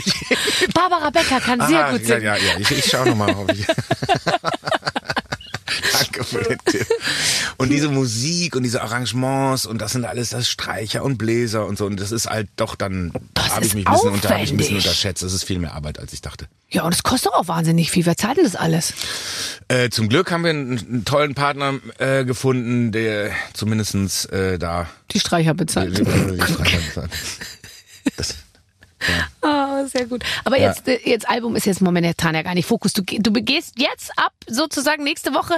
Barbara 0.74 1.12
Becker 1.12 1.39
kann 1.39 1.65
sehr 1.68 1.86
Ah, 1.86 1.92
gut 1.92 2.02
ja, 2.02 2.08
singen. 2.08 2.24
ja, 2.24 2.36
ja. 2.36 2.58
Ich, 2.60 2.72
ich 2.72 2.86
schau 2.86 3.06
noch 3.06 3.15
mal, 3.15 3.34
ob 3.36 3.52
ich. 3.54 3.65
Danke 5.94 6.24
für 6.24 6.42
den 6.44 6.58
Tipp. 6.65 6.88
Und 7.58 7.70
diese 7.70 7.89
Musik 7.89 8.56
und 8.56 8.63
diese 8.63 8.82
Arrangements 8.82 9.68
und 9.68 9.80
das 9.80 9.92
sind 9.92 10.06
alles 10.06 10.30
das 10.30 10.50
Streicher 10.50 11.04
und 11.04 11.18
Bläser 11.18 11.68
und 11.68 11.78
so. 11.78 11.86
Und 11.86 12.00
das 12.00 12.12
ist 12.12 12.28
halt 12.28 12.50
doch 12.56 12.76
dann, 12.76 13.13
habe 13.38 13.63
ich 13.65 13.76
mich 13.76 13.86
ein 13.86 13.94
bisschen, 13.94 14.10
unter, 14.12 14.30
hab 14.30 14.42
ich 14.42 14.50
ein 14.52 14.58
bisschen 14.58 14.78
unterschätzt. 14.78 15.22
Das 15.22 15.34
ist 15.34 15.44
viel 15.44 15.60
mehr 15.60 15.74
Arbeit, 15.74 16.00
als 16.00 16.13
ich 16.13 16.22
dachte. 16.22 16.48
Ja, 16.71 16.84
und 16.84 16.93
es 16.93 17.01
kostet 17.01 17.34
auch 17.34 17.47
wahnsinnig 17.47 17.89
viel. 17.89 18.05
Wer 18.05 18.15
zahlt 18.15 18.38
denn 18.38 18.43
das 18.43 18.55
alles? 18.55 18.93
Äh, 19.69 19.89
zum 19.89 20.08
Glück 20.08 20.32
haben 20.32 20.43
wir 20.43 20.51
einen, 20.51 20.77
einen 20.77 21.05
tollen 21.05 21.34
Partner 21.34 21.79
äh, 21.97 22.25
gefunden, 22.25 22.91
der 22.91 23.32
zumindestens 23.53 24.25
äh, 24.25 24.60
da 24.60 24.88
Die 25.12 25.19
Streicher 25.19 25.53
die, 25.53 25.58
bezahlt. 25.58 25.97
die 25.97 26.03
Streicher 26.05 26.77
bezahlt. 26.77 27.10
Ah, 29.93 29.97
sehr 29.97 30.08
gut. 30.08 30.23
Aber 30.45 30.58
Ja. 30.58 30.67
jetzt, 30.69 30.88
äh, 30.88 30.99
jetzt 31.04 31.30
Album 31.30 31.56
ist 31.56 31.65
jetzt 31.65 31.82
momentan 31.82 32.36
ja 32.36 32.41
gar 32.41 32.54
nicht 32.54 32.65
Fokus. 32.65 32.93
Du, 32.93 33.04
du 33.04 33.32
begehst 33.32 33.73
jetzt 33.78 34.12
ab, 34.17 34.34
sozusagen 34.47 35.04
nächste 35.04 35.34
Woche, 35.34 35.56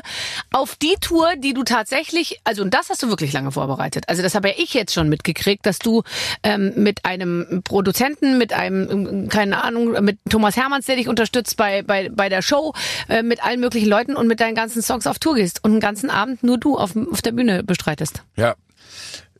auf 0.51 0.75
die 0.75 0.95
Tour, 0.99 1.33
die 1.37 1.53
du 1.53 1.63
tatsächlich, 1.63 2.39
also 2.43 2.61
und 2.61 2.73
das 2.73 2.89
hast 2.89 3.03
du 3.03 3.09
wirklich 3.09 3.33
lange 3.33 3.51
vorbereitet. 3.51 4.05
Also 4.07 4.21
das 4.21 4.35
habe 4.35 4.49
ja 4.49 4.55
ich 4.57 4.73
jetzt 4.73 4.93
schon 4.93 5.09
mitgekriegt, 5.09 5.65
dass 5.65 5.79
du 5.79 6.03
ähm, 6.43 6.73
mit 6.75 7.05
einem 7.05 7.61
Produzenten, 7.63 8.37
mit 8.37 8.53
einem, 8.53 8.89
ähm, 8.89 9.29
keine 9.29 9.63
Ahnung, 9.63 9.91
mit 10.03 10.19
Thomas 10.29 10.55
Hermanns, 10.55 10.85
der 10.85 10.95
dich 10.95 11.07
unterstützt 11.07 11.57
bei, 11.57 11.81
bei, 11.83 12.09
bei 12.09 12.29
der 12.29 12.41
Show, 12.41 12.73
äh, 13.09 13.23
mit 13.23 13.43
allen 13.43 13.59
möglichen 13.59 13.89
Leuten 13.89 14.15
und 14.15 14.27
mit 14.27 14.39
deinen 14.39 14.55
ganzen 14.55 14.81
Songs 14.81 15.07
auf 15.07 15.19
Tour 15.19 15.35
gehst 15.35 15.63
und 15.63 15.71
einen 15.71 15.79
ganzen 15.79 16.09
Abend 16.09 16.43
nur 16.43 16.57
du 16.57 16.77
auf, 16.77 16.91
auf 16.95 17.21
der 17.21 17.31
Bühne 17.31 17.63
bestreitest. 17.63 18.23
ja, 18.35 18.55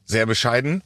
sehr 0.05 0.25
bescheiden. 0.25 0.83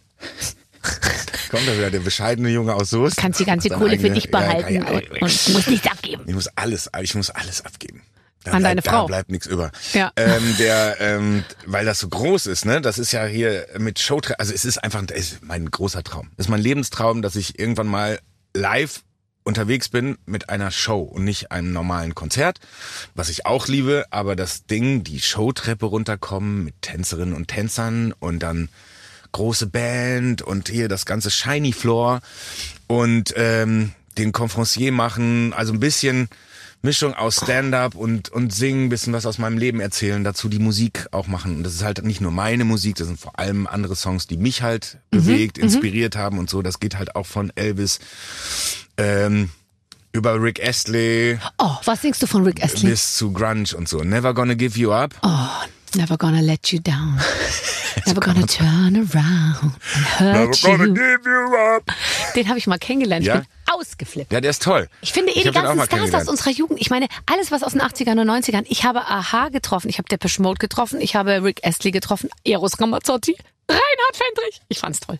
Kommt 1.49 1.67
da 1.67 1.73
wieder 1.73 1.91
der 1.91 1.99
bescheidene 1.99 2.49
Junge 2.49 2.73
aus 2.75 2.89
Soest. 2.89 3.17
Kannst 3.17 3.39
die 3.39 3.45
ganze 3.45 3.69
Kohle 3.69 3.99
für 3.99 4.09
dich 4.09 4.31
behalten 4.31 4.73
Ja, 4.73 4.81
ja, 4.81 4.91
ja, 4.91 4.97
und, 4.97 5.21
und 5.21 5.21
musst 5.21 5.67
nichts 5.69 5.87
abgeben. 5.87 6.23
Ich 6.27 6.33
muss 6.33 6.47
alles, 6.55 6.89
ich 7.01 7.15
muss 7.15 7.29
alles 7.29 7.65
abgeben. 7.65 8.01
Da 8.45 8.51
An 8.51 8.63
deine 8.63 8.83
Frau. 8.83 9.01
Da 9.01 9.05
bleibt 9.07 9.31
nichts 9.31 9.47
über. 9.47 9.71
Ja. 9.93 10.11
Ähm, 10.15 10.55
der, 10.59 10.97
ähm, 10.99 11.43
weil 11.65 11.83
das 11.83 11.99
so 11.99 12.07
groß 12.07 12.45
ist, 12.45 12.65
ne? 12.65 12.79
Das 12.79 12.99
ist 12.99 13.11
ja 13.11 13.25
hier 13.25 13.65
mit 13.79 13.99
Show, 13.99 14.21
also 14.37 14.53
es 14.53 14.65
ist 14.65 14.77
einfach, 14.83 15.01
ist 15.09 15.43
mein 15.43 15.69
großer 15.69 16.03
Traum. 16.03 16.29
Es 16.37 16.45
ist 16.45 16.49
mein 16.49 16.61
Lebenstraum, 16.61 17.23
dass 17.23 17.35
ich 17.35 17.57
irgendwann 17.57 17.87
mal 17.87 18.19
live 18.53 19.01
unterwegs 19.43 19.89
bin 19.89 20.17
mit 20.25 20.49
einer 20.49 20.71
Show 20.71 21.01
und 21.01 21.23
nicht 21.23 21.51
einem 21.51 21.71
normalen 21.71 22.15
Konzert, 22.15 22.59
was 23.13 23.29
ich 23.29 23.45
auch 23.45 23.67
liebe, 23.67 24.05
aber 24.09 24.35
das 24.35 24.65
Ding, 24.65 25.03
die 25.03 25.21
Showtreppe 25.21 25.85
runterkommen 25.85 26.63
mit 26.63 26.81
Tänzerinnen 26.81 27.33
und 27.33 27.47
Tänzern 27.47 28.11
und 28.11 28.39
dann 28.39 28.69
große 29.35 29.67
Band 29.67 30.41
und 30.41 30.69
hier 30.69 30.87
das 30.87 31.05
ganze 31.05 31.29
Shiny 31.29 31.73
Floor 31.73 32.21
und 32.87 33.33
ähm, 33.35 33.91
den 34.17 34.31
Conferencier 34.31 34.91
machen, 34.93 35.51
also 35.53 35.73
ein 35.73 35.79
bisschen 35.81 36.29
Mischung 36.81 37.13
aus 37.15 37.37
Stand-up 37.43 37.95
und 37.95 38.29
und 38.29 38.53
singen, 38.53 38.85
ein 38.85 38.89
bisschen 38.89 39.11
was 39.11 39.25
aus 39.25 39.37
meinem 39.39 39.57
Leben 39.57 39.79
erzählen, 39.81 40.23
dazu 40.23 40.47
die 40.47 40.59
Musik 40.59 41.07
auch 41.11 41.27
machen. 41.27 41.57
Und 41.57 41.63
das 41.63 41.73
ist 41.73 41.83
halt 41.83 42.03
nicht 42.05 42.21
nur 42.21 42.31
meine 42.31 42.63
Musik, 42.63 42.95
das 42.95 43.07
sind 43.07 43.19
vor 43.19 43.37
allem 43.37 43.67
andere 43.67 43.95
Songs, 43.95 44.27
die 44.27 44.37
mich 44.37 44.61
halt 44.61 44.99
bewegt, 45.11 45.57
inspiriert 45.57 46.15
haben 46.15 46.37
und 46.39 46.49
so. 46.49 46.61
Das 46.61 46.79
geht 46.79 46.97
halt 46.97 47.15
auch 47.15 47.25
von 47.25 47.51
Elvis 47.55 47.99
ähm, 48.97 49.49
über 50.13 50.41
Rick 50.41 50.65
Astley 50.65 51.39
Oh, 51.57 51.75
was 51.83 52.01
singst 52.03 52.21
du 52.23 52.27
von 52.27 52.43
Rick 52.43 52.63
Astley? 52.63 52.91
bis 52.91 53.15
zu 53.15 53.33
Grunge 53.33 53.75
und 53.75 53.89
so. 53.89 53.97
Never 54.03 54.33
Gonna 54.33 54.53
Give 54.53 54.79
You 54.79 54.93
Up. 54.93 55.13
Oh, 55.23 55.47
never 55.95 56.17
gonna 56.17 56.41
let 56.41 56.67
you 56.71 56.79
down. 56.79 57.19
Never 58.07 58.19
gonna 58.19 58.45
turn 58.45 58.95
around 58.97 59.73
and 60.19 60.53
hurt 60.53 60.61
you. 60.61 60.93
give 60.93 61.21
you 61.25 61.55
up. 61.75 61.83
Den 62.35 62.47
habe 62.49 62.59
ich 62.59 62.67
mal 62.67 62.77
kennengelernt. 62.77 63.21
Ich 63.23 63.27
Ja? 63.29 63.37
bin 63.37 63.45
ausgeflippt. 63.71 64.31
Ja, 64.31 64.41
der 64.41 64.51
ist 64.51 64.61
toll. 64.61 64.89
Ich 65.01 65.11
finde 65.13 65.31
eh 65.31 65.37
Ich 65.37 65.43
die 65.43 65.51
ganzen 65.51 65.71
Stars 65.73 65.79
aus 65.79 65.89
kennengelernt. 65.89 66.27
unserer 66.29 66.49
Jugend. 66.51 66.79
Ich 66.81 66.89
meine, 66.91 67.07
alles 67.25 67.51
was 67.51 67.63
aus 67.63 67.71
den 67.71 67.81
80ern 67.81 68.19
und 68.21 68.29
90ern. 68.29 68.63
Ich 68.67 68.83
habe 68.83 68.99
Aha 69.07 69.49
getroffen, 69.49 69.89
ich 69.89 69.97
habe 69.97 70.07
Depeche 70.09 70.41
Mode 70.41 70.59
getroffen, 70.59 70.99
ich 71.01 71.15
habe 71.15 71.41
Rick 71.43 71.65
Astley 71.65 71.91
getroffen, 71.91 72.29
Eros 72.43 72.79
Ramazzotti, 72.79 73.35
Reinhard 73.69 74.13
Fendrich. 74.13 74.61
Ich 74.67 74.77
fand's 74.79 74.99
toll. 74.99 75.17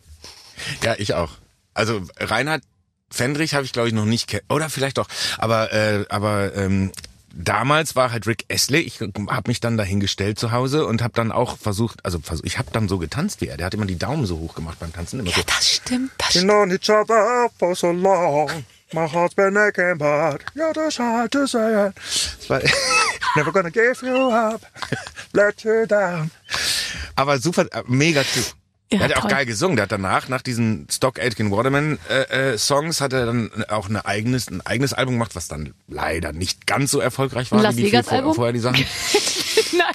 Ja, 0.83 0.95
ich 0.97 1.13
auch. 1.15 1.31
Also 1.73 2.01
Reinhard 2.19 2.61
Fendrich 3.09 3.55
habe 3.55 3.65
ich 3.65 3.71
glaube 3.71 3.87
ich 3.87 3.93
noch 3.95 4.05
nicht 4.05 4.27
ke- 4.27 4.43
oder 4.49 4.69
vielleicht 4.69 4.97
doch, 4.99 5.07
aber 5.37 5.71
äh, 5.73 6.05
aber 6.09 6.53
ähm, 6.55 6.91
damals 7.35 7.95
war 7.95 8.11
halt 8.11 8.25
Rick 8.27 8.45
Astley. 8.51 8.79
Ich 8.81 8.99
habe 9.01 9.47
mich 9.47 9.59
dann 9.59 9.77
dahingestellt 9.77 10.39
zu 10.39 10.51
Hause 10.51 10.85
und 10.85 11.01
habe 11.01 11.13
dann 11.13 11.31
auch 11.31 11.57
versucht, 11.57 12.03
also 12.05 12.19
ich 12.43 12.57
habe 12.57 12.69
dann 12.71 12.87
so 12.87 12.97
getanzt 12.97 13.41
wie 13.41 13.47
er. 13.47 13.57
Der 13.57 13.65
hat 13.67 13.73
immer 13.73 13.85
die 13.85 13.97
Daumen 13.97 14.25
so 14.25 14.39
hoch 14.39 14.55
gemacht 14.55 14.79
beim 14.79 14.93
Tanzen. 14.93 15.19
Immer 15.19 15.29
Ja, 15.29 15.35
so. 15.37 15.43
das 15.45 15.69
stimmt. 15.69 16.11
Das 16.17 16.27
We've 16.29 16.31
stimmt. 16.31 16.45
known 16.45 16.71
each 16.71 16.89
other 16.89 17.49
for 17.59 17.75
so 17.75 17.91
long. 17.91 18.49
My 18.93 19.07
heart's 19.07 19.35
been 19.35 19.57
aching, 19.57 19.97
but 19.97 20.41
you're 20.55 20.71
just 20.73 20.99
hard 20.99 21.31
to 21.31 21.45
say 21.47 21.87
it. 21.87 22.49
War- 22.49 22.61
Never 23.35 23.51
gonna 23.51 23.69
give 23.71 24.01
you 24.05 24.29
up, 24.31 24.61
let 25.33 25.63
you 25.63 25.85
down. 25.85 26.31
Aber 27.15 27.39
super, 27.39 27.65
äh, 27.73 27.83
mega 27.87 28.23
Typ. 28.23 28.45
Ja, 28.91 28.99
er 28.99 29.03
hat 29.05 29.11
ja 29.11 29.17
auch 29.17 29.21
toll. 29.21 29.31
geil 29.31 29.45
gesungen. 29.45 29.75
Der 29.77 29.83
hat 29.83 29.91
danach, 29.91 30.29
nach 30.29 30.41
diesen 30.41 30.87
Stock 30.91 31.19
Aitken 31.19 31.51
Waterman 31.51 31.97
äh, 32.09 32.53
äh, 32.53 32.57
Songs, 32.57 33.01
hat 33.01 33.13
er 33.13 33.25
dann 33.25 33.51
auch 33.67 33.89
ein 33.89 33.97
eigenes, 33.97 34.47
ein 34.47 34.61
eigenes 34.65 34.93
Album 34.93 35.15
gemacht, 35.15 35.35
was 35.35 35.47
dann 35.47 35.73
leider 35.87 36.33
nicht 36.33 36.67
ganz 36.67 36.91
so 36.91 36.99
erfolgreich 36.99 37.51
war 37.51 37.61
Las 37.61 37.75
wie 37.75 37.81
die 37.81 37.87
Vegas 37.87 38.05
vier 38.05 38.09
vor, 38.09 38.17
Album? 38.17 38.35
vorher 38.35 38.53
die 38.53 38.59
Sachen. 38.59 38.85
Nein. 39.77 39.93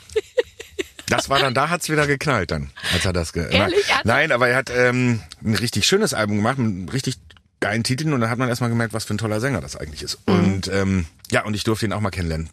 Das 1.07 1.29
war 1.29 1.41
dann, 1.41 1.55
da 1.55 1.71
hat's 1.71 1.89
wieder 1.89 2.07
geknallt 2.07 2.53
dann, 2.53 2.71
als 2.93 3.05
er 3.05 3.13
das 3.13 3.33
ge 3.33 3.53
Ehrlich? 3.53 3.85
Nein, 4.05 4.31
aber 4.31 4.49
er 4.49 4.57
hat 4.57 4.71
ähm, 4.71 5.21
ein 5.45 5.57
richtig 5.57 5.87
schönes 5.87 6.15
Album 6.15 6.37
gemacht 6.37 6.59
mit 6.59 6.93
richtig 6.93 7.17
geilen 7.59 7.83
Titeln 7.83 8.13
und 8.13 8.21
dann 8.21 8.31
hat 8.31 8.39
man 8.39 8.49
erstmal 8.49 8.71
gemerkt, 8.71 8.93
was 8.95 9.05
für 9.05 9.15
ein 9.15 9.19
toller 9.19 9.41
Sänger 9.41 9.61
das 9.61 9.77
eigentlich 9.77 10.03
ist. 10.03 10.19
Mhm. 10.27 10.35
Und 10.35 10.69
ähm, 10.69 11.07
ja, 11.31 11.45
und 11.45 11.55
ich 11.55 11.65
durfte 11.65 11.87
ihn 11.87 11.93
auch 11.93 12.01
mal 12.01 12.11
kennenlernen. 12.11 12.49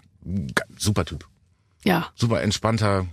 Super 0.77 1.05
Typ. 1.05 1.25
Ja. 1.87 2.07
Super 2.15 2.41
entspannter, 2.41 3.05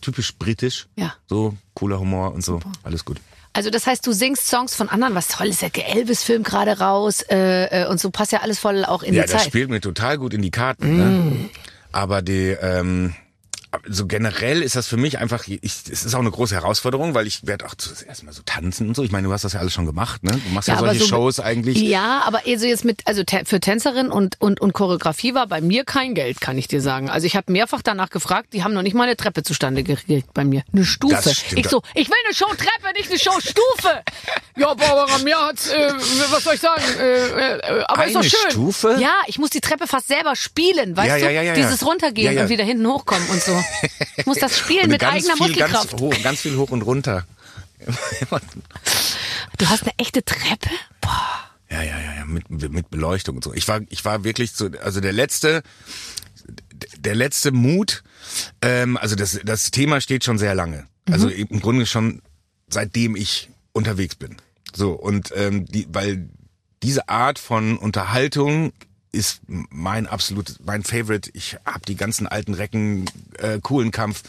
typisch 0.00 0.34
britisch. 0.36 0.86
Ja. 0.96 1.14
So, 1.28 1.54
cooler 1.74 1.98
Humor 2.00 2.34
und 2.34 2.44
so. 2.44 2.60
Alles 2.82 3.04
gut. 3.04 3.18
Also 3.52 3.70
das 3.70 3.86
heißt, 3.86 4.06
du 4.06 4.12
singst 4.12 4.48
Songs 4.48 4.74
von 4.74 4.88
anderen, 4.90 5.14
was 5.14 5.28
toll 5.28 5.46
ist, 5.46 5.62
der 5.62 5.70
Elvis-Film 5.74 6.42
gerade 6.42 6.78
raus 6.78 7.22
äh, 7.30 7.84
äh, 7.84 7.86
und 7.88 7.98
so 8.00 8.10
passt 8.10 8.32
ja 8.32 8.40
alles 8.40 8.58
voll 8.58 8.84
auch 8.84 9.02
in 9.02 9.14
Ja, 9.14 9.22
die 9.24 9.30
das 9.32 9.40
Zeit. 9.42 9.48
spielt 9.48 9.70
mir 9.70 9.80
total 9.80 10.18
gut 10.18 10.34
in 10.34 10.42
die 10.42 10.50
Karten. 10.50 10.96
Ne? 10.96 11.50
Aber 11.92 12.20
die, 12.20 12.48
ähm, 12.60 13.14
so 13.88 14.06
generell 14.06 14.62
ist 14.62 14.76
das 14.76 14.86
für 14.86 14.96
mich 14.96 15.18
einfach, 15.18 15.46
ich, 15.48 15.60
es 15.62 16.04
ist 16.04 16.14
auch 16.14 16.20
eine 16.20 16.30
große 16.30 16.54
Herausforderung, 16.54 17.14
weil 17.14 17.26
ich 17.26 17.46
werde 17.46 17.66
auch 17.66 17.74
zuerst 17.74 18.22
mal 18.24 18.32
so 18.32 18.42
tanzen 18.44 18.88
und 18.88 18.94
so. 18.96 19.02
Ich 19.02 19.10
meine, 19.12 19.26
du 19.26 19.32
hast 19.32 19.44
das 19.44 19.52
ja 19.52 19.60
alles 19.60 19.72
schon 19.72 19.86
gemacht, 19.86 20.22
ne? 20.24 20.32
Du 20.32 20.52
machst 20.54 20.68
ja, 20.68 20.74
aber 20.76 20.86
solche 20.88 21.00
so- 21.00 21.06
Shows 21.08 21.40
eigentlich. 21.40 21.78
Ja, 21.80 22.22
aber 22.24 22.46
eher 22.46 22.58
so 22.58 22.66
jetzt 22.66 22.84
mit, 22.84 23.02
also 23.06 23.22
für 23.44 23.60
Tänzerin 23.60 24.08
und, 24.10 24.40
und, 24.40 24.60
und 24.60 24.72
Choreografie 24.72 25.34
war 25.34 25.46
bei 25.46 25.60
mir 25.60 25.84
kein 25.84 26.14
Geld, 26.14 26.40
kann 26.40 26.56
ich 26.58 26.68
dir 26.68 26.80
sagen. 26.80 27.10
Also 27.10 27.26
ich 27.26 27.36
habe 27.36 27.52
mehrfach 27.52 27.82
danach 27.82 28.10
gefragt, 28.10 28.52
die 28.52 28.64
haben 28.64 28.72
noch 28.72 28.82
nicht 28.82 28.94
mal 28.94 29.04
eine 29.04 29.16
Treppe 29.16 29.42
zustande 29.42 29.82
gekriegt 29.82 30.32
bei 30.32 30.44
mir. 30.44 30.62
Eine 30.72 30.84
Stufe. 30.84 31.30
Ich 31.54 31.68
so, 31.68 31.82
ich 31.94 32.08
will 32.08 32.16
eine 32.24 32.34
Show-Treppe, 32.34 32.92
nicht 32.96 33.10
eine 33.10 33.18
Show-Stufe. 33.18 34.02
ja, 34.56 34.74
Barbara, 34.74 35.18
mir 35.18 35.36
hat's, 35.38 35.68
äh, 35.68 35.92
was 36.30 36.44
soll 36.44 36.54
ich 36.54 36.60
sagen, 36.60 36.82
äh, 37.00 37.56
äh, 37.58 37.84
aber 37.88 38.06
ist 38.06 38.14
doch 38.14 38.20
Eine 38.20 38.30
schön. 38.30 38.50
Stufe? 38.50 38.96
Ja, 39.00 39.14
ich 39.26 39.38
muss 39.38 39.50
die 39.50 39.60
Treppe 39.60 39.86
fast 39.86 40.08
selber 40.08 40.34
spielen, 40.36 40.96
weißt 40.96 41.08
Ja, 41.08 41.16
du? 41.18 41.24
ja, 41.24 41.30
ja, 41.30 41.42
ja, 41.42 41.54
ja. 41.54 41.54
Dieses 41.54 41.84
runtergehen 41.84 42.26
Ja, 42.26 42.32
ja. 42.32 42.42
und 42.42 42.48
wieder 42.48 42.64
hinten 42.64 42.86
hochkommen 42.86 43.28
und 43.30 43.42
so. 43.42 43.55
Ich 44.16 44.26
muss 44.26 44.38
das 44.38 44.58
spielen 44.58 44.90
mit 44.90 45.04
eigener 45.04 45.36
viel, 45.36 45.48
Muskelkraft. 45.48 45.90
ganz, 45.90 46.00
hoch, 46.00 46.22
ganz 46.22 46.40
viel 46.40 46.56
hoch 46.56 46.70
und 46.70 46.82
runter. 46.82 47.26
Du 49.58 49.68
hast 49.68 49.82
eine 49.82 49.92
echte 49.98 50.24
Treppe? 50.24 50.70
Boah. 51.00 51.50
Ja, 51.70 51.82
ja, 51.82 51.98
ja, 51.98 52.14
ja, 52.16 52.24
mit, 52.24 52.48
mit 52.50 52.90
Beleuchtung 52.90 53.36
und 53.36 53.44
so. 53.44 53.52
Ich 53.52 53.66
war, 53.68 53.80
ich 53.88 54.04
war 54.04 54.24
wirklich 54.24 54.52
so, 54.52 54.70
also 54.82 55.00
der 55.00 55.12
letzte, 55.12 55.62
der 56.96 57.14
letzte 57.14 57.52
Mut, 57.52 58.02
ähm, 58.62 58.96
also 58.96 59.16
das, 59.16 59.40
das 59.44 59.70
Thema 59.70 60.00
steht 60.00 60.24
schon 60.24 60.38
sehr 60.38 60.54
lange. 60.54 60.86
Also 61.10 61.28
im 61.28 61.60
Grunde 61.60 61.86
schon 61.86 62.22
seitdem 62.68 63.16
ich 63.16 63.50
unterwegs 63.72 64.16
bin. 64.16 64.36
So, 64.74 64.92
und 64.92 65.32
ähm, 65.36 65.66
die, 65.66 65.86
weil 65.90 66.28
diese 66.82 67.08
Art 67.08 67.38
von 67.38 67.78
Unterhaltung 67.78 68.72
ist 69.16 69.40
mein 69.48 70.06
absolut, 70.06 70.56
mein 70.64 70.82
Favorite. 70.84 71.30
Ich 71.32 71.56
hab 71.64 71.84
die 71.86 71.96
ganzen 71.96 72.26
alten 72.26 72.54
Recken, 72.54 73.06
äh, 73.38 73.58
coolen 73.62 73.90
Kampf, 73.90 74.22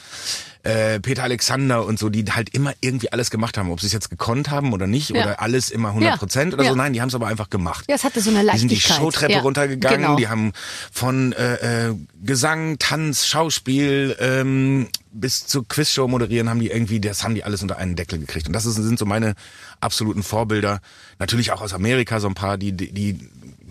äh, 0.63 1.00
Peter 1.00 1.23
Alexander 1.23 1.86
und 1.86 2.00
so, 2.00 2.10
die 2.10 2.26
halt 2.26 2.50
immer 2.54 2.73
irgendwie 2.82 3.12
alles 3.12 3.30
gemacht 3.30 3.58
haben. 3.58 3.69
Ob 3.71 3.80
sie 3.80 3.88
es 3.88 3.93
jetzt 3.93 4.10
gekonnt 4.10 4.50
haben 4.50 4.73
oder 4.73 4.88
nicht, 4.88 5.10
Ja. 5.12 5.21
oder 5.23 5.41
alles 5.41 5.69
immer 5.69 5.93
100 5.93 6.17
Prozent 6.19 6.54
oder 6.54 6.63
Ja. 6.63 6.71
so. 6.71 6.76
Nein, 6.76 6.93
die 6.93 7.02
haben 7.02 7.10
es 7.10 7.15
aber 7.15 7.28
einfach 7.28 7.50
gemacht. 7.50 7.86
Ja, 7.88 7.95
es 7.95 8.04
hatte 8.04 8.21
so 8.21 8.30
eine 8.32 8.39
Die 8.52 8.58
sind 8.58 8.69
die 8.69 8.76
Leichtigkeit. 8.76 8.97
Showtreppe 8.97 9.41
runtergegangen, 9.41 10.02
genau. 10.02 10.15
die 10.15 10.28
haben 10.28 10.52
von 10.91 11.32
äh, 11.34 11.89
äh, 11.89 11.95
Gesang, 12.23 12.80
Tanz, 12.80 13.28
Schauspiel 13.28 14.15
ähm, 14.19 14.88
bis 15.12 15.45
zur 15.47 15.67
Quizshow 15.67 16.08
moderieren, 16.08 16.50
haben 16.50 16.60
die 16.60 16.69
irgendwie, 16.69 17.00
das 17.00 17.23
haben 17.23 17.36
die 17.36 17.43
alles 17.43 17.62
unter 17.62 17.78
einen 17.78 17.95
Deckel 17.95 18.19
gekriegt. 18.19 18.47
Und 18.47 18.54
das 18.54 18.65
ist, 18.65 18.76
sind 18.76 19.00
so 19.00 19.06
meine 19.06 19.36
absoluten 19.81 20.23
Vorbilder. 20.23 20.79
Natürlich 21.19 21.51
auch 21.51 21.61
aus 21.61 21.73
Amerika 21.73 22.19
so 22.19 22.27
ein 22.27 22.33
paar, 22.35 22.57
die, 22.57 22.71
die, 22.71 22.91
die 22.91 23.29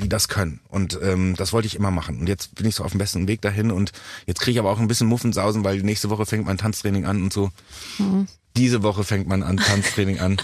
das 0.08 0.28
können. 0.28 0.60
Und 0.68 0.98
ähm, 1.02 1.34
das 1.36 1.52
wollte 1.52 1.66
ich 1.66 1.74
immer 1.74 1.90
machen. 1.90 2.18
Und 2.20 2.28
jetzt 2.28 2.54
bin 2.54 2.66
ich 2.66 2.74
so 2.74 2.84
auf 2.84 2.90
dem 2.92 2.98
besten 2.98 3.28
Weg 3.28 3.40
dahin. 3.42 3.70
Und 3.70 3.92
jetzt 4.26 4.40
kriege 4.40 4.52
ich 4.52 4.58
aber 4.58 4.70
auch 4.70 4.78
ein 4.78 4.88
bisschen 4.88 5.06
Muffensausen, 5.06 5.64
weil 5.64 5.78
nächste 5.78 6.10
Woche 6.10 6.26
fängt 6.26 6.46
mein 6.46 6.58
Tanztraining 6.58 7.06
an 7.06 7.22
und 7.22 7.32
so. 7.32 7.50
Mhm. 7.98 8.26
Diese 8.56 8.82
Woche 8.82 9.04
fängt 9.04 9.28
mein 9.28 9.42
an 9.42 9.58
Tanztraining 9.58 10.18
an. 10.18 10.38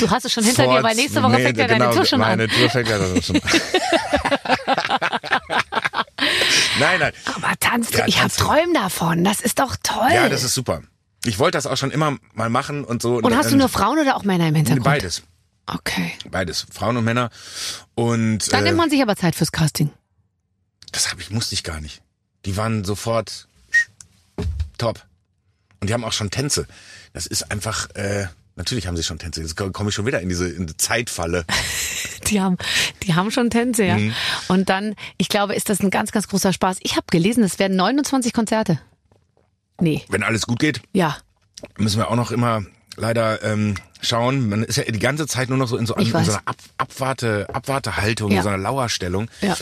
Du 0.00 0.10
hast 0.10 0.24
es 0.24 0.32
schon 0.32 0.42
hinter 0.42 0.62
dir, 0.62 0.68
Fort- 0.70 0.84
weil 0.84 0.96
nächste 0.96 1.22
Woche 1.22 1.32
nee, 1.32 1.42
fängt 1.42 1.58
ja 1.58 1.66
genau, 1.66 1.78
deine 1.80 1.94
Tour 1.96 2.04
schon 2.06 2.18
meine 2.20 2.44
an. 2.44 2.48
Tour 2.48 2.70
fängt 2.70 2.88
ja 2.88 2.98
dann 2.98 3.22
schon 3.22 3.36
an. 3.36 3.42
nein, 6.80 7.00
nein. 7.00 7.12
Aber 7.26 7.52
Tanz, 7.60 7.90
Ja, 7.92 8.06
ich 8.06 8.20
habe 8.22 8.32
Träume 8.32 8.72
davon. 8.74 9.22
Das 9.24 9.40
ist 9.40 9.58
doch 9.58 9.76
toll. 9.82 10.08
Ja, 10.14 10.28
das 10.30 10.44
ist 10.44 10.54
super. 10.54 10.82
Ich 11.24 11.38
wollte 11.38 11.58
das 11.58 11.66
auch 11.66 11.76
schon 11.76 11.90
immer 11.90 12.16
mal 12.32 12.48
machen 12.48 12.84
und 12.84 13.02
so. 13.02 13.16
Und 13.16 13.36
hast 13.36 13.50
du 13.50 13.56
nur 13.56 13.68
Frauen 13.68 13.98
oder 13.98 14.16
auch 14.16 14.24
Männer 14.24 14.48
im 14.48 14.54
Hintergrund? 14.54 14.84
Beides. 14.84 15.22
Okay. 15.66 16.12
Beides. 16.30 16.66
Frauen 16.72 16.96
und 16.96 17.04
Männer. 17.04 17.30
Und 17.94 18.52
Dann 18.52 18.60
äh, 18.60 18.68
nimmt 18.68 18.78
man 18.78 18.90
sich 18.90 19.02
aber 19.02 19.16
Zeit 19.16 19.34
fürs 19.34 19.52
Casting. 19.52 19.90
das 20.92 21.10
hab 21.10 21.20
ich, 21.20 21.30
musste 21.30 21.54
ich 21.54 21.64
gar 21.64 21.80
nicht. 21.80 22.00
Die 22.46 22.56
waren 22.56 22.84
sofort 22.84 23.48
top. 24.78 25.04
Und 25.80 25.90
die 25.90 25.94
haben 25.94 26.04
auch 26.04 26.12
schon 26.12 26.30
Tänze. 26.30 26.66
Das 27.12 27.26
ist 27.26 27.50
einfach, 27.50 27.90
äh, 27.94 28.26
natürlich 28.56 28.86
haben 28.86 28.96
sie 28.96 29.02
schon 29.02 29.18
Tänze. 29.18 29.42
Jetzt 29.42 29.56
komme 29.56 29.90
ich 29.90 29.94
schon 29.94 30.06
wieder 30.06 30.20
in 30.20 30.28
diese, 30.28 30.48
in 30.48 30.66
die 30.66 30.76
Zeitfalle. 30.76 31.44
Die 32.26 32.42
haben, 32.42 32.58
die 33.04 33.14
haben 33.14 33.30
schon 33.30 33.48
Tänze, 33.48 33.84
ja. 33.84 33.96
Mhm. 33.96 34.12
Und 34.48 34.68
dann, 34.68 34.96
ich 35.16 35.30
glaube, 35.30 35.54
ist 35.54 35.70
das 35.70 35.80
ein 35.80 35.88
ganz, 35.88 36.12
ganz 36.12 36.28
großer 36.28 36.52
Spaß. 36.52 36.76
Ich 36.82 36.96
habe 36.96 37.06
gelesen, 37.10 37.42
es 37.42 37.58
werden 37.58 37.74
29 37.74 38.34
Konzerte. 38.34 38.80
Nee, 39.80 40.04
Wenn 40.08 40.22
alles 40.22 40.46
gut 40.46 40.58
geht, 40.58 40.80
ja. 40.92 41.16
müssen 41.76 41.98
wir 41.98 42.10
auch 42.10 42.16
noch 42.16 42.30
immer 42.30 42.62
leider 42.96 43.42
ähm, 43.44 43.74
schauen. 44.00 44.48
Man 44.48 44.64
ist 44.64 44.76
ja 44.76 44.84
die 44.84 44.98
ganze 44.98 45.26
Zeit 45.26 45.48
nur 45.48 45.58
noch 45.58 45.68
so 45.68 45.76
in 45.76 45.86
so, 45.86 45.96
Ich 45.98 46.12
in 46.12 46.24
so 46.24 46.32
einer 46.32 46.42
Ab 46.46 46.56
Abwarte, 46.78 47.46
Abwartehaltung, 47.52 48.30
Ja. 48.32 48.38
in 48.38 48.42
so 48.42 48.48
einer 48.48 48.58
Lauerstellung. 48.58 49.28
Ja. 49.40 49.56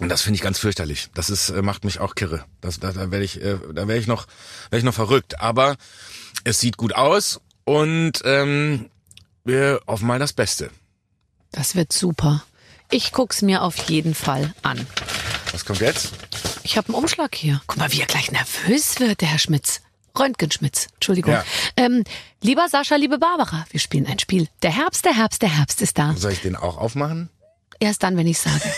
Und 0.00 0.08
das 0.08 0.22
finde 0.22 0.36
ich 0.36 0.42
ganz 0.42 0.58
fürchterlich. 0.58 1.08
Das 1.14 1.30
ist, 1.30 1.48
äh, 1.50 1.62
macht 1.62 1.84
mich 1.84 2.00
auch 2.00 2.14
kirre. 2.16 2.44
Das, 2.60 2.80
da 2.80 2.92
da 2.92 3.10
werde 3.10 3.24
ich, 3.24 3.40
äh, 3.40 3.56
da 3.72 3.86
werde 3.88 3.98
ich 4.00 4.06
noch, 4.06 4.26
werde 4.70 4.78
ich 4.78 4.84
noch 4.84 4.92
verrückt. 4.94 5.40
Aber 5.40 5.76
es 6.44 6.60
sieht 6.60 6.76
gut 6.76 6.94
aus 6.94 7.40
und 7.64 8.12
ähm, 8.24 8.90
wir 9.44 9.80
hoffen 9.86 10.06
mal 10.08 10.18
das 10.18 10.32
Beste. 10.32 10.70
Das 11.52 11.76
wird 11.76 11.92
super. 11.92 12.42
Ich 12.90 13.12
guck's 13.12 13.42
mir 13.42 13.62
auf 13.62 13.76
jeden 13.88 14.14
Fall 14.14 14.52
an. 14.62 14.86
Was 15.56 15.64
kommt 15.64 15.80
jetzt? 15.80 16.10
Ich 16.64 16.76
habe 16.76 16.88
einen 16.88 16.96
Umschlag 16.96 17.34
hier. 17.34 17.62
Guck 17.66 17.78
mal, 17.78 17.90
wie 17.90 18.00
er 18.00 18.06
gleich 18.06 18.30
nervös 18.30 19.00
wird, 19.00 19.22
der 19.22 19.28
Herr 19.28 19.38
Schmitz. 19.38 19.80
Röntgenschmitz, 20.18 20.88
Entschuldigung. 20.96 21.32
Ja. 21.32 21.44
Ähm, 21.78 22.04
lieber 22.42 22.68
Sascha, 22.68 22.96
liebe 22.96 23.16
Barbara, 23.16 23.64
wir 23.70 23.80
spielen 23.80 24.04
ein 24.06 24.18
Spiel. 24.18 24.48
Der 24.60 24.76
Herbst, 24.76 25.06
der 25.06 25.16
Herbst, 25.16 25.40
der 25.40 25.56
Herbst 25.56 25.80
ist 25.80 25.96
da. 25.96 26.12
Soll 26.14 26.32
ich 26.32 26.42
den 26.42 26.56
auch 26.56 26.76
aufmachen? 26.76 27.30
Erst 27.80 28.02
dann, 28.02 28.18
wenn 28.18 28.26
ich 28.26 28.38
sage. 28.38 28.70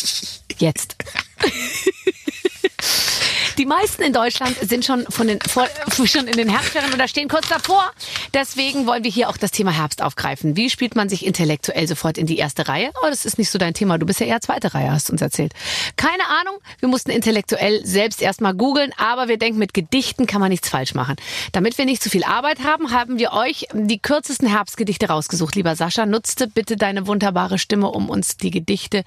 Jetzt. 0.56 0.96
Die 3.58 3.66
meisten 3.66 4.02
in 4.02 4.12
Deutschland 4.12 4.56
sind 4.60 4.84
schon 4.84 5.04
von 5.08 5.26
den 5.26 5.38
vor, 5.40 5.68
schon 6.04 6.26
in 6.26 6.36
den 6.36 6.48
Herbstferien 6.48 6.92
oder 6.92 7.06
stehen 7.08 7.28
kurz 7.28 7.48
davor. 7.48 7.90
Deswegen 8.32 8.86
wollen 8.86 9.04
wir 9.04 9.10
hier 9.10 9.28
auch 9.28 9.36
das 9.36 9.50
Thema 9.50 9.70
Herbst 9.70 10.02
aufgreifen. 10.02 10.56
Wie 10.56 10.70
spielt 10.70 10.96
man 10.96 11.08
sich 11.08 11.26
intellektuell 11.26 11.86
sofort 11.86 12.16
in 12.18 12.26
die 12.26 12.38
erste 12.38 12.68
Reihe? 12.68 12.90
Oh, 13.02 13.06
das 13.08 13.24
ist 13.24 13.38
nicht 13.38 13.50
so 13.50 13.58
dein 13.58 13.74
Thema. 13.74 13.98
Du 13.98 14.06
bist 14.06 14.20
ja 14.20 14.26
eher 14.26 14.40
zweite 14.40 14.74
Reihe, 14.74 14.90
hast 14.90 15.08
du 15.08 15.12
uns 15.12 15.22
erzählt. 15.22 15.52
Keine 15.96 16.26
Ahnung. 16.28 16.58
Wir 16.78 16.88
mussten 16.88 17.10
intellektuell 17.10 17.84
selbst 17.84 18.22
erstmal 18.22 18.54
googeln, 18.54 18.92
aber 18.96 19.28
wir 19.28 19.36
denken, 19.36 19.58
mit 19.58 19.74
Gedichten 19.74 20.26
kann 20.26 20.40
man 20.40 20.50
nichts 20.50 20.68
falsch 20.68 20.94
machen. 20.94 21.16
Damit 21.52 21.76
wir 21.78 21.84
nicht 21.84 22.02
zu 22.02 22.10
viel 22.10 22.24
Arbeit 22.24 22.64
haben, 22.64 22.90
haben 22.90 23.18
wir 23.18 23.32
euch 23.32 23.66
die 23.74 23.98
kürzesten 23.98 24.48
Herbstgedichte 24.48 25.08
rausgesucht. 25.08 25.54
Lieber 25.54 25.76
Sascha, 25.76 26.06
nutzte 26.06 26.46
bitte 26.46 26.76
deine 26.76 27.06
wunderbare 27.06 27.58
Stimme, 27.58 27.90
um 27.90 28.08
uns 28.08 28.36
die 28.36 28.50
Gedichte 28.50 29.04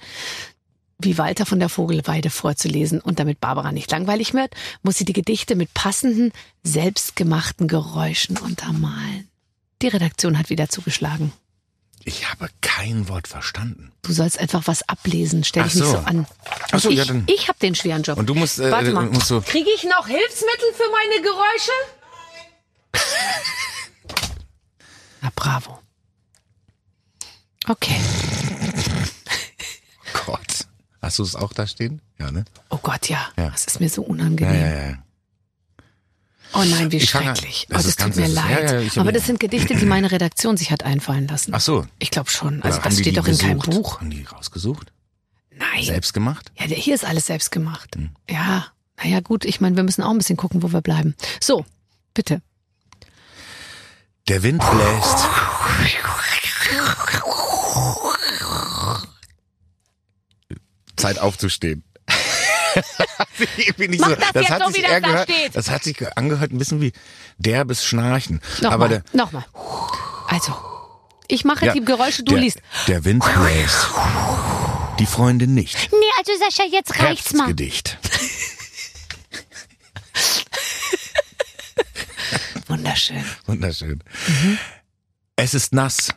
wie 0.98 1.18
Walter 1.18 1.44
von 1.46 1.58
der 1.60 1.68
Vogelweide 1.68 2.30
vorzulesen. 2.30 3.00
Und 3.00 3.18
damit 3.18 3.40
Barbara 3.40 3.72
nicht 3.72 3.90
langweilig 3.90 4.32
wird, 4.34 4.54
muss 4.82 4.96
sie 4.96 5.04
die 5.04 5.12
Gedichte 5.12 5.54
mit 5.56 5.72
passenden, 5.74 6.32
selbstgemachten 6.62 7.68
Geräuschen 7.68 8.38
untermalen. 8.38 9.28
Die 9.82 9.88
Redaktion 9.88 10.38
hat 10.38 10.48
wieder 10.50 10.68
zugeschlagen. 10.68 11.32
Ich 12.04 12.30
habe 12.30 12.48
kein 12.60 13.08
Wort 13.08 13.26
verstanden. 13.26 13.92
Du 14.02 14.12
sollst 14.12 14.38
einfach 14.38 14.62
was 14.66 14.88
ablesen, 14.88 15.42
stell 15.44 15.64
dich 15.64 15.72
so. 15.74 15.80
nicht 15.80 15.90
so 15.90 15.98
an. 15.98 16.26
Ach 16.70 16.78
so, 16.78 16.88
ich, 16.90 16.96
ja, 16.98 17.04
dann- 17.04 17.24
ich 17.26 17.48
habe 17.48 17.58
den 17.58 17.74
schweren 17.74 18.02
Job. 18.04 18.16
Und 18.16 18.26
du 18.26 18.34
musst, 18.34 18.60
äh, 18.60 18.70
Warte 18.70 18.92
mal. 18.92 19.06
musst 19.06 19.26
so, 19.26 19.40
Kriege 19.40 19.68
ich 19.74 19.82
noch 19.84 20.06
Hilfsmittel 20.06 20.72
für 20.74 20.90
meine 20.92 21.22
Geräusche? 21.22 21.72
Na 25.20 25.30
bravo. 25.34 25.80
Okay. 27.68 27.98
Hast 31.06 31.20
du 31.20 31.22
es 31.22 31.36
auch 31.36 31.52
da 31.52 31.68
stehen? 31.68 32.00
Ja, 32.18 32.32
ne? 32.32 32.44
Oh 32.68 32.78
Gott, 32.82 33.08
ja. 33.08 33.28
Ja. 33.36 33.50
Das 33.50 33.64
ist 33.64 33.78
mir 33.78 33.88
so 33.88 34.02
Ja, 34.02 34.08
unangenehm. 34.08 34.60
ja, 34.60 34.88
ja. 34.90 34.98
Oh 36.52 36.64
nein, 36.64 36.90
wie 36.90 36.96
Ich 36.96 37.14
an. 37.14 37.22
schrecklich. 37.22 37.66
Das 37.68 37.84
oh, 37.84 37.86
das 37.86 37.96
tut 37.96 38.16
mir 38.16 38.26
leid. 38.26 38.70
ja, 38.72 38.80
ja, 38.80 39.00
Aber 39.00 39.12
das 39.12 39.24
sind 39.26 39.38
Gedichte, 39.38 39.76
die 39.76 39.84
meine 39.86 40.10
Redaktion 40.10 40.56
sich 40.56 40.72
hat 40.72 40.82
einfallen 40.82 41.28
lassen. 41.28 41.54
Ach 41.54 41.60
so. 41.60 41.86
Ich 42.00 42.10
glaube 42.10 42.28
schon. 42.30 42.60
Also 42.62 42.80
das 42.80 42.98
steht 42.98 43.16
doch 43.18 43.28
in 43.28 43.38
keinem? 43.38 43.58
Buch. 43.60 44.00
Haben 44.00 44.10
die 44.10 44.24
rausgesucht? 44.24 44.92
Nein. 45.52 45.84
Selbst 45.84 46.12
gemacht? 46.12 46.50
Ja, 46.58 46.64
hier 46.66 46.96
ist 46.96 47.04
alles 47.04 47.26
selbst 47.26 47.52
gemacht. 47.52 47.94
Hm. 47.94 48.10
Ja, 48.28 48.66
naja 49.00 49.20
gut, 49.20 49.44
ich 49.44 49.60
meine, 49.60 49.76
wir 49.76 49.84
müssen 49.84 50.02
auch 50.02 50.10
ein 50.10 50.18
bisschen 50.18 50.36
gucken, 50.36 50.64
wo 50.64 50.72
wir 50.72 50.80
bleiben. 50.80 51.14
So, 51.40 51.64
bitte. 52.14 52.42
Der 54.26 54.42
Wind 54.42 54.60
bläst. 54.60 55.18
Zeit 60.96 61.18
aufzustehen. 61.18 61.84
Ich 63.78 63.98
Mach 64.00 64.16
das 64.16 64.30
jetzt 64.34 64.50
hat 64.50 64.62
so, 64.62 64.70
sich 64.70 64.82
wie 64.82 64.86
das 64.86 65.02
da 65.02 65.22
steht. 65.22 65.56
Das 65.56 65.70
hat 65.70 65.84
sich 65.84 66.16
angehört 66.16 66.52
ein 66.52 66.58
bisschen 66.58 66.80
wie 66.80 66.92
derbes 67.38 67.84
Schnarchen. 67.84 68.40
Nochmal, 68.60 69.02
nochmal. 69.12 69.44
Also, 70.28 70.54
ich 71.28 71.44
mache 71.44 71.66
ja, 71.66 71.72
die 71.72 71.84
Geräusche, 71.84 72.22
du 72.22 72.32
der, 72.32 72.40
liest. 72.40 72.58
Der 72.86 73.04
Wind 73.04 73.24
bläst. 73.24 73.88
Die 74.98 75.06
Freundin 75.06 75.54
nicht. 75.54 75.90
Nee, 75.92 75.98
also 76.18 76.32
Sascha, 76.38 76.64
jetzt 76.70 76.98
reicht's 76.98 77.32
mal. 77.32 77.46
Herbstgedicht. 77.46 77.98
Wunderschön. 82.68 83.24
Wunderschön. 83.46 84.02
Es 85.36 85.54
ist 85.54 85.72
nass. 85.72 86.08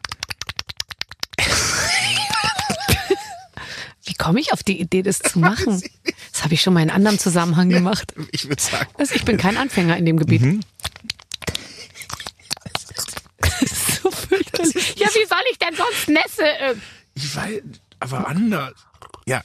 Komme 4.19 4.39
ich 4.39 4.53
auf 4.53 4.61
die 4.61 4.79
Idee, 4.79 5.01
das 5.01 5.17
zu 5.19 5.39
machen? 5.49 5.81
Das 6.31 6.43
habe 6.43 6.53
ich 6.53 6.61
schon 6.61 6.75
mal 6.75 6.83
in 6.83 6.91
anderem 6.91 7.17
Zusammenhang 7.17 7.69
gemacht. 7.69 8.13
Ich 8.31 8.47
würde 8.47 8.61
sagen. 8.61 8.87
Also 8.99 9.15
ich 9.15 9.25
bin 9.25 9.37
kein 9.37 9.57
Anfänger 9.57 9.97
in 9.97 10.05
dem 10.05 10.17
Gebiet. 10.17 10.41
Mhm. 10.43 10.59
Das 13.41 13.61
ist 13.61 14.01
so 14.03 14.11
fürchterlich. 14.11 14.95
Ja, 14.97 15.07
wie 15.07 15.25
soll 15.27 15.39
ich 15.51 15.57
denn 15.57 15.75
sonst 15.75 16.07
Nässe? 16.07 16.43
Äh, 16.47 16.75
Ich 17.15 17.35
weiß, 17.35 17.61
aber 17.99 18.27
anders. 18.27 18.73
Ja, 19.25 19.41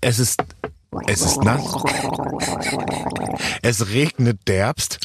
es 0.00 0.18
ist, 0.18 0.40
es 1.06 1.20
ist 1.22 1.42
nass. 1.42 1.64
Es 3.62 3.88
regnet 3.88 4.46
derbst. 4.46 4.98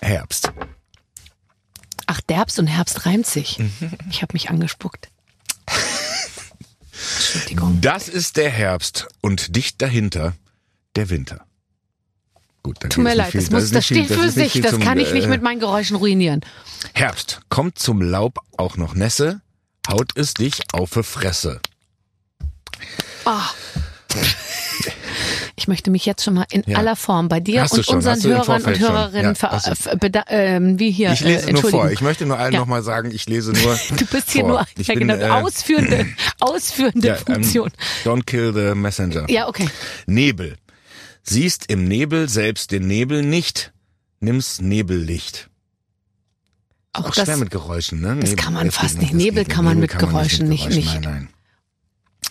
Herbst. 0.00 0.52
Ach, 2.06 2.20
Derbst 2.22 2.58
und 2.58 2.66
Herbst 2.68 3.04
reimt 3.04 3.26
sich. 3.26 3.58
Mhm. 3.58 3.92
Ich 4.10 4.22
habe 4.22 4.32
mich 4.32 4.48
angespuckt. 4.48 5.08
Entschuldigung. 7.16 7.80
Das 7.80 8.08
ist 8.08 8.36
der 8.36 8.50
Herbst 8.50 9.08
und 9.20 9.56
dicht 9.56 9.80
dahinter 9.82 10.34
der 10.96 11.10
Winter. 11.10 11.44
Gut, 12.62 12.80
Tut 12.80 12.98
mir 13.04 13.14
leid, 13.14 13.30
viel- 13.32 13.40
das, 13.40 13.50
muss, 13.50 13.70
das 13.70 13.72
nicht 13.72 13.86
viel- 13.86 14.04
steht 14.04 14.18
für 14.18 14.30
sich. 14.30 14.60
Das 14.60 14.72
zum, 14.72 14.82
kann 14.82 14.98
ich 14.98 15.12
nicht 15.12 15.24
äh, 15.24 15.28
mit 15.28 15.42
meinen 15.42 15.60
Geräuschen 15.60 15.96
ruinieren. 15.96 16.40
Herbst 16.94 17.40
kommt 17.48 17.78
zum 17.78 18.02
Laub 18.02 18.38
auch 18.56 18.76
noch 18.76 18.94
Nässe, 18.94 19.40
haut 19.88 20.10
es 20.16 20.34
dich 20.34 20.62
auf 20.72 20.90
die 20.92 21.02
Fresse. 21.02 21.60
Ah. 23.24 23.48
Ich 25.58 25.66
möchte 25.66 25.90
mich 25.90 26.06
jetzt 26.06 26.22
schon 26.24 26.34
mal 26.34 26.46
in 26.52 26.62
Ja. 26.66 26.78
aller 26.78 26.94
Form 26.94 27.28
bei 27.28 27.40
dir 27.40 27.62
Hast 27.62 27.72
und 27.76 27.88
unseren 27.88 28.22
Hörern 28.22 28.62
und. 28.62 28.78
Hörerinnen 28.78 29.34
Ja, 29.40 29.94
beda- 29.96 30.24
ähm, 30.28 30.78
wie 30.78 30.92
hier 30.92 31.12
Ich 31.12 31.20
lese 31.20 31.40
äh, 31.40 31.40
nur 31.40 31.48
entschuldigen. 31.50 31.82
vor. 31.82 31.90
Ich 31.90 32.00
möchte 32.00 32.26
nur 32.26 32.38
allen 32.38 32.52
Ja. 32.54 32.60
nochmal 32.60 32.84
sagen, 32.84 33.10
ich 33.10 33.26
lese 33.28 33.50
nur 33.52 33.76
Du 33.96 34.06
bist 34.06 34.30
hier 34.30 34.42
vor. 34.42 34.48
nur 34.50 34.66
ich 34.76 34.86
ja, 34.86 34.94
bin, 34.94 35.08
genau, 35.08 35.16
äh, 35.20 35.28
ausführende, 35.42 36.06
ausführende 36.38 37.08
ähm, 37.08 37.34
Funktion. 37.34 37.70
don't 38.04 38.24
kill 38.24 38.52
the 38.54 38.76
messenger. 38.76 39.28
ja, 39.28 39.48
okay. 39.48 39.68
Nebel. 40.06 40.56
Siehst 41.24 41.68
im 41.70 41.84
Nebel 41.88 42.28
selbst 42.28 42.70
den 42.70 42.86
Nebel 42.86 43.22
nicht, 43.24 43.72
nimm's 44.20 44.60
Nebellicht. 44.60 45.50
Auch 46.92 47.06
Auch 47.06 47.10
das, 47.14 47.24
schwer 47.26 47.36
mit 47.36 47.50
Geräuschen, 47.50 48.00
ne? 48.00 48.16
das 48.20 48.30
Nebel, 48.30 48.36
kann 48.44 48.54
man 48.54 48.70
fast 48.70 48.98
nicht. 48.98 49.12
Nebel 49.12 49.44
kann 49.44 49.64
man 49.64 49.80
mit 49.80 49.90
nicht 49.92 49.98
Geräuschen 49.98 50.48
nicht- 50.48 50.68
Geräuschen, 50.68 50.78
nicht. 50.84 50.94
Nein, 51.02 51.28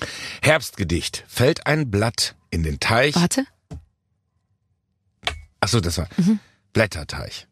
nein. 0.01 0.07
Herbstgedicht. 0.41 1.25
Fällt 1.27 1.67
ein 1.67 1.91
Blatt 1.91 2.35
in 2.49 2.63
den 2.63 2.79
Teich. 2.79 3.15
warte. 3.15 3.45
Ach 5.59 5.67
so, 5.67 5.79
das 5.79 5.97
war 5.97 6.07
Mhm. 6.17 6.39
Blätterteich. 6.73 7.47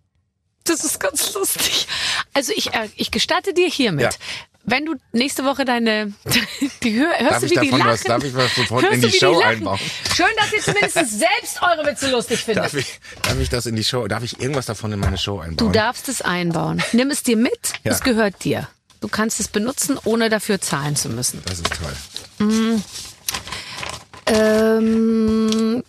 Das 0.64 0.84
ist 0.84 1.00
ganz 1.00 1.34
lustig. 1.34 1.88
Also 2.34 2.52
ich, 2.56 2.74
äh, 2.74 2.90
ich 2.96 3.12
gestatte 3.12 3.54
dir 3.54 3.68
hiermit. 3.70 4.04
Ja. 4.04 4.10
Wenn 4.68 4.84
du 4.86 4.96
nächste 5.12 5.44
Woche 5.46 5.64
deine, 5.64 6.14
die 6.84 6.96
hör, 7.00 7.10
hörst 7.20 7.32
Darf 7.32 7.40
du, 7.42 7.46
ich 7.46 7.52
wie 7.62 7.66
die 7.66 7.70
lachen? 7.72 7.86
was- 7.88 8.02
darf 8.04 8.24
ich 8.24 8.34
was 8.34 8.56
sofort 8.56 8.82
hörst 8.84 8.96
in 8.96 9.02
du, 9.02 9.08
die 9.10 9.18
Show 9.20 9.34
lachen? 9.40 9.44
einbauen? 9.58 9.80
Schön, 10.16 10.26
dass 10.38 10.54
ihr 10.54 10.62
zumindest 10.62 10.96
selbst 11.20 11.62
eure 11.62 11.86
Witze 11.86 12.10
lustig 12.10 12.40
findet. 12.44 12.64
Darf 12.66 12.74
ich, 12.74 13.00
darf 13.22 13.40
ich 13.40 13.50
das 13.50 13.66
in 13.68 13.76
die 13.76 13.84
Show, 13.84 14.08
darf 14.08 14.24
ich 14.24 14.40
irgendwas 14.40 14.66
davon 14.66 14.92
in 14.92 15.00
meine 15.00 15.20
Show 15.20 15.40
einbauen? 15.40 15.58
Du 15.58 15.70
darfst 15.70 16.10
es 16.10 16.22
einbauen. 16.24 16.82
Nimm 16.94 17.12
es 17.12 17.22
dir 17.22 17.38
mit, 17.38 17.74
Ja. 17.84 17.92
es 17.92 18.02
gehört 18.02 18.44
dir. 18.44 18.68
Du 19.02 19.08
kannst 19.08 19.40
es 19.40 19.48
benutzen, 19.50 20.00
ohne 20.04 20.30
dafür 20.30 20.60
zahlen 20.60 20.96
zu 20.96 21.10
müssen. 21.10 21.44
Das 21.46 21.60
ist 21.60 21.68
toll. 21.70 22.82
Ähm, 24.78 25.84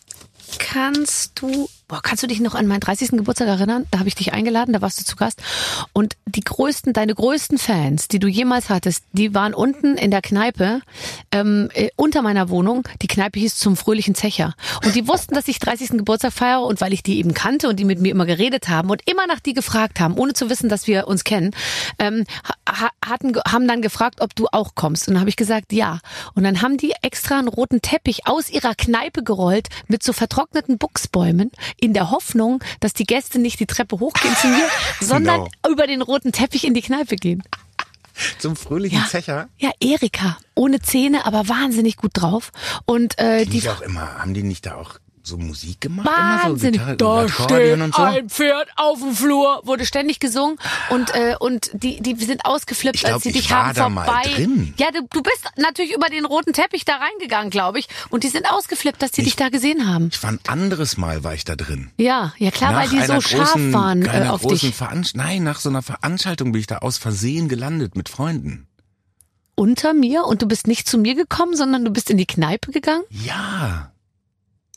kannst 0.59 1.33
du, 1.41 1.69
boah, 1.89 2.01
kannst 2.03 2.23
du 2.23 2.27
dich 2.27 2.41
noch 2.41 2.55
an 2.55 2.67
meinen 2.67 2.81
30. 2.81 3.11
Geburtstag 3.11 3.49
erinnern? 3.49 3.87
Da 3.91 4.01
habe 4.01 4.09
ich 4.09 4.15
dich 4.17 4.33
eingeladen, 4.33 4.73
da 4.73 4.83
warst 4.83 5.01
du 5.01 5.05
zu 5.05 5.17
Gast. 5.17 5.41
Und 5.93 6.17
die 6.27 6.41
größten, 6.41 6.93
deine 6.93 7.15
größten 7.15 7.59
Fans, 7.59 8.09
die 8.09 8.19
du 8.19 8.27
jemals 8.27 8.71
hattest, 8.71 9.05
die 9.13 9.35
waren 9.35 9.55
unten 9.55 9.97
in 9.97 10.11
der 10.11 10.21
Kneipe 10.21 10.81
ähm, 11.31 11.71
äh, 11.75 11.89
unter 11.97 12.23
meiner 12.23 12.49
Wohnung. 12.49 12.89
Die 13.03 13.07
Kneipe 13.07 13.39
hieß 13.39 13.57
zum 13.57 13.77
fröhlichen 13.77 14.15
Zecher. 14.15 14.55
Und 14.85 14.95
die 14.97 15.07
wussten, 15.07 15.35
dass 15.35 15.47
ich 15.49 15.61
30. 15.61 15.91
Geburtstag 15.91 16.33
feiere 16.33 16.63
und 16.63 16.81
weil 16.81 16.93
ich 16.93 17.03
die 17.03 17.19
eben 17.19 17.35
kannte 17.35 17.69
und 17.69 17.79
die 17.79 17.85
mit 17.85 18.01
mir 18.01 18.11
immer 18.11 18.27
geredet 18.27 18.69
haben 18.69 18.91
und 18.91 19.03
immer 19.09 19.27
nach 19.27 19.41
die 19.41 19.55
gefragt 19.55 20.01
haben, 20.01 20.19
ohne 20.19 20.33
zu 20.33 20.51
wissen, 20.51 20.69
dass 20.69 20.87
wir 20.87 21.07
uns 21.07 21.23
kennen, 21.23 21.53
ähm, 21.99 22.25
ha 22.69 22.91
hatten, 23.05 23.37
haben 23.47 23.69
dann 23.69 23.83
gefragt, 23.83 24.21
ob 24.21 24.35
du 24.35 24.49
auch 24.51 24.75
kommst. 24.75 25.07
Und 25.07 25.15
dann 25.15 25.21
habe 25.21 25.31
ich 25.31 25.37
gesagt, 25.37 25.73
ja. 25.73 26.01
Und 26.35 26.43
dann 26.43 26.63
haben 26.63 26.77
die 26.77 26.95
extra 27.03 27.39
einen 27.39 27.47
roten 27.47 27.81
Teppich 27.81 28.27
aus 28.27 28.51
ihrer 28.51 28.75
Kneipe 28.75 29.23
gerollt 29.23 29.69
mit 29.87 30.03
so 30.03 30.13
vertrockneten 30.13 30.79
Buchsbäumen 30.79 31.53
in 31.81 31.93
der 31.95 32.11
Hoffnung, 32.11 32.63
dass 32.81 32.93
die 32.93 33.05
Gäste 33.05 33.39
nicht 33.39 33.61
die 33.61 33.67
Treppe 33.67 33.99
hochgehen 34.01 34.35
zu 34.37 34.47
mir, 34.49 34.69
sondern 35.01 35.45
Genau. 35.45 35.73
über 35.73 35.87
den 35.87 36.03
roten 36.03 36.33
Teppich 36.33 36.65
in 36.65 36.75
die 36.75 36.83
Kneipe 36.83 37.17
gehen. 37.17 37.43
Zum 38.39 38.57
fröhlichen 38.57 38.99
Ja, 38.99 39.07
Zecher? 39.07 39.49
ja, 39.59 39.71
Erika, 39.81 40.39
ohne 40.55 40.81
Zähne, 40.81 41.27
aber 41.27 41.49
wahnsinnig 41.49 41.97
gut 41.97 42.13
drauf. 42.15 42.51
Und 42.87 43.19
äh, 43.19 43.45
Die 43.45 43.61
die 43.61 43.69
auch 43.69 43.83
immer, 43.83 44.19
haben 44.19 44.33
die 44.33 44.43
nicht 44.43 44.65
da 44.67 44.77
auch 44.77 44.99
so 45.27 45.37
Musik 45.37 45.81
gemacht? 45.81 46.07
Wahnsinnig. 46.07 46.81
Immer 46.81 46.91
so 46.91 46.97
da 46.97 47.25
Gitarre, 47.25 47.25
Akkordeon 47.27 47.69
steht 47.77 47.83
und 47.83 47.95
so? 47.95 48.03
ein 48.03 48.29
Pferd 48.31 48.69
auf 48.77 48.99
dem 49.01 49.13
Flur, 49.15 49.61
wurde 49.65 49.85
ständig 49.87 50.21
gesungen 50.21 50.59
und 50.91 51.15
äh, 51.15 51.35
und 51.41 51.71
die 51.75 52.01
die 52.01 52.15
sind 52.25 52.45
ausgeflippt, 52.45 52.97
Ich 52.97 53.03
glaub, 53.03 53.15
als 53.15 53.23
sie 53.25 53.31
ich 53.31 53.37
dich 53.37 53.53
haben 53.53 53.75
da 53.75 53.89
mal 53.89 54.05
vorbei. 54.05 54.23
drin. 54.35 54.75
Ja, 54.79 54.91
du, 54.93 55.03
du 55.11 55.23
bist 55.23 55.45
natürlich 55.57 55.95
über 55.95 56.09
den 56.09 56.25
roten 56.25 56.53
Teppich 56.53 56.85
da 56.85 56.97
reingegangen, 56.97 57.51
glaube 57.51 57.79
ich, 57.79 57.89
und 58.11 58.25
die 58.25 58.29
sind 58.29 58.51
ausgeflippt, 58.51 59.03
dass 59.03 59.11
die 59.11 59.23
dich 59.23 59.37
da 59.37 59.49
gesehen 59.49 59.89
haben. 59.89 60.09
Ich 60.13 60.23
war 60.23 60.31
ein 60.31 60.41
anderes 60.47 60.97
Mal 60.97 61.25
war 61.25 61.35
ich 61.35 61.45
da 61.45 61.57
drin. 61.57 61.91
Ja, 61.97 62.33
ja 62.39 62.51
klar, 62.51 62.75
weil 62.75 62.89
die 62.89 62.99
so 63.03 63.13
einer 63.13 63.23
scharf 63.23 63.53
großen, 63.53 63.73
waren 63.73 64.03
äh, 64.07 64.29
auf 64.29 64.43
großen 64.43 64.69
dich. 64.69 64.75
Veranst 64.77 65.17
Nein, 65.17 65.43
nach 65.43 65.59
so 65.61 65.69
einer 65.69 65.83
Veranstaltung 65.83 66.53
bin 66.53 66.61
ich 66.61 66.67
da 66.67 66.79
aus 66.79 66.99
Versehen 66.99 67.49
gelandet 67.49 67.97
mit 67.97 68.09
Freunden. 68.09 68.67
Unter 69.55 69.95
mir 69.95 70.25
und 70.25 70.43
du 70.43 70.47
bist 70.47 70.67
nicht 70.67 70.87
zu 70.87 70.99
mir 70.99 71.15
gekommen, 71.15 71.57
sondern 71.57 71.85
du 71.85 71.91
bist 71.91 72.11
in 72.11 72.19
die 72.19 72.27
Kneipe 72.27 72.73
gegangen. 72.73 73.05
Ja. 73.11 73.91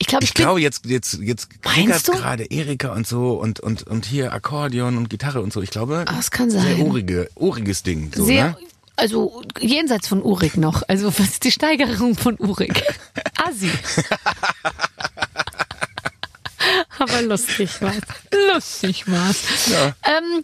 Ich 0.02 0.08
glaube, 0.08 0.24
ich, 0.24 0.30
Ich 0.30 0.34
glaube, 0.34 0.62
jetzt, 0.62 0.86
jetzt, 0.86 1.20
jetzt 1.22 1.50
gerade 1.62 2.46
Erika 2.46 2.94
und 2.94 3.06
so 3.06 3.34
und, 3.34 3.60
und, 3.60 3.84
und 3.84 4.06
hier 4.06 4.32
Akkordeon 4.34 4.98
und 4.98 5.10
Gitarre 5.10 5.42
und 5.42 5.52
so. 5.54 5.62
Ich 5.62 5.70
glaube, 5.72 6.06
Ah, 6.08 6.16
das 6.16 6.32
kann 6.32 6.50
sehr 6.50 6.62
sein. 6.62 6.82
urige, 6.82 7.30
uriges 7.36 7.84
Ding. 7.84 8.12
So, 8.16 8.26
sehr 8.26 8.50
ne? 8.50 8.58
also 8.96 9.42
jenseits 9.60 10.08
von 10.08 10.22
Urik 10.24 10.56
noch. 10.58 10.84
Also 10.88 11.08
was 11.08 11.20
ist 11.32 11.44
die 11.44 11.52
Steigerung 11.52 12.16
von 12.16 12.36
Urik? 12.40 12.82
Assi. 13.38 13.70
Aber 17.00 17.22
lustig 17.22 17.82
war's. 17.82 17.96
Lustig 18.54 19.10
war's. 19.10 19.68
Ja. 19.72 19.94
Ähm, 20.04 20.44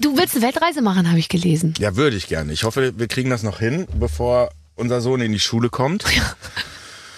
du 0.00 0.16
willst 0.16 0.34
eine 0.36 0.44
Weltreise 0.46 0.80
machen, 0.82 1.08
habe 1.08 1.18
ich 1.18 1.28
gelesen. 1.28 1.74
Ja, 1.78 1.96
würde 1.96 2.16
ich 2.16 2.26
gerne. 2.28 2.52
Ich 2.52 2.64
hoffe, 2.64 2.94
wir 2.98 3.06
kriegen 3.08 3.28
das 3.30 3.42
noch 3.42 3.58
hin, 3.58 3.86
bevor 3.98 4.50
unser 4.74 5.00
Sohn 5.02 5.20
in 5.20 5.32
die 5.32 5.40
Schule 5.40 5.68
kommt. 5.68 6.04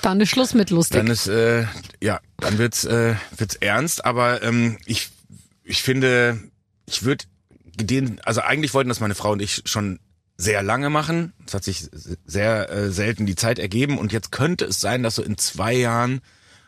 Dann 0.06 0.20
ist 0.20 0.28
Schluss 0.28 0.54
mit 0.54 0.70
lustig. 0.70 0.98
Dann 0.98 1.08
ist, 1.08 1.26
äh, 1.26 1.66
ja, 2.00 2.20
dann 2.36 2.58
wird's, 2.58 2.84
äh, 2.84 3.16
wird's 3.36 3.56
ernst. 3.56 4.04
Aber 4.04 4.40
ähm, 4.40 4.78
ich, 4.86 5.08
ich 5.64 5.82
finde, 5.82 6.38
ich 6.86 7.02
würde 7.02 7.24
den, 7.74 8.20
also 8.20 8.40
eigentlich 8.40 8.72
wollten 8.72 8.88
das 8.88 9.00
meine 9.00 9.16
Frau 9.16 9.32
und 9.32 9.42
ich 9.42 9.62
schon 9.64 9.98
sehr 10.36 10.62
lange 10.62 10.90
machen. 10.90 11.32
Es 11.44 11.54
hat 11.54 11.64
sich 11.64 11.88
sehr 12.24 12.70
äh, 12.70 12.92
selten 12.92 13.26
die 13.26 13.34
Zeit 13.34 13.58
ergeben 13.58 13.98
und 13.98 14.12
jetzt 14.12 14.30
könnte 14.30 14.66
es 14.66 14.80
sein, 14.80 15.02
dass 15.02 15.16
so 15.16 15.24
in 15.24 15.38
zwei 15.38 15.72
Jahren 15.74 16.20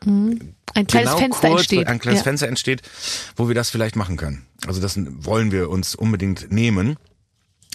Ein 0.04 0.56
kleines 0.88 1.10
genau 1.10 1.18
Fenster 1.18 1.48
kurz, 1.48 1.60
entsteht. 1.60 1.86
ein 1.86 2.00
kleines 2.00 2.20
ja. 2.22 2.24
Fenster 2.24 2.48
entsteht, 2.48 2.82
wo 3.36 3.46
wir 3.46 3.54
das 3.54 3.70
vielleicht 3.70 3.94
machen 3.94 4.16
können. 4.16 4.46
Also 4.66 4.80
das 4.80 4.98
wollen 4.98 5.52
wir 5.52 5.70
uns 5.70 5.94
unbedingt 5.94 6.50
nehmen 6.50 6.96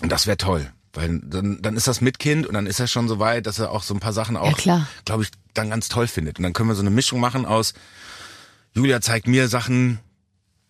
und 0.01 0.11
das 0.11 0.27
wäre 0.27 0.35
toll. 0.35 0.73
Weil 0.93 1.19
dann, 1.23 1.59
dann 1.61 1.75
ist 1.75 1.87
das 1.87 2.01
mit 2.01 2.19
Kind 2.19 2.45
und 2.45 2.53
dann 2.53 2.67
ist 2.67 2.79
er 2.79 2.87
schon 2.87 3.07
so 3.07 3.17
weit, 3.19 3.47
dass 3.47 3.57
er 3.59 3.71
auch 3.71 3.81
so 3.83 3.93
ein 3.95 3.99
paar 3.99 4.13
Sachen 4.13 4.37
auch, 4.37 4.55
klar. 4.57 4.87
glaube 5.05 5.23
ich, 5.23 5.31
dann 5.55 5.69
ganz 5.71 5.89
toll 5.89 6.07
findet. 6.07 6.37
Und 6.37 6.43
dann 6.43 6.53
können 6.53 6.69
wir 6.69 6.75
so 6.75 6.81
eine 6.81 6.91
Mischung 6.91 7.19
machen 7.19 7.45
aus, 7.45 7.73
Julia 8.75 9.01
zeigt 9.01 9.27
mir 9.27 9.47
Sachen, 9.47 9.99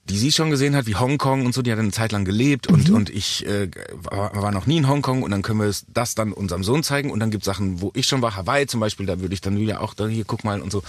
die 0.10 0.18
sie 0.18 0.32
schon 0.34 0.50
gesehen 0.50 0.76
hat, 0.76 0.86
wie 0.86 0.96
Hongkong 0.96 1.46
und 1.46 1.54
so, 1.54 1.62
die 1.62 1.72
hat 1.72 1.80
eine 1.80 1.92
Zeit 1.92 2.12
lang 2.12 2.26
gelebt 2.26 2.68
und, 2.68 2.90
Mhm. 2.90 2.96
und 2.96 3.10
ich 3.10 3.46
äh, 3.46 3.70
war, 3.94 4.36
war 4.42 4.52
noch 4.52 4.66
nie 4.66 4.78
in 4.78 4.88
Hongkong 4.90 5.24
und 5.24 5.32
dann 5.32 5.42
können 5.42 5.62
wir 5.62 5.74
das 5.88 6.14
dann 6.16 6.34
unserem 6.34 6.64
Sohn 6.64 6.84
zeigen 6.84 7.10
und 7.12 7.22
dann 7.22 7.32
gibt 7.32 7.46
Sachen, 7.46 7.80
wo 7.80 7.92
ich 7.96 8.06
schon 8.08 8.22
war, 8.22 8.36
Hawaii 8.36 8.68
zum 8.68 8.82
Beispiel, 8.82 9.06
da 9.06 9.22
würde 9.22 9.34
ich 9.34 9.40
dann 9.40 9.58
wieder 9.58 9.80
auch, 9.82 9.94
da 9.94 10.08
hier 10.08 10.26
guck 10.26 10.44
mal 10.44 10.62
und 10.62 10.72
so. 10.74 10.84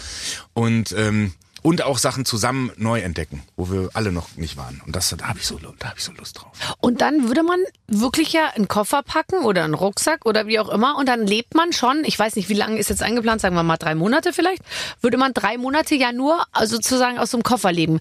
Und 0.53 0.93
ähm, 0.99 1.33
Und 1.67 1.81
auch 1.81 1.97
Sachen 1.97 2.27
zusammen 2.27 2.71
neu 2.77 3.01
entdecken, 3.01 3.43
wo 3.57 3.71
wir 3.71 3.89
alle 3.95 4.13
noch 4.13 4.37
nicht 4.37 4.59
waren. 4.59 4.83
Und 4.85 4.95
das, 4.95 5.09
da 5.17 5.27
habe 5.27 5.39
ich, 5.39 5.47
so, 5.47 5.59
da 5.79 5.89
hab 5.89 5.97
ich 5.97 6.05
so 6.05 6.13
Lust 6.13 6.39
drauf. 6.39 6.53
Und 6.79 7.01
dann 7.01 7.29
würde 7.29 7.43
man 7.43 7.59
wirklich 7.87 8.35
ja 8.35 8.51
einen 8.55 8.69
Koffer 8.69 9.03
packen 9.03 9.47
oder 9.47 9.65
einen 9.65 9.73
Rucksack 9.73 10.27
oder 10.27 10.47
wie 10.47 10.59
auch 10.59 10.69
immer 10.69 10.99
und 10.99 11.09
dann 11.09 11.27
lebt 11.27 11.55
man 11.55 11.73
schon, 11.73 12.05
ich 12.05 12.19
weiß 12.19 12.37
nicht, 12.37 12.51
wie 12.51 12.55
lange 12.55 12.79
ist 12.79 12.91
jetzt 12.91 13.03
eingeplant, 13.03 13.41
sagen 13.41 13.55
wir 13.57 13.63
mal 13.63 13.79
drei 13.79 13.95
Monate 13.95 14.35
vielleicht, 14.35 14.63
würde 15.01 15.17
man 15.17 15.33
drei 15.33 15.57
Monate 15.57 15.95
ja 15.95 16.13
nur 16.13 16.45
also 16.53 16.77
sozusagen 16.77 17.19
aus 17.19 17.31
so 17.31 17.39
einem 17.39 17.45
Koffer 17.45 17.73
leben. 17.73 17.99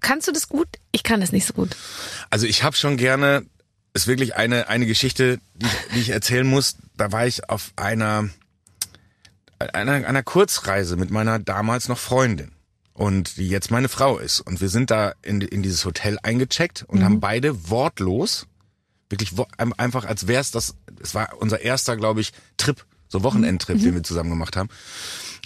Kannst 0.00 0.26
du 0.26 0.32
das 0.32 0.48
gut? 0.48 0.66
Ich 0.90 1.04
kann 1.04 1.20
das 1.20 1.30
nicht 1.30 1.46
so 1.46 1.52
gut. 1.52 1.76
Also 2.30 2.46
ich 2.46 2.64
habe 2.64 2.74
schon 2.74 2.96
gerne, 2.96 3.46
ist 3.94 4.08
wirklich 4.08 4.34
eine, 4.34 4.68
eine 4.68 4.86
Geschichte, 4.86 5.38
die 5.54 5.66
ich, 5.66 5.94
die 5.94 6.00
ich 6.00 6.08
erzählen 6.10 6.46
muss. 6.46 6.76
Da 6.96 7.12
war 7.12 7.28
ich 7.28 7.48
auf 7.48 7.70
einer, 7.76 8.28
einer, 9.58 9.92
einer 10.04 10.22
Kurzreise 10.24 10.96
mit 10.96 11.12
meiner 11.12 11.38
damals 11.38 11.88
noch 11.88 11.98
Freundin. 11.98 12.50
Und 12.98 13.36
die 13.36 13.48
jetzt 13.48 13.70
meine 13.70 13.88
Frau 13.88 14.18
ist. 14.18 14.40
Und 14.40 14.60
wir 14.60 14.68
sind 14.68 14.90
da 14.90 15.12
in, 15.22 15.40
in 15.40 15.62
dieses 15.62 15.84
Hotel 15.84 16.18
eingecheckt 16.24 16.84
und 16.88 17.04
haben 17.04 17.20
beide 17.20 17.70
wortlos, 17.70 18.46
wirklich 19.08 19.36
wo, 19.36 19.46
ein- 19.56 19.72
einfach 19.74 20.04
als 20.04 20.26
wär's 20.26 20.50
das, 20.50 20.74
es 21.00 21.14
war 21.14 21.30
unser 21.38 21.60
erster, 21.60 21.96
glaube 21.96 22.20
ich, 22.20 22.32
Trip, 22.56 22.84
so 23.06 23.22
Wochenendtrip, 23.22 23.80
den 23.80 23.94
wir 23.94 24.02
zusammen 24.02 24.30
gemacht 24.30 24.56
haben. 24.56 24.68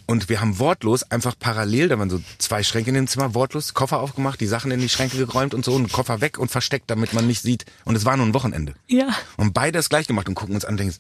Und 0.07 0.31
wir 0.31 0.41
haben 0.41 0.59
wortlos 0.59 1.03
einfach 1.05 1.39
parallel, 1.39 1.89
da 1.89 1.99
waren 1.99 2.09
so 2.09 2.23
zwei 2.39 2.63
Schränke 2.63 2.89
in 2.89 2.95
dem 2.95 3.07
Zimmer, 3.07 3.35
wortlos 3.35 3.75
Koffer 3.75 4.01
aufgemacht, 4.01 4.41
die 4.41 4.47
Sachen 4.47 4.71
in 4.71 4.81
die 4.81 4.89
Schränke 4.89 5.19
geräumt 5.19 5.53
und 5.53 5.63
so, 5.65 5.75
und 5.75 5.93
Koffer 5.93 6.23
weg 6.23 6.39
und 6.39 6.51
versteckt, 6.51 6.91
damit 6.91 7.13
man 7.13 7.27
nicht 7.27 7.43
sieht. 7.43 7.67
Und 7.85 7.97
es 7.97 8.07
war 8.07 8.17
nur 8.17 8.25
ein 8.25 8.33
Wochenende. 8.35 8.75
Ja. 8.89 9.15
Und 9.37 9.53
beide 9.53 9.79
das 9.79 9.91
gleich 9.91 10.07
gemacht 10.07 10.27
und 10.27 10.35
gucken 10.35 10.55
uns 10.55 10.65
an 10.65 10.73
und 10.73 10.79
denken, 10.79 10.97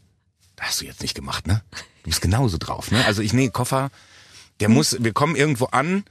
das 0.57 0.66
hast 0.68 0.80
du 0.82 0.84
jetzt 0.84 1.00
nicht 1.00 1.14
gemacht, 1.14 1.46
ne? 1.46 1.62
Du 2.05 2.11
bist 2.11 2.20
genauso 2.20 2.59
drauf, 2.59 2.90
ne? 2.90 3.03
Also 3.07 3.22
ich, 3.22 3.32
nee, 3.32 3.48
Koffer, 3.48 3.90
der 4.61 4.68
muss, 4.68 4.96
wir 5.00 5.12
kommen 5.14 5.34
irgendwo 5.34 5.64
an, 5.66 6.05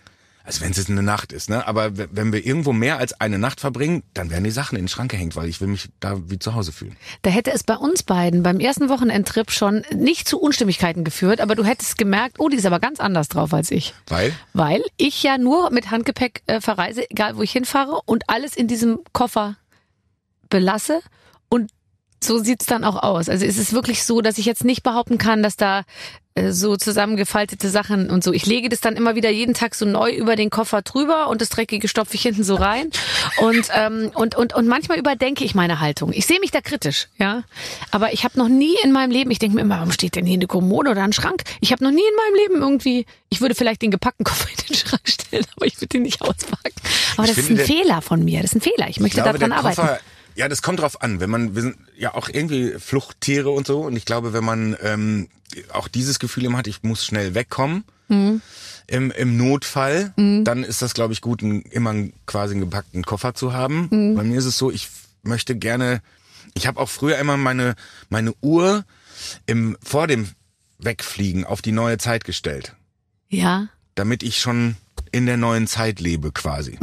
also 0.44 0.62
wenn 0.62 0.72
es 0.72 0.78
jetzt 0.78 0.90
eine 0.90 1.04
Nacht 1.04 1.32
ist, 1.32 1.50
ne? 1.50 1.68
Aber 1.68 1.92
wenn 1.96 2.34
wir 2.34 2.46
irgendwo 2.46 2.74
mehr 2.74 2.98
als 2.98 3.14
eine 3.20 3.38
Nacht 3.38 3.60
verbringen, 3.60 4.04
dann 4.14 4.30
werden 4.30 4.44
die 4.44 4.52
Sachen 4.52 4.76
in 4.76 4.84
den 4.84 4.88
Schrank 4.88 5.12
gehängt, 5.12 5.36
weil 5.36 5.48
ich 5.48 5.62
will 5.62 5.68
mich 5.68 5.90
da 6.00 6.18
wie 6.30 6.40
zu 6.40 6.56
Hause 6.56 6.72
fühlen. 6.72 6.96
Da 7.22 7.30
hätte 7.30 7.52
es 7.52 7.64
bei 7.64 7.76
uns 7.76 8.04
beiden 8.04 8.44
beim 8.44 8.60
ersten 8.60 8.90
Wochenendtrip 8.90 9.52
schon 9.52 9.84
nicht 9.94 10.28
zu 10.28 10.40
Unstimmigkeiten 10.40 11.04
geführt, 11.04 11.42
aber 11.42 11.56
du 11.56 11.64
hättest 11.64 11.98
gemerkt, 11.98 12.40
oh, 12.40 12.50
die 12.50 12.58
ist 12.58 12.66
aber 12.66 12.80
ganz 12.80 13.00
anders 13.00 13.30
drauf 13.30 13.54
als 13.54 13.72
ich. 13.72 13.94
Weil? 14.08 14.34
Weil 14.54 14.84
ich 14.98 15.22
ja 15.24 15.38
nur 15.38 15.70
mit 15.72 15.92
Handgepäck 15.92 16.42
äh, 16.48 16.60
verreise, 16.62 17.10
egal 17.10 17.38
wo 17.38 17.44
ich 17.44 17.52
hinfahre 17.52 18.02
und 18.06 18.30
alles 18.30 18.56
in 18.56 18.68
diesem 18.68 19.00
Koffer 19.14 19.58
belasse 20.50 21.02
und 21.50 21.72
so 22.24 22.38
sieht's 22.38 22.66
dann 22.66 22.84
auch 22.84 23.02
aus. 23.02 23.30
Also 23.30 23.46
es 23.46 23.58
ist 23.58 23.74
wirklich 23.74 24.04
so, 24.04 24.22
dass 24.22 24.38
ich 24.38 24.46
jetzt 24.46 24.64
nicht 24.64 24.84
behaupten 24.84 25.18
kann, 25.18 25.42
dass 25.42 25.58
da 25.58 25.84
so 26.50 26.78
zusammengefaltete 26.78 27.70
Sachen 27.70 28.10
und 28.10 28.24
so. 28.24 28.32
Ich 28.32 28.46
lege 28.46 28.70
das 28.70 28.80
dann 28.80 28.96
immer 28.96 29.16
wieder 29.16 29.30
jeden 29.30 29.54
Tag 29.54 29.76
so 29.76 29.86
neu 29.86 30.12
über 30.12 30.36
den 30.36 30.50
Koffer 30.50 30.82
drüber 30.82 31.28
und 31.28 31.42
das 31.42 31.50
Dreckige 31.50 31.88
stopfe 31.88 32.16
ich 32.16 32.22
hinten 32.22 32.44
so 32.44 32.56
rein. 32.56 32.90
Und, 33.38 33.68
ähm, 33.76 34.12
und, 34.14 34.36
und, 34.36 34.54
und 34.54 34.68
manchmal 34.68 34.98
überdenke 34.98 35.44
ich 35.44 35.56
meine 35.56 35.82
Haltung. 35.82 36.14
Ich 36.14 36.26
sehe 36.26 36.40
mich 36.40 36.52
da 36.52 36.62
kritisch, 36.62 37.08
ja. 37.18 37.44
Aber 37.92 38.14
ich 38.14 38.24
habe 38.24 38.40
noch 38.40 38.48
nie 38.48 38.76
in 38.84 38.92
meinem 38.94 39.12
Leben, 39.12 39.30
ich 39.30 39.40
denke 39.40 39.56
mir 39.56 39.62
immer, 39.62 39.76
warum 39.76 39.92
steht 39.92 40.16
denn 40.16 40.26
hier 40.26 40.36
eine 40.36 40.48
Kommode 40.48 40.92
oder 40.92 41.04
ein 41.04 41.14
Schrank? 41.14 41.44
Ich 41.60 41.74
habe 41.74 41.84
noch 41.84 41.92
nie 41.92 42.00
in 42.00 42.16
meinem 42.16 42.48
Leben 42.48 42.62
irgendwie, 42.62 43.06
ich 43.30 43.42
würde 43.42 43.56
vielleicht 43.56 43.82
den 43.82 43.92
gepackten 43.92 44.24
Koffer 44.26 44.48
in 44.50 44.68
den 44.70 44.76
Schrank 44.76 45.02
stellen, 45.06 45.46
aber 45.58 45.66
ich 45.66 45.76
würde 45.78 45.88
den 45.88 46.04
nicht 46.04 46.22
auspacken. 46.22 46.74
Aber 47.18 47.28
Ich 47.28 47.36
das 47.36 47.44
ist 47.44 47.50
ein 47.50 47.58
Fehler 47.58 48.02
von 48.02 48.24
mir. 48.24 48.42
Das 48.42 48.52
ist 48.52 48.56
ein 48.56 48.62
Fehler. 48.62 48.88
Ich 48.88 49.00
möchte 49.00 49.18
Ich 49.18 49.24
glaube, 49.24 49.38
daran 49.38 49.52
arbeiten. 49.52 49.82
Koffer, 49.82 50.00
ja, 50.36 50.48
das 50.50 50.62
kommt 50.62 50.80
drauf 50.80 51.02
an. 51.02 51.20
Wenn 51.20 51.30
man, 51.30 51.56
wir 51.56 51.62
sind 51.62 51.78
ja 51.98 52.14
auch 52.14 52.30
irgendwie 52.30 52.74
Fluchttiere 52.80 53.50
und 53.50 53.68
so. 53.68 53.82
Und 53.82 53.96
ich 53.96 54.06
glaube, 54.06 54.34
wenn 54.34 54.44
man 54.44 54.76
ähm, 54.82 55.28
auch 55.74 55.88
dieses 55.88 56.20
Gefühl 56.20 56.46
immer 56.46 56.58
hat, 56.58 56.68
ich 56.68 56.84
muss 56.84 57.06
schnell 57.06 57.34
wegkommen 57.36 57.84
Mhm. 58.08 58.42
im, 58.88 59.10
im 59.12 59.38
Notfall, 59.38 60.12
dann 60.18 60.66
ist 60.66 60.82
das, 60.82 60.94
glaube 60.94 61.14
ich, 61.14 61.22
gut, 61.22 61.42
einen, 61.44 61.62
immer 61.62 61.92
einen, 61.92 62.12
quasi 62.26 62.54
einen 62.56 62.62
gepackten 62.62 63.04
Koffer 63.06 63.34
zu 63.34 63.54
haben. 63.54 63.88
Mhm. 63.90 64.16
Bei 64.16 64.24
mir 64.24 64.38
ist 64.38 64.44
es 64.46 64.58
so, 64.58 64.70
ich 64.70 64.90
möchte 65.24 65.56
gerne, 65.56 66.02
ich 66.56 66.68
habe 66.68 66.78
auch 66.78 66.90
früher 66.90 67.18
immer 67.20 67.38
meine, 67.38 67.76
meine 68.10 68.34
Uhr 68.42 68.84
im, 69.46 69.78
vor 69.82 70.08
dem 70.08 70.28
Wegfliegen 70.78 71.46
auf 71.46 71.62
die 71.62 71.72
neue 71.72 72.00
Zeit 72.00 72.26
gestellt 72.26 72.76
Ja. 73.30 73.68
damit 73.96 74.24
ich 74.24 74.40
schon 74.40 74.76
in 75.12 75.26
der 75.26 75.38
neuen 75.38 75.68
Zeit 75.68 76.00
lebe 76.00 76.32
quasi. 76.32 76.78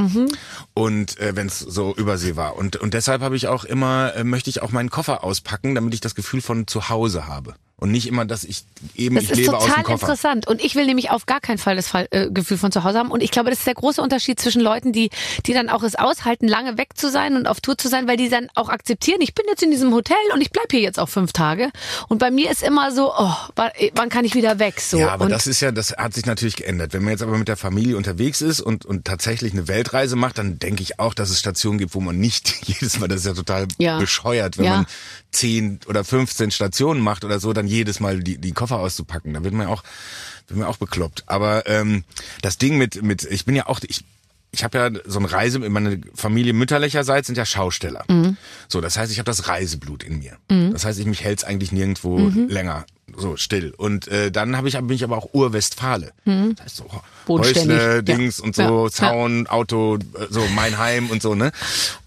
Und 0.75 1.19
äh, 1.19 1.35
wenn 1.35 1.47
es 1.47 1.59
so 1.59 1.95
Übersee 1.95 2.37
war. 2.37 2.57
Und, 2.57 2.77
und 2.77 2.95
deshalb 2.95 3.23
habe 3.23 3.37
ich 3.37 3.47
auch 3.49 3.65
immer, 3.65 4.15
äh, 4.15 4.25
möchte 4.25 4.51
ich 4.51 4.63
auch 4.63 4.71
meinen 4.71 4.91
Koffer 4.91 5.25
auspacken, 5.25 5.75
damit 5.75 5.95
ich 5.95 6.01
das 6.01 6.15
Gefühl 6.15 6.41
von 6.41 6.67
zu 6.67 6.89
Hause 6.89 7.27
habe. 7.27 7.55
Und 7.81 7.93
nicht 7.93 8.09
immer, 8.09 8.25
dass 8.25 8.43
ich 8.43 8.65
eben, 8.97 9.15
Das 9.15 9.25
ich 9.25 9.31
ist 9.31 9.37
lebe 9.39 9.57
aus 9.57 9.63
dem 9.65 9.69
total 9.71 9.85
Koffer. 9.85 10.07
interessant. 10.07 10.49
Und 10.49 10.61
ich 10.65 10.75
will 10.75 10.87
nämlich 10.87 11.11
auf 11.11 11.27
gar 11.27 11.39
keinen 11.41 11.59
Fall 11.59 11.77
das 11.77 11.87
Fall, 11.87 12.09
äh, 12.11 12.29
Gefühl 12.29 12.59
von 12.59 12.73
zu 12.73 12.83
Hause 12.83 12.99
haben. 12.99 13.11
Und 13.13 13.23
ich 13.23 13.31
glaube, 13.31 13.51
das 13.51 13.61
ist 13.61 13.67
der 13.69 13.75
große 13.75 14.03
Unterschied 14.03 14.41
zwischen 14.41 14.61
Leuten, 14.61 14.93
die, 14.93 15.11
die 15.47 15.53
dann 15.53 15.69
auch 15.69 15.85
es 15.85 15.95
aushalten, 15.95 16.49
lange 16.49 16.77
weg 16.77 16.97
zu 16.97 17.09
sein 17.09 17.37
und 17.37 17.47
auf 17.47 17.61
Tour 17.61 17.79
zu 17.79 17.87
sein, 17.89 18.09
weil 18.09 18.17
die 18.17 18.29
dann 18.29 18.49
auch 18.57 18.69
akzeptieren, 18.69 19.21
ich 19.21 19.33
bin 19.33 19.47
jetzt 19.49 19.63
in 19.63 19.71
diesem 19.71 19.95
Hotel 19.95 20.17
und 20.35 20.41
ich 20.41 20.51
bleib 20.51 20.67
hier 20.73 20.81
jetzt 20.81 20.99
auch 20.99 21.09
fünf 21.09 21.33
Tage. 21.33 21.71
Und 22.09 22.19
bei 22.19 22.33
mir 22.33 22.51
ist 22.51 22.65
immer 22.65 22.91
so, 22.91 23.13
oh, 23.17 23.33
wann, 23.55 23.71
wann 23.95 24.09
kann 24.09 24.25
ich 24.25 24.35
wieder 24.35 24.59
weg? 24.59 24.81
So. 24.81 24.99
Ja, 24.99 25.11
aber 25.11 25.27
und 25.27 25.31
das 25.31 25.47
ist 25.47 25.61
ja, 25.61 25.71
das 25.71 25.93
hat 25.97 26.15
sich 26.15 26.27
natürlich 26.27 26.57
geändert. 26.57 26.93
Wenn 26.95 27.05
man 27.05 27.13
jetzt 27.13 27.23
aber 27.23 27.39
mit 27.39 27.47
der 27.47 27.57
Familie 27.57 27.97
unterwegs 27.97 28.41
ist 28.43 28.61
und, 28.61 28.87
und 28.87 29.05
tatsächlich 29.05 29.53
eine 29.53 29.69
Weltreise 29.69 30.17
macht, 30.17 30.39
dann 30.39 30.59
denke 30.59 30.83
ich 30.83 30.99
auch, 30.99 31.15
dass 31.15 31.31
es 31.31 31.39
Stationen 31.39 31.79
gibt, 31.79 31.95
wo 31.95 32.01
man 32.01 32.19
nicht 32.19 32.55
jedes 32.67 32.99
Mal, 32.99 33.07
das 33.07 33.21
ist 33.21 33.27
ja 33.27 33.35
total 33.35 33.69
Ja. 33.79 33.99
bescheuert, 34.01 34.59
wenn 34.59 34.65
Ja. 34.65 34.77
man 34.79 34.87
10 35.31 35.81
oder 35.87 36.03
15 36.05 36.51
Stationen 36.51 37.01
macht 37.03 37.25
oder 37.25 37.39
so, 37.39 37.53
dann 37.53 37.68
jedes 37.69 38.01
Mal 38.01 38.21
die, 38.21 38.39
die 38.39 38.53
Koffer 38.53 38.79
auszupacken. 38.79 39.35
Da 39.35 39.45
wird 39.45 39.55
man 39.55 39.67
auch, 39.67 39.83
wird 40.49 40.59
man 40.59 40.69
auch 40.69 40.79
bekloppt. 40.79 41.25
Aber 41.27 41.67
ähm, 41.67 42.05
das 42.43 42.59
Ding 42.59 42.79
mit, 42.79 43.03
mit, 43.03 43.25
ich 43.25 43.45
bin 43.45 43.55
ja 43.55 43.67
auch, 43.67 43.81
ich, 43.87 44.05
ich 44.51 44.65
habe 44.65 44.79
ja 44.79 44.91
so 45.05 45.19
eine 45.19 45.31
Reise, 45.31 45.59
meine 45.59 46.01
Familie 46.15 46.53
mütterlicherseits 46.55 47.27
sind 47.27 47.37
ja 47.37 47.45
Schausteller. 47.45 48.05
So, 48.69 48.81
das 48.81 48.97
heißt, 48.97 49.13
ich 49.13 49.19
habe 49.19 49.27
das 49.27 49.47
Reiseblut 49.49 50.03
in 50.03 50.19
mir. 50.19 50.39
Das 50.73 50.85
heißt, 50.85 50.99
ich 50.99 51.07
mich 51.07 51.23
hält's 51.23 51.45
eigentlich 51.45 51.71
nirgendwo 51.71 52.19
länger 52.49 52.87
so 53.17 53.37
still. 53.37 53.73
Und 53.77 54.09
äh, 54.09 54.31
dann 54.31 54.57
habe 54.57 54.69
ich 54.69 54.77
bin 54.79 54.91
ich 54.91 55.05
aber 55.05 55.17
auch 55.17 55.33
Urwestfale. 55.33 56.13
Das 56.25 56.65
heißt 56.65 56.77
so 56.77 56.87
Bodenständig, 57.27 57.77
Häusle, 57.79 57.95
ja. 57.97 58.03
Dings 58.03 58.41
und 58.41 58.55
so, 58.57 58.87
Ja. 58.87 58.91
Zaun, 58.91 59.47
Auto, 59.47 59.97
äh, 59.97 60.27
so 60.31 60.43
mein 60.55 60.79
Heim 60.79 61.11
und 61.11 61.23
so, 61.23 61.35
ne? 61.35 61.53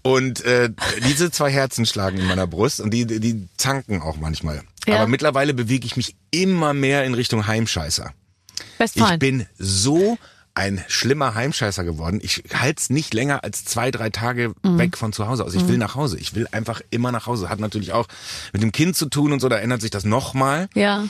Und 0.02 0.44
äh, 0.44 0.70
diese 1.06 1.30
zwei 1.30 1.50
Herzen 1.50 1.86
schlagen 1.86 2.18
in 2.18 2.26
meiner 2.26 2.46
Brust 2.46 2.80
und 2.80 2.90
die, 2.90 3.06
die, 3.06 3.48
zanken 3.56 4.02
auch 4.02 4.16
manchmal. 4.16 4.62
Ja. 4.86 4.96
Aber 4.96 5.06
mittlerweile 5.06 5.54
bewege 5.54 5.86
ich 5.86 5.96
mich 5.96 6.16
immer 6.30 6.74
mehr 6.74 7.04
in 7.04 7.14
Richtung 7.14 7.46
Heimscheißer. 7.46 8.12
Ich 8.56 8.80
Westfalen. 8.80 9.18
bin 9.18 9.46
so 9.58 10.18
ein 10.54 10.84
schlimmer 10.88 11.34
Heimscheißer 11.34 11.82
geworden. 11.84 12.20
Ich 12.22 12.42
halte 12.54 12.80
es 12.80 12.90
nicht 12.90 13.14
länger 13.14 13.42
als 13.42 13.64
zwei, 13.64 13.90
drei 13.90 14.10
Tage 14.10 14.52
Mhm. 14.62 14.78
weg 14.78 14.96
von 14.98 15.12
zu 15.12 15.26
Hause 15.26 15.44
aus. 15.44 15.54
Ich 15.54 15.66
will 15.68 15.78
nach 15.78 15.94
Hause. 15.94 16.18
Ich 16.18 16.34
will 16.34 16.46
einfach 16.52 16.82
immer 16.90 17.10
nach 17.12 17.26
Hause. 17.26 17.48
Hat 17.48 17.58
natürlich 17.60 17.92
auch 17.92 18.06
mit 18.52 18.62
dem 18.62 18.70
Kind 18.72 18.96
zu 18.96 19.06
tun 19.06 19.32
und 19.32 19.40
so, 19.40 19.48
da 19.48 19.56
ändert 19.56 19.80
sich 19.80 19.90
das 19.90 20.04
nochmal. 20.04 20.68
ja. 20.74 21.06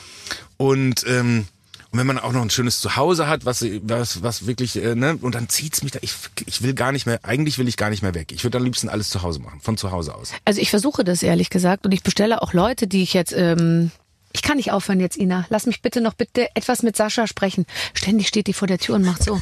Und, 0.57 1.05
ähm, 1.09 1.47
und 1.91 1.99
wenn 1.99 2.07
man 2.07 2.19
auch 2.19 2.33
noch 2.33 2.41
ein 2.41 2.49
schönes 2.51 2.81
Zuhause 2.81 3.27
hat, 3.27 3.45
was, 3.45 3.65
was, 3.83 4.23
was 4.23 4.47
wirklich, 4.47 4.77
äh, 4.83 4.95
ne, 4.95 5.19
und 5.21 5.35
dann 5.35 5.49
zieht's 5.51 5.83
mich 5.83 5.93
da, 5.93 5.99
ich, 6.03 6.13
ich 6.47 6.63
will 6.63 6.73
gar 6.73 6.91
nicht 6.93 7.05
mehr, 7.05 7.21
eigentlich 7.23 7.59
will 7.59 7.69
ich 7.69 7.77
gar 7.77 7.91
nicht 7.91 8.03
mehr 8.03 8.15
weg. 8.15 8.33
Ich 8.33 8.45
würde 8.45 8.57
am 8.59 8.65
liebsten 8.65 8.89
alles 8.89 9.11
zu 9.11 9.23
Hause 9.23 9.41
machen, 9.41 9.61
von 9.61 9.77
zu 9.77 9.91
Hause 9.91 10.15
aus. 10.15 10.33
Also 10.47 10.61
ich 10.61 10.71
versuche 10.71 11.05
das 11.05 11.23
ehrlich 11.23 11.51
gesagt 11.51 11.85
und 11.85 11.93
ich 11.93 12.03
bestelle 12.03 12.41
auch 12.41 12.53
Leute, 12.55 12.87
die 12.87 13.03
ich 13.03 13.13
jetzt. 13.13 13.35
Ähm, 13.37 13.91
ich 14.33 14.43
kann 14.43 14.57
nicht 14.57 14.73
aufhören 14.73 15.01
jetzt, 15.01 15.17
Ina. 15.17 15.47
Lass 15.51 15.67
mich 15.67 15.83
bitte 15.83 16.01
noch 16.01 16.15
bitte 16.15 16.49
etwas 16.55 16.83
mit 16.83 16.97
Sascha 16.97 17.27
sprechen. 17.27 17.67
Ständig 17.95 18.29
steht 18.29 18.47
die 18.47 18.53
vor 18.53 18.69
der 18.69 18.79
Tür 18.79 18.97
und 18.97 19.05
macht 19.05 19.23
so. 19.23 19.41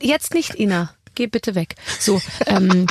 Jetzt 0.00 0.34
nicht, 0.34 0.58
Ina. 0.58 0.94
Geh 1.14 1.26
bitte 1.26 1.54
weg. 1.54 1.76
So, 2.00 2.20
ähm, 2.46 2.86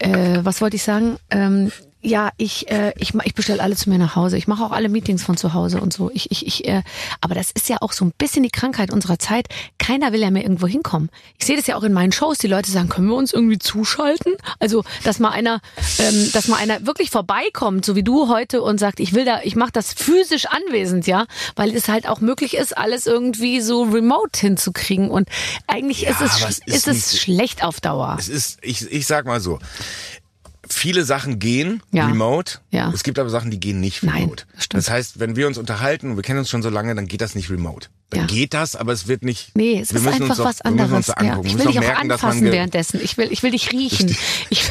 äh, 0.00 0.40
was 0.42 0.60
wollte 0.60 0.76
ich 0.76 0.82
sagen? 0.82 1.16
Ähm, 1.30 1.72
ja, 2.04 2.30
ich, 2.36 2.70
äh, 2.70 2.92
ich, 2.98 3.14
ich 3.24 3.34
bestelle 3.34 3.62
alle 3.62 3.76
zu 3.76 3.88
mir 3.88 3.98
nach 3.98 4.14
Hause. 4.14 4.36
Ich 4.36 4.46
mache 4.46 4.62
auch 4.62 4.72
alle 4.72 4.90
Meetings 4.90 5.24
von 5.24 5.38
zu 5.38 5.54
Hause 5.54 5.80
und 5.80 5.92
so. 5.92 6.10
Ich, 6.12 6.30
ich, 6.30 6.46
ich, 6.46 6.68
äh, 6.68 6.82
aber 7.22 7.34
das 7.34 7.50
ist 7.50 7.68
ja 7.70 7.78
auch 7.80 7.92
so 7.92 8.04
ein 8.04 8.12
bisschen 8.18 8.42
die 8.42 8.50
Krankheit 8.50 8.92
unserer 8.92 9.18
Zeit. 9.18 9.46
Keiner 9.78 10.12
will 10.12 10.20
ja 10.20 10.30
mehr 10.30 10.42
irgendwo 10.42 10.66
hinkommen. 10.66 11.08
Ich 11.38 11.46
sehe 11.46 11.56
das 11.56 11.66
ja 11.66 11.76
auch 11.76 11.82
in 11.82 11.94
meinen 11.94 12.12
Shows. 12.12 12.38
Die 12.38 12.46
Leute 12.46 12.70
sagen, 12.70 12.90
können 12.90 13.08
wir 13.08 13.16
uns 13.16 13.32
irgendwie 13.32 13.58
zuschalten? 13.58 14.34
Also, 14.58 14.84
dass 15.02 15.18
mal 15.18 15.30
einer, 15.30 15.60
ähm, 15.98 16.30
dass 16.32 16.48
mal 16.48 16.58
einer 16.58 16.86
wirklich 16.86 17.10
vorbeikommt, 17.10 17.86
so 17.86 17.96
wie 17.96 18.02
du 18.02 18.28
heute 18.28 18.60
und 18.60 18.78
sagt, 18.78 19.00
ich 19.00 19.14
will 19.14 19.24
da, 19.24 19.40
ich 19.42 19.56
mache 19.56 19.72
das 19.72 19.94
physisch 19.94 20.44
anwesend, 20.46 21.06
ja, 21.06 21.26
weil 21.56 21.74
es 21.74 21.88
halt 21.88 22.06
auch 22.06 22.20
möglich 22.20 22.54
ist, 22.54 22.76
alles 22.76 23.06
irgendwie 23.06 23.62
so 23.62 23.84
remote 23.84 24.38
hinzukriegen. 24.38 25.10
Und 25.10 25.28
eigentlich 25.66 26.02
Ja, 26.02 26.10
ist 26.10 26.20
es, 26.20 26.42
ist, 26.66 26.66
ist 26.66 26.88
es 26.88 27.18
schlecht 27.18 27.64
auf 27.64 27.80
Dauer. 27.80 28.16
Es 28.18 28.28
ist, 28.28 28.58
ich, 28.60 28.90
ich 28.92 29.06
sag 29.06 29.24
mal 29.24 29.40
so, 29.40 29.58
viele 30.68 31.04
Sachen 31.04 31.38
gehen 31.38 31.82
Ja. 31.92 32.06
remote. 32.06 32.58
Ja. 32.70 32.90
Es 32.94 33.02
gibt 33.02 33.18
aber 33.18 33.30
Sachen, 33.30 33.50
die 33.50 33.60
gehen 33.60 33.80
nicht 33.80 34.02
Nein, 34.02 34.22
remote. 34.24 34.44
das 34.54 34.64
stimmt. 34.64 34.78
das 34.82 34.90
heißt, 34.90 35.20
wenn 35.20 35.36
wir 35.36 35.46
uns 35.46 35.58
unterhalten 35.58 36.10
und 36.10 36.16
wir 36.16 36.22
kennen 36.22 36.38
uns 36.40 36.50
schon 36.50 36.62
so 36.62 36.70
lange, 36.70 36.94
dann 36.94 37.06
geht 37.06 37.20
das 37.20 37.34
nicht 37.34 37.50
remote. 37.50 37.88
Dann 38.10 38.20
Ja. 38.20 38.26
geht 38.26 38.54
das, 38.54 38.76
aber 38.76 38.92
es 38.92 39.06
wird 39.08 39.22
nicht. 39.22 39.50
Nee, 39.56 39.80
es 39.80 39.92
wir 39.92 40.00
ist 40.00 40.06
einfach 40.06 40.28
uns 40.30 40.38
was 40.38 40.58
Wir 40.64 40.70
müssen 40.72 40.94
uns 40.94 41.10
anderes. 41.10 41.16
da 41.16 41.24
Ja. 41.24 41.30
angucken. 41.32 41.46
Ich 41.48 41.54
Wir 41.54 41.58
will 41.60 41.66
dich 41.68 41.78
auch 41.78 41.82
merken, 41.82 42.10
anfassen 42.12 42.52
währenddessen. 42.52 43.00
Ich 43.02 43.16
will, 43.16 43.28
ich 43.32 43.42
will 43.42 43.50
dich 43.50 43.72
riechen. 43.72 44.16
Ich 44.50 44.62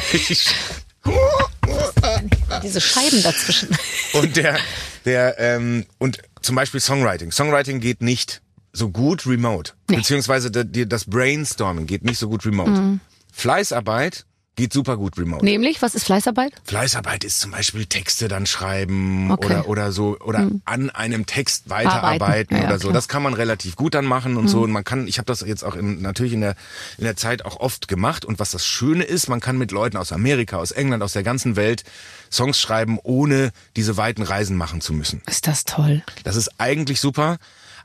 diese 2.62 2.80
Scheiben 2.80 3.22
dazwischen. 3.22 3.68
Und 4.14 4.36
der, 4.36 4.58
der, 5.04 5.38
ähm, 5.38 5.84
und 5.98 6.18
zum 6.40 6.56
Beispiel 6.56 6.80
Songwriting. 6.80 7.30
Songwriting 7.32 7.80
geht 7.80 8.02
nicht 8.02 8.40
so 8.72 8.90
gut 8.90 9.26
remote. 9.26 9.72
Nee. 9.90 9.96
Beziehungsweise 9.96 10.50
das 10.50 11.04
Brainstorming 11.04 11.86
geht 11.86 12.04
nicht 12.04 12.18
so 12.18 12.28
gut 12.28 12.44
remote. 12.46 12.70
Mhm. 12.70 13.00
Fleißarbeit 13.32 14.24
geht 14.56 14.72
super 14.72 14.96
gut 14.96 15.18
remote. 15.18 15.44
Nämlich, 15.44 15.82
was 15.82 15.94
ist 15.94 16.04
Fleißarbeit? 16.04 16.52
Fleißarbeit 16.64 17.24
ist 17.24 17.40
zum 17.40 17.50
Beispiel 17.50 17.86
Texte 17.86 18.28
dann 18.28 18.46
schreiben 18.46 19.30
Okay. 19.30 19.46
oder 19.46 19.68
oder 19.68 19.92
so 19.92 20.16
oder 20.20 20.48
an 20.64 20.90
einem 20.90 21.26
Text 21.26 21.68
weiterarbeiten 21.70 22.22
Arbeiten. 22.22 22.54
Ja, 22.54 22.60
ja, 22.62 22.66
oder 22.68 22.78
so. 22.78 22.88
klar. 22.88 22.92
Das 22.94 23.08
kann 23.08 23.22
man 23.22 23.34
relativ 23.34 23.76
gut 23.76 23.94
dann 23.94 24.04
machen 24.04 24.36
und 24.36 24.48
so. 24.48 24.62
Und 24.62 24.70
man 24.70 24.84
kann, 24.84 25.08
ich 25.08 25.18
habe 25.18 25.26
das 25.26 25.40
jetzt 25.40 25.64
auch 25.64 25.74
in, 25.74 26.00
natürlich 26.02 26.32
in 26.32 26.40
der 26.40 26.54
in 26.98 27.04
der 27.04 27.16
Zeit 27.16 27.44
auch 27.44 27.56
oft 27.58 27.88
gemacht. 27.88 28.24
Und 28.24 28.38
was 28.38 28.50
das 28.52 28.64
Schöne 28.66 29.04
ist, 29.04 29.28
man 29.28 29.40
kann 29.40 29.58
mit 29.58 29.72
Leuten 29.72 29.96
aus 29.96 30.12
Amerika, 30.12 30.56
aus 30.58 30.70
England, 30.70 31.02
aus 31.02 31.12
der 31.12 31.22
ganzen 31.22 31.56
Welt 31.56 31.84
Songs 32.30 32.60
schreiben, 32.60 32.98
ohne 33.02 33.50
diese 33.76 33.96
weiten 33.96 34.22
Reisen 34.22 34.56
machen 34.56 34.80
zu 34.80 34.92
müssen. 34.92 35.22
Ist 35.26 35.46
das 35.46 35.64
toll. 35.64 36.02
Das 36.24 36.36
ist 36.36 36.50
eigentlich 36.58 37.00
super. 37.00 37.38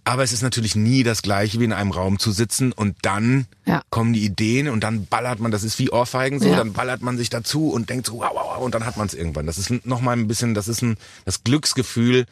Aber 0.05 0.23
es 0.23 0.33
ist 0.33 0.41
natürlich 0.41 0.75
nie 0.75 1.03
das 1.03 1.21
gleiche, 1.21 1.59
wie 1.59 1.65
in 1.65 1.73
einem 1.73 1.91
Raum 1.91 2.17
zu 2.19 2.31
sitzen 2.31 2.71
und 2.71 2.95
dann 3.03 3.45
Ja. 3.65 3.81
kommen 3.89 4.13
die 4.13 4.23
Ideen 4.25 4.67
und 4.69 4.81
dann 4.83 5.05
ballert 5.05 5.39
man, 5.39 5.51
das 5.51 5.63
ist 5.63 5.77
wie 5.79 5.89
Ohrfeigen 5.91 6.39
so, 6.39 6.49
Ja. 6.49 6.55
dann 6.57 6.73
ballert 6.73 7.01
man 7.01 7.17
sich 7.17 7.29
dazu 7.29 7.69
und 7.69 7.89
denkt 7.89 8.07
so, 8.07 8.13
wow, 8.19 8.29
wow, 8.33 8.55
wow, 8.55 8.63
und 8.63 8.73
dann 8.73 8.85
hat 8.85 8.97
man 8.97 9.05
es 9.07 9.13
irgendwann. 9.13 9.45
Das 9.45 9.57
ist 9.57 9.85
nochmal 9.85 10.17
ein 10.17 10.27
bisschen, 10.27 10.53
das 10.55 10.67
ist 10.67 10.81
ein, 10.81 10.97
das 11.25 11.43
Glücksgefühl, 11.43 12.25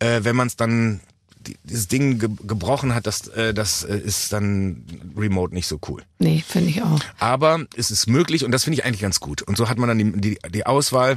äh, 0.00 0.20
wenn 0.24 0.36
man 0.36 0.48
es 0.48 0.56
dann, 0.56 1.00
die, 1.46 1.56
dieses 1.64 1.88
Ding 1.88 2.18
ge 2.18 2.28
gebrochen 2.46 2.94
hat, 2.94 3.06
das, 3.06 3.28
äh, 3.28 3.54
das 3.54 3.84
äh, 3.84 3.96
ist 3.98 4.32
dann 4.32 4.84
remote 5.16 5.54
nicht 5.54 5.66
so 5.66 5.78
cool. 5.88 6.02
Nee, 6.18 6.42
finde 6.46 6.70
ich 6.70 6.82
auch. 6.82 7.00
Aber 7.18 7.64
es 7.76 7.90
ist 7.90 8.06
möglich 8.06 8.44
und 8.44 8.50
das 8.50 8.64
finde 8.64 8.78
ich 8.80 8.84
eigentlich 8.84 9.02
ganz 9.02 9.20
gut. 9.20 9.42
Und 9.42 9.56
so 9.56 9.68
hat 9.68 9.78
man 9.78 9.88
dann 9.88 9.98
die, 9.98 10.12
die, 10.20 10.38
die 10.50 10.66
Auswahl 10.66 11.16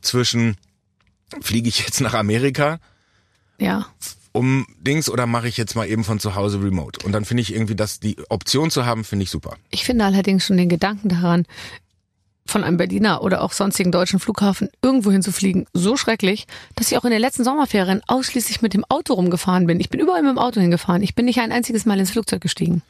zwischen, 0.00 0.56
fliege 1.42 1.68
ich 1.68 1.78
jetzt 1.80 2.00
nach 2.00 2.14
Amerika 2.14 2.78
Ja. 3.58 3.86
Um 4.34 4.66
Dings 4.80 5.08
oder 5.08 5.26
mache 5.26 5.48
ich 5.48 5.56
jetzt 5.56 5.76
mal 5.76 5.88
eben 5.88 6.04
von 6.04 6.18
zu 6.18 6.34
Hause 6.34 6.60
remote? 6.62 7.06
Und 7.06 7.12
dann 7.12 7.24
finde 7.24 7.42
ich 7.42 7.54
irgendwie, 7.54 7.76
dass 7.76 8.00
die 8.00 8.16
Option 8.28 8.70
zu 8.70 8.84
haben, 8.84 9.04
finde 9.04 9.22
ich 9.22 9.30
super. 9.30 9.56
Ich 9.70 9.84
finde 9.84 10.04
allerdings 10.04 10.44
schon 10.44 10.56
den 10.56 10.68
Gedanken 10.68 11.08
daran, 11.08 11.46
von 12.46 12.62
einem 12.62 12.76
Berliner 12.76 13.22
oder 13.22 13.42
auch 13.42 13.52
sonstigen 13.52 13.90
deutschen 13.90 14.20
Flughafen 14.20 14.68
irgendwo 14.82 15.10
hinzufliegen, 15.10 15.66
so 15.72 15.96
schrecklich, 15.96 16.46
dass 16.74 16.90
ich 16.90 16.98
auch 16.98 17.04
in 17.04 17.10
den 17.10 17.20
letzten 17.20 17.44
Sommerferien 17.44 18.02
ausschließlich 18.06 18.60
mit 18.60 18.74
dem 18.74 18.84
Auto 18.88 19.14
rumgefahren 19.14 19.66
bin. 19.66 19.80
Ich 19.80 19.88
bin 19.88 20.00
überall 20.00 20.22
mit 20.22 20.32
dem 20.32 20.38
Auto 20.38 20.60
hingefahren. 20.60 21.02
Ich 21.02 21.14
bin 21.14 21.24
nicht 21.24 21.40
ein 21.40 21.52
einziges 21.52 21.86
Mal 21.86 21.98
ins 21.98 22.10
Flugzeug 22.10 22.42
gestiegen. 22.42 22.82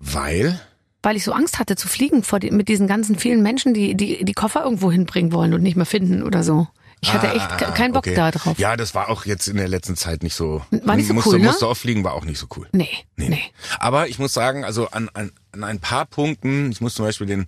Weil, 0.00 0.60
Weil 1.02 1.16
ich 1.16 1.24
so 1.24 1.32
Angst 1.32 1.58
hatte 1.58 1.76
zu 1.76 1.88
fliegen 1.88 2.22
vor 2.22 2.40
die, 2.40 2.50
mit 2.50 2.68
diesen 2.68 2.86
ganzen 2.86 3.16
vielen 3.16 3.42
Menschen, 3.42 3.72
die, 3.72 3.94
die 3.94 4.24
die 4.24 4.34
Koffer 4.34 4.64
irgendwo 4.64 4.92
hinbringen 4.92 5.32
wollen 5.32 5.54
und 5.54 5.62
nicht 5.62 5.76
mehr 5.76 5.86
finden 5.86 6.22
oder 6.22 6.42
so. 6.42 6.66
Ich 7.06 7.12
hatte 7.12 7.28
echt 7.28 7.58
ke- 7.58 7.72
keinen 7.72 7.92
Bock 7.92 8.06
Ah, 8.06 8.10
okay. 8.10 8.14
da 8.16 8.30
drauf. 8.30 8.58
Ja, 8.58 8.76
das 8.76 8.94
war 8.94 9.08
auch 9.10 9.24
jetzt 9.26 9.46
in 9.48 9.56
der 9.58 9.68
letzten 9.68 9.96
Zeit 9.96 10.22
nicht 10.22 10.34
so. 10.34 10.62
War 10.84 10.96
nicht 10.96 11.06
so 11.08 11.14
musste, 11.14 11.30
cool, 11.30 11.38
ne? 11.40 11.46
Musste 11.46 11.66
auffliegen, 11.66 12.02
war 12.04 12.14
auch 12.14 12.24
nicht 12.24 12.38
so 12.38 12.46
cool. 12.56 12.66
Nee, 12.72 12.88
nee. 13.16 13.40
Aber 13.78 14.08
ich 14.08 14.18
muss 14.18 14.32
sagen, 14.32 14.64
also 14.64 14.88
an, 14.90 15.10
an, 15.12 15.32
an 15.52 15.62
ein 15.64 15.78
paar 15.80 16.06
Punkten, 16.06 16.72
ich 16.72 16.80
muss 16.80 16.94
zum 16.94 17.04
Beispiel 17.04 17.26
den, 17.26 17.46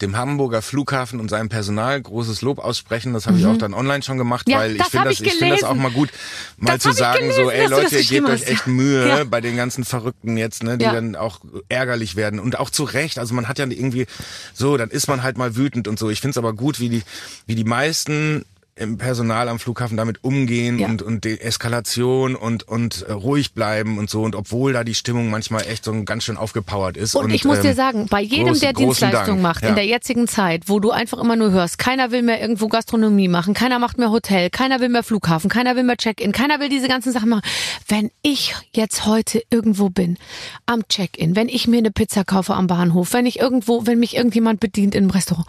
dem 0.00 0.16
Hamburger 0.16 0.62
Flughafen 0.62 1.20
und 1.20 1.28
seinem 1.28 1.48
Personal 1.48 2.00
großes 2.00 2.42
Lob 2.42 2.58
aussprechen. 2.58 3.12
Das 3.12 3.26
habe 3.26 3.38
ich 3.38 3.46
auch 3.46 3.56
dann 3.58 3.74
online 3.74 4.02
schon 4.02 4.18
gemacht, 4.18 4.46
Mhm. 4.48 4.52
Ja, 4.52 4.58
weil 4.60 4.76
ich 4.76 4.84
finde 4.84 5.10
das, 5.10 5.20
ich 5.20 5.32
finde 5.34 5.54
das 5.54 5.62
auch 5.64 5.74
mal 5.74 5.90
gut, 5.90 6.08
mal 6.56 6.72
Das 6.74 6.82
zu 6.82 6.92
sagen, 6.92 7.30
so, 7.32 7.46
gelesen, 7.46 7.50
ey 7.50 7.64
du 7.64 7.70
das 7.70 7.82
Leute, 7.82 7.96
ihr 7.98 8.04
gebt 8.04 8.28
euch 8.28 8.42
echt 8.48 8.66
Mühe 8.66 9.06
Ja. 9.08 9.24
bei 9.24 9.40
den 9.40 9.56
ganzen 9.56 9.84
Verrückten 9.84 10.36
jetzt, 10.36 10.62
ne, 10.62 10.78
die 10.78 10.84
Ja. 10.86 10.92
dann 10.92 11.14
auch 11.16 11.40
ärgerlich 11.68 12.16
werden 12.16 12.40
und 12.40 12.58
auch 12.58 12.70
zu 12.70 12.84
Recht. 12.84 13.18
Also 13.18 13.34
man 13.34 13.46
hat 13.48 13.58
ja 13.58 13.66
irgendwie 13.66 14.06
so, 14.54 14.76
dann 14.76 14.90
ist 14.90 15.06
man 15.06 15.22
halt 15.22 15.36
mal 15.38 15.54
wütend 15.56 15.86
und 15.88 15.98
so. 15.98 16.08
Ich 16.10 16.20
finde 16.20 16.30
es 16.32 16.38
aber 16.38 16.52
gut, 16.54 16.80
wie 16.80 16.88
die, 16.88 17.02
wie 17.46 17.54
die 17.54 17.64
meisten 17.64 18.44
im 18.78 18.98
Personal 18.98 19.48
am 19.48 19.58
Flughafen 19.58 19.96
damit 19.96 20.22
umgehen 20.22 20.78
Ja. 20.78 20.88
und, 20.88 21.00
und 21.00 21.24
die 21.24 21.40
Eskalation 21.40 22.36
und, 22.36 22.68
und 22.68 23.02
äh, 23.08 23.12
ruhig 23.12 23.54
bleiben 23.54 23.96
und 23.98 24.10
so. 24.10 24.22
Und 24.22 24.34
obwohl 24.36 24.74
da 24.74 24.84
die 24.84 24.94
Stimmung 24.94 25.30
manchmal 25.30 25.66
echt 25.66 25.84
so 25.84 26.04
ganz 26.04 26.24
schön 26.24 26.36
aufgepowert 26.36 26.96
ist. 26.98 27.14
Und, 27.14 27.32
ich 27.32 27.44
muss 27.44 27.60
dir 27.62 27.70
ähm, 27.70 27.74
sagen, 27.74 28.06
bei 28.10 28.20
jedem, 28.20 28.48
groß- 28.52 28.60
der 28.60 28.72
Dienstleistung 28.74 29.26
Dank. 29.26 29.40
macht 29.42 29.62
Ja. 29.62 29.70
in 29.70 29.74
der 29.76 29.86
jetzigen 29.86 30.28
Zeit, 30.28 30.64
wo 30.66 30.78
du 30.78 30.90
einfach 30.90 31.18
immer 31.18 31.36
nur 31.36 31.52
hörst, 31.52 31.78
keiner 31.78 32.10
will 32.10 32.20
mehr 32.22 32.40
irgendwo 32.40 32.68
Gastronomie 32.68 33.28
machen, 33.28 33.54
keiner 33.54 33.78
macht 33.78 33.96
mehr 33.96 34.10
Hotel, 34.10 34.50
keiner 34.50 34.78
will 34.80 34.90
mehr 34.90 35.02
Flughafen, 35.02 35.48
keiner 35.48 35.74
will 35.74 35.82
mehr 35.84 35.96
Check-in, 35.96 36.32
keiner 36.32 36.60
will 36.60 36.68
diese 36.68 36.88
ganzen 36.88 37.12
Sachen 37.12 37.30
machen. 37.30 37.42
Wenn 37.88 38.10
ich 38.20 38.54
jetzt 38.72 39.06
heute 39.06 39.42
irgendwo 39.50 39.88
bin, 39.88 40.18
am 40.66 40.86
Check-in, 40.88 41.34
wenn 41.34 41.48
ich 41.48 41.66
mir 41.66 41.78
eine 41.78 41.90
Pizza 41.90 42.24
kaufe 42.24 42.52
am 42.54 42.66
Bahnhof, 42.66 43.14
wenn 43.14 43.24
ich 43.24 43.38
irgendwo, 43.40 43.86
wenn 43.86 43.98
mich 43.98 44.16
irgendjemand 44.16 44.60
bedient 44.60 44.94
im 44.94 45.08
Restaurant, 45.08 45.46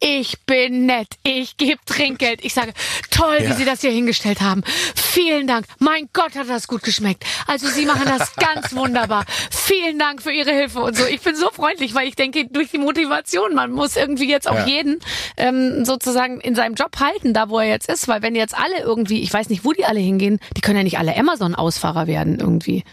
ich 0.00 0.40
bin 0.46 0.86
nett, 0.86 1.08
ich 1.22 1.56
gebe 1.56 1.80
Trinkgeld, 1.86 2.44
ich 2.44 2.52
sage, 2.52 2.72
toll, 3.10 3.38
wie 3.40 3.44
Ja. 3.44 3.54
Sie 3.54 3.64
das 3.64 3.80
hier 3.80 3.90
hingestellt 3.90 4.40
haben. 4.42 4.62
Vielen 4.94 5.46
Dank. 5.46 5.66
Mein 5.78 6.08
Gott, 6.12 6.34
hat 6.34 6.48
das 6.48 6.66
gut 6.66 6.82
geschmeckt. 6.82 7.24
Also 7.46 7.68
Sie 7.68 7.86
machen 7.86 8.04
das 8.06 8.34
ganz 8.36 8.74
wunderbar. 8.74 9.24
Vielen 9.50 9.98
Dank 9.98 10.20
für 10.22 10.32
Ihre 10.32 10.50
Hilfe 10.52 10.80
und 10.80 10.96
so. 10.96 11.06
Ich 11.06 11.20
bin 11.20 11.36
so 11.36 11.50
freundlich, 11.50 11.94
weil 11.94 12.06
ich 12.08 12.16
denke, 12.16 12.46
durch 12.50 12.70
die 12.70 12.78
Motivation, 12.78 13.54
man 13.54 13.72
muss 13.72 13.96
irgendwie 13.96 14.28
jetzt 14.28 14.48
auch 14.48 14.54
Ja. 14.54 14.66
jeden 14.66 14.98
ähm, 15.36 15.84
sozusagen 15.84 16.40
in 16.40 16.54
seinem 16.54 16.74
Job 16.74 16.98
halten, 17.00 17.32
da 17.32 17.48
wo 17.48 17.58
er 17.58 17.68
jetzt 17.68 17.88
ist, 17.88 18.06
weil 18.08 18.20
wenn 18.22 18.34
jetzt 18.34 18.56
alle 18.56 18.80
irgendwie, 18.80 19.22
ich 19.22 19.32
weiß 19.32 19.48
nicht, 19.48 19.64
wo 19.64 19.72
die 19.72 19.84
alle 19.84 20.00
hingehen, 20.00 20.38
die 20.56 20.60
können 20.60 20.76
ja 20.78 20.82
nicht 20.84 20.98
alle 20.98 21.16
Amazon-Ausfahrer 21.16 22.06
werden 22.06 22.38
irgendwie. 22.40 22.84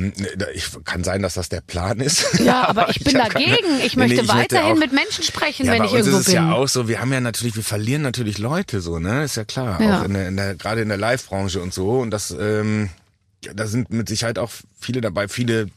Hm, 0.00 0.12
ne, 0.16 0.46
Ich 0.54 0.68
kann 0.84 1.04
sein, 1.04 1.22
dass 1.22 1.34
das 1.34 1.48
der 1.48 1.60
Plan 1.60 2.00
ist. 2.00 2.26
Ja, 2.40 2.68
aber 2.68 2.88
ich 2.90 3.00
bin 3.04 3.14
keine- 3.14 3.28
dagegen. 3.32 3.80
Ich 3.84 3.96
Nee, 3.96 4.08
möchte 4.08 4.22
nee, 4.22 4.28
weiterhin 4.28 4.72
auch- 4.74 4.78
mit 4.78 4.92
Menschen 4.92 5.24
sprechen, 5.24 5.66
ja, 5.66 5.72
wenn 5.72 5.84
ich 5.84 5.92
irgendwo 5.92 6.16
ist 6.18 6.20
es 6.28 6.34
bin. 6.34 6.34
ja 6.36 6.52
auch 6.52 6.68
so, 6.68 6.88
wir 6.88 7.00
haben 7.00 7.12
ja 7.12 7.20
natürlich, 7.20 7.56
wir 7.56 7.64
verlieren 7.64 8.02
natürlich 8.02 8.38
Leute 8.38 8.80
so, 8.80 8.98
ne? 8.98 9.24
Ist 9.24 9.36
ja 9.36 9.44
klar. 9.44 9.80
Ja. 9.80 10.00
Auch 10.00 10.04
in 10.04 10.14
der, 10.14 10.28
in 10.28 10.36
der, 10.36 10.54
gerade 10.54 10.80
in 10.82 10.88
der 10.88 10.98
Live-Branche 10.98 11.60
und 11.60 11.72
so. 11.74 11.98
Und 12.00 12.10
das, 12.10 12.30
ähm, 12.38 12.90
da 13.54 13.66
sind 13.66 13.90
mit 13.90 14.08
Sicherheit 14.08 14.38
auch 14.38 14.50
viele 14.78 15.00
dabei. 15.00 15.28
Viele 15.28 15.68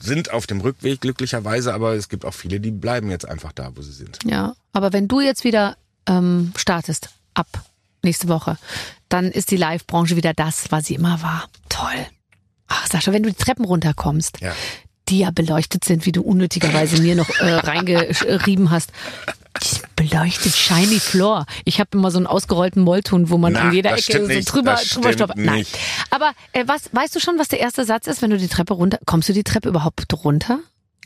sind 0.00 0.30
auf 0.32 0.46
dem 0.46 0.60
Rückweg 0.60 1.00
glücklicherweise, 1.00 1.74
aber 1.74 1.94
es 1.94 2.08
gibt 2.08 2.24
auch 2.24 2.34
viele, 2.34 2.60
die 2.60 2.70
bleiben 2.70 3.10
jetzt 3.10 3.26
einfach 3.28 3.52
da, 3.52 3.70
wo 3.74 3.82
sie 3.82 3.92
sind. 3.92 4.18
Ja, 4.24 4.54
aber 4.72 4.92
wenn 4.92 5.08
du 5.08 5.20
jetzt 5.20 5.42
wieder 5.44 5.76
ähm, 6.08 6.52
startest, 6.56 7.10
ab 7.34 7.48
nächste 8.04 8.28
Woche, 8.28 8.58
dann 9.08 9.26
ist 9.32 9.50
die 9.50 9.56
Live-Branche 9.56 10.14
wieder 10.16 10.34
das, 10.34 10.70
was 10.70 10.86
sie 10.86 10.94
immer 10.94 11.20
war. 11.22 11.48
Toll. 11.68 12.06
Ach, 12.68 12.86
Sascha, 12.86 13.12
wenn 13.12 13.22
du 13.22 13.30
die 13.30 13.36
Treppen 13.36 13.64
runterkommst, 13.64 14.40
Ja. 14.40 14.52
die 15.08 15.20
ja 15.20 15.30
beleuchtet 15.30 15.84
sind, 15.84 16.06
wie 16.06 16.12
du 16.12 16.22
unnötigerweise 16.22 17.00
mir 17.02 17.14
noch 17.16 17.28
äh, 17.40 17.44
reingeschrieben 17.54 18.70
hast. 18.70 18.90
Die 19.62 19.68
sind 19.68 19.96
beleuchtet, 19.96 20.54
shiny 20.54 21.00
floor. 21.00 21.44
Ich 21.64 21.80
habe 21.80 21.90
immer 21.94 22.10
so 22.12 22.18
einen 22.18 22.26
ausgerollten 22.28 22.82
Mollton, 22.82 23.28
wo 23.30 23.38
man 23.38 23.54
Na, 23.54 23.60
an 23.62 23.72
jeder 23.72 23.92
Ecke 23.96 24.20
so 24.20 24.26
nicht. 24.26 24.52
drüber, 24.52 24.74
drüber 24.76 25.12
stolpert. 25.12 25.36
Nein. 25.38 25.66
Aber 26.10 26.32
äh, 26.52 26.64
was, 26.68 26.82
weißt 26.92 27.16
du 27.16 27.20
schon, 27.20 27.38
was 27.38 27.48
der 27.48 27.58
erste 27.60 27.84
Satz 27.84 28.06
ist, 28.06 28.22
wenn 28.22 28.30
du 28.30 28.38
die 28.38 28.46
Treppe 28.48 28.74
runter, 28.74 28.98
kommst 29.06 29.28
du 29.28 29.32
die 29.32 29.42
Treppe 29.42 29.68
überhaupt 29.68 30.04
runter? 30.22 30.60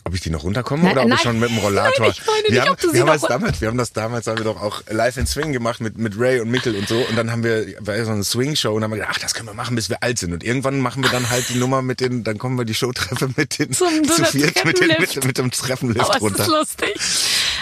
Ob 0.04 0.14
ich 0.14 0.20
die 0.20 0.30
noch 0.30 0.42
runterkomme 0.42 0.82
Nein, 0.82 0.92
oder 0.92 1.02
ob 1.02 1.08
nein. 1.10 1.16
ich 1.18 1.22
schon 1.22 1.38
mit 1.38 1.48
dem 1.48 1.58
Rollator? 1.58 2.06
Nein, 2.06 2.10
ich 2.10 2.26
meine 2.26 2.42
wir 2.42 2.50
nicht, 2.50 2.60
haben, 2.62 2.70
ob 2.72 2.82
wir 2.82 3.04
das 3.06 3.20
damals, 3.22 3.60
wir 3.60 3.68
haben 3.68 3.78
das 3.78 3.92
damals 3.92 4.26
haben 4.26 4.38
wir 4.38 4.44
doch 4.44 4.60
auch 4.60 4.82
live 4.90 5.16
in 5.16 5.26
Swing 5.28 5.52
gemacht 5.52 5.80
mit 5.80 5.96
mit 5.96 6.18
Ray 6.18 6.40
und 6.40 6.50
Mikkel 6.50 6.74
und 6.74 6.88
so 6.88 6.96
und 6.96 7.14
dann 7.16 7.30
haben 7.30 7.44
wir 7.44 7.66
war 7.80 7.96
ja 7.96 8.04
so 8.04 8.10
eine 8.10 8.24
Swing 8.24 8.56
Show 8.56 8.74
und 8.74 8.82
haben 8.82 8.90
wir 8.90 8.96
gedacht, 8.96 9.12
ach, 9.14 9.20
das 9.20 9.32
können 9.34 9.48
wir 9.48 9.54
machen, 9.54 9.76
bis 9.76 9.88
wir 9.90 10.02
alt 10.02 10.18
sind 10.18 10.32
und 10.32 10.42
irgendwann 10.42 10.80
machen 10.80 11.04
wir 11.04 11.10
dann 11.10 11.30
halt 11.30 11.48
die 11.50 11.54
Nummer 11.58 11.82
mit 11.82 12.00
den 12.00 12.24
dann 12.24 12.36
kommen 12.38 12.58
wir 12.58 12.64
die 12.64 12.74
Showtreppe 12.74 13.30
mit 13.36 13.58
den 13.60 13.72
Zum- 13.72 14.04
zu 14.08 14.24
viert 14.24 14.64
mit, 14.64 14.80
den. 14.80 14.90
Oh, 14.90 15.00
mit, 15.00 15.24
mit 15.24 15.38
dem 15.38 15.50
Treppenlift 15.52 16.10
es 16.14 16.20
runter. 16.20 16.42
ist 16.42 16.48
lustig. 16.48 16.94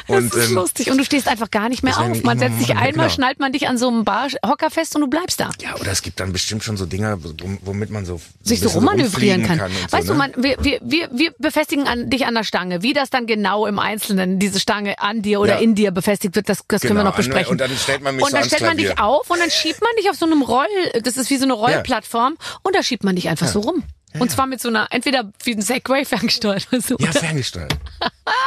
Und, 0.06 0.32
das 0.34 0.40
ist 0.44 0.48
ähm, 0.50 0.54
lustig. 0.56 0.90
Und 0.90 0.98
du 0.98 1.04
stehst 1.04 1.28
einfach 1.28 1.50
gar 1.50 1.68
nicht 1.68 1.82
mehr 1.82 1.98
auf. 1.98 2.22
Man 2.22 2.38
setzt 2.38 2.60
dich 2.60 2.68
ja, 2.68 2.76
einmal, 2.76 2.92
genau. 2.92 3.08
schnallt 3.08 3.38
man 3.40 3.52
dich 3.52 3.68
an 3.68 3.78
so 3.78 3.88
einem 3.88 4.04
Barhocker 4.04 4.70
fest 4.70 4.94
und 4.94 5.02
du 5.02 5.08
bleibst 5.08 5.40
da. 5.40 5.50
Ja, 5.62 5.74
oder 5.76 5.90
es 5.92 6.02
gibt 6.02 6.20
dann 6.20 6.32
bestimmt 6.32 6.64
schon 6.64 6.76
so 6.76 6.86
Dinger, 6.86 7.16
wom- 7.18 7.58
womit 7.62 7.90
man 7.90 8.04
so 8.06 8.20
sich 8.42 8.60
so 8.60 8.68
rummanövrieren 8.70 9.42
kann. 9.46 9.60
und 9.60 9.92
weißt 9.92 10.06
so, 10.06 10.12
du, 10.14 10.18
ne? 10.18 10.30
man, 10.34 10.42
wir, 10.42 10.56
wir, 10.62 10.80
wir, 10.82 11.08
wir 11.12 11.32
befestigen 11.38 11.86
an, 11.86 12.10
dich 12.10 12.26
an 12.26 12.34
der 12.34 12.44
Stange. 12.44 12.82
Wie 12.82 12.92
das 12.92 13.10
dann 13.10 13.26
genau 13.26 13.66
im 13.66 13.78
Einzelnen, 13.78 14.38
diese 14.38 14.60
Stange 14.60 14.98
an 15.00 15.22
dir 15.22 15.40
oder 15.40 15.54
Ja. 15.56 15.60
in 15.60 15.74
dir 15.74 15.90
befestigt 15.90 16.36
wird, 16.36 16.48
das, 16.48 16.64
das 16.68 16.80
können 16.82 16.94
wir 16.94 17.00
Genau, 17.00 17.10
noch 17.10 17.16
besprechen. 17.16 17.50
und 17.52 17.60
dann 17.60 17.70
stellt 17.76 18.02
man 18.02 18.14
mich 18.16 18.24
Und 18.24 18.30
so 18.30 18.36
dann 18.36 18.46
stellt 18.46 18.62
man 18.62 18.76
dich 18.76 18.98
auf 18.98 19.28
und 19.30 19.38
dann 19.40 19.50
schiebt 19.50 19.80
man 19.80 19.90
dich 19.98 20.10
auf 20.10 20.16
so 20.16 20.26
einem 20.26 20.42
Roll, 20.42 20.66
das 21.02 21.16
ist 21.16 21.30
wie 21.30 21.36
so 21.36 21.44
eine 21.44 21.52
Rollplattform 21.54 22.36
und 22.62 22.74
da 22.76 22.82
schiebt 22.82 23.04
man 23.04 23.16
dich 23.16 23.28
einfach 23.28 23.46
so 23.48 23.60
rum. 23.60 23.82
Und 24.18 24.30
zwar 24.30 24.46
mit 24.46 24.60
so 24.60 24.68
einer, 24.68 24.88
entweder 24.90 25.30
wie 25.44 25.52
ein 25.52 25.62
Segway 25.62 26.04
ferngesteuert 26.04 26.66
oder 26.72 26.80
so. 26.80 26.96
Ja, 26.98 27.12
ferngesteuert. 27.12 27.76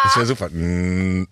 Das 0.03 0.15
wäre 0.17 0.25
super. 0.25 0.49
Mm, 0.49 1.21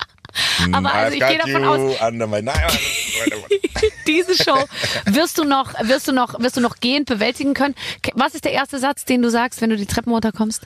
mm, 0.67 0.73
Aber 0.73 0.93
also 0.93 1.17
I've 1.17 1.21
ich 1.21 1.27
gehe 1.27 1.37
davon 1.37 1.65
aus- 1.65 2.01
diese 4.07 4.35
Show 4.41 4.63
wirst 5.05 5.37
du 5.37 5.43
noch, 5.43 5.73
wirst 5.87 6.07
du 6.07 6.11
noch, 6.13 6.39
wirst 6.39 6.57
du 6.57 6.61
noch 6.61 6.79
gehend 6.79 7.07
bewältigen 7.07 7.53
können. 7.53 7.75
Was 8.13 8.35
ist 8.35 8.45
der 8.45 8.53
erste 8.53 8.79
Satz, 8.79 9.05
den 9.05 9.21
du 9.21 9.29
sagst, 9.29 9.61
wenn 9.61 9.69
du 9.69 9.77
die 9.77 9.85
Treppen 9.85 10.11
runterkommst? 10.11 10.61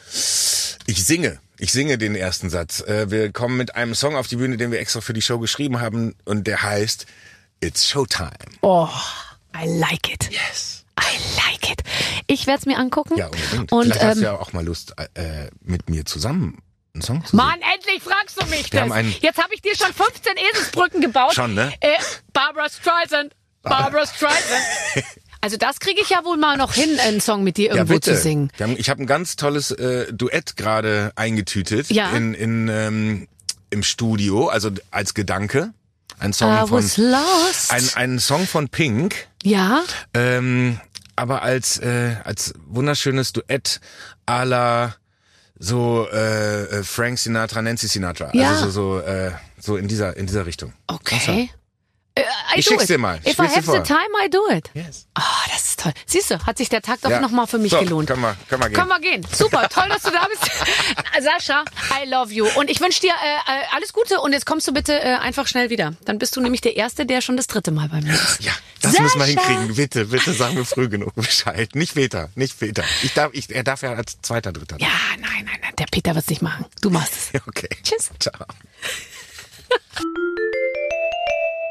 Ich 0.85 1.03
singe. 1.05 1.39
Ich 1.57 1.71
singe 1.71 1.97
den 1.97 2.15
ersten 2.15 2.49
Satz. 2.49 2.81
Äh, 2.81 3.09
Wir 3.09 3.31
kommen 3.31 3.57
mit 3.57 3.75
einem 3.75 3.95
Song 3.95 4.15
auf 4.15 4.27
die 4.27 4.35
Bühne, 4.35 4.57
den 4.57 4.71
wir 4.71 4.79
extra 4.79 5.01
für 5.01 5.13
die 5.13 5.21
Show 5.21 5.39
geschrieben 5.39 5.79
haben 5.79 6.15
und 6.25 6.47
der 6.47 6.61
heißt 6.61 7.05
It's 7.61 7.87
Showtime. 7.87 8.31
Oh, 8.61 8.89
I 9.57 9.65
like 9.67 10.11
it. 10.13 10.29
Yes. 10.31 10.74
I 10.99 11.17
like 11.37 11.71
it. 11.71 11.81
Ich 12.27 12.47
werde 12.47 12.59
es 12.59 12.65
mir 12.65 12.77
angucken. 12.77 13.17
Ja, 13.17 13.27
unbedingt. 13.27 13.71
Und 13.71 13.83
Vielleicht 13.85 14.03
hast 14.03 14.15
ähm, 14.17 14.21
du 14.21 14.25
ja 14.25 14.39
auch 14.39 14.53
mal 14.53 14.63
Lust, 14.65 14.93
äh, 15.15 15.49
mit 15.61 15.89
mir 15.89 16.05
zusammen 16.05 16.59
einen 16.93 17.01
Song 17.01 17.25
zu 17.25 17.35
Mann, 17.35 17.59
endlich 17.73 18.01
fragst 18.01 18.41
du 18.41 18.45
mich 18.47 18.71
Wir 18.71 18.81
das. 18.81 18.91
einen- 18.91 19.13
Jetzt 19.19 19.37
habe 19.41 19.53
ich 19.53 19.61
dir 19.61 19.75
schon 19.75 19.93
15 19.93 20.33
Eselsbrücken 20.51 21.01
gebaut. 21.01 21.33
Schon, 21.33 21.53
ne? 21.53 21.73
Äh, 21.81 21.89
Barbara 22.33 22.69
Streisand. 22.69 23.33
Barbara 23.61 24.05
Streisand. 24.05 24.63
Also 25.41 25.57
das 25.57 25.79
kriege 25.79 26.01
ich 26.01 26.09
ja 26.09 26.25
wohl 26.25 26.37
mal 26.37 26.57
noch 26.57 26.73
hin, 26.73 26.97
einen 26.99 27.21
Song 27.21 27.43
mit 27.43 27.57
dir 27.57 27.69
irgendwo 27.69 27.93
ja, 27.93 28.01
zu 28.01 28.15
singen. 28.15 28.49
Haben, 28.59 28.75
ich 28.79 28.89
habe 28.89 29.03
ein 29.03 29.05
ganz 29.05 29.35
tolles 29.35 29.69
äh, 29.69 30.11
Duett 30.11 30.55
gerade 30.57 31.11
eingetütet 31.15 31.91
Ja. 31.91 32.09
in, 32.13 32.33
in, 32.33 32.67
ähm, 32.67 33.27
im 33.69 33.83
Studio, 33.83 34.47
also 34.47 34.71
als 34.89 35.13
Gedanke. 35.13 35.71
Ein 36.19 36.33
Song 36.33 36.67
von 36.67 36.83
ein, 37.69 37.89
ein 37.95 38.19
Song 38.19 38.47
von 38.47 38.69
Pink, 38.69 39.27
ja, 39.43 39.83
ähm, 40.13 40.79
aber 41.15 41.41
als 41.43 41.77
äh, 41.79 42.15
als 42.23 42.53
wunderschönes 42.67 43.33
Duett 43.33 43.79
à 44.25 44.43
la 44.45 44.95
so 45.57 46.07
äh, 46.11 46.63
äh, 46.79 46.83
Frank 46.83 47.17
Sinatra, 47.19 47.61
Nancy 47.61 47.87
Sinatra, 47.87 48.29
Ja. 48.33 48.49
also 48.49 48.69
so 48.69 48.99
so 48.99 48.99
äh, 48.99 49.31
so 49.59 49.77
in 49.77 49.87
dieser 49.87 50.15
in 50.17 50.25
dieser 50.27 50.45
Richtung. 50.45 50.73
okay. 50.87 51.49
Äh, 52.17 52.21
I 52.21 52.59
Ich 52.59 52.65
schick's 52.65 52.85
dir 52.85 52.97
mal. 52.97 53.17
If 53.17 53.27
I 53.27 53.31
Spiel's 53.33 53.51
dir 53.53 53.55
have 53.55 53.71
the 53.71 53.93
time, 53.93 54.07
I 54.25 54.29
do 54.29 54.49
it. 54.49 54.69
Yes. 54.73 55.05
Ah, 55.15 55.21
das 55.53 55.65
ist 55.69 55.79
toll. 55.81 55.91
Siehst 56.05 56.31
du, 56.31 56.39
hat 56.45 56.57
sich 56.57 56.69
der 56.69 56.81
Tag 56.81 57.01
doch 57.01 57.09
Ja. 57.09 57.19
noch 57.19 57.31
mal 57.31 57.45
für 57.45 57.57
mich 57.57 57.71
so, 57.71 57.79
gelohnt. 57.79 58.07
Können 58.07 58.21
wir, 58.21 58.37
können 58.47 58.61
wir 58.61 58.69
gehen. 58.69 58.75
Können 58.77 58.89
wir 58.89 58.99
gehen. 59.01 59.27
Super, 59.33 59.67
toll, 59.67 59.89
dass 59.89 60.03
du 60.03 60.11
da 60.11 60.25
bist. 60.29 60.49
Sascha, 61.21 61.65
I 62.01 62.07
love 62.09 62.31
you. 62.31 62.47
Und 62.55 62.69
ich 62.69 62.79
wünsche 62.79 63.01
dir 63.01 63.11
äh, 63.11 63.51
äh, 63.51 63.63
alles 63.75 63.91
Gute 63.91 64.21
und 64.21 64.31
jetzt 64.31 64.45
kommst 64.45 64.65
du 64.67 64.73
bitte 64.73 64.97
äh, 64.97 65.15
einfach 65.15 65.47
schnell 65.47 65.69
wieder. 65.69 65.93
Dann 66.05 66.17
bist 66.17 66.35
du 66.37 66.41
nämlich 66.41 66.61
der 66.61 66.77
Erste, 66.77 67.05
der 67.05 67.19
schon 67.21 67.35
das 67.35 67.47
dritte 67.47 67.71
Mal 67.71 67.89
bei 67.89 67.99
mir 67.99 68.13
ist. 68.13 68.37
Ja, 68.41 68.53
das 68.81 68.97
müssen 68.97 69.19
wir 69.19 69.25
Sascha! 69.25 69.47
hinkriegen. 69.49 69.75
Bitte, 69.75 70.05
bitte 70.05 70.33
sagen 70.33 70.55
wir 70.55 70.65
früh 70.65 70.87
genug 70.87 71.13
Bescheid. 71.15 71.75
Nicht 71.75 71.91
später, 71.91 72.29
nicht 72.35 72.53
später. 72.53 72.83
Ich 73.03 73.13
darf, 73.13 73.31
ich, 73.33 73.53
er 73.53 73.63
darf 73.65 73.81
ja 73.81 73.93
als 73.93 74.21
zweiter, 74.21 74.53
dritter. 74.53 74.77
Ja, 74.79 74.87
nein, 75.19 75.43
nein, 75.45 75.57
nein, 75.61 75.73
der 75.77 75.85
Peter 75.91 76.15
wird's 76.15 76.29
nicht 76.29 76.41
machen. 76.41 76.65
Du 76.81 76.89
machst 76.89 77.13
es. 77.33 77.41
Okay. 77.47 77.67
Tschüss. 77.83 78.09
Ciao. 78.19 78.45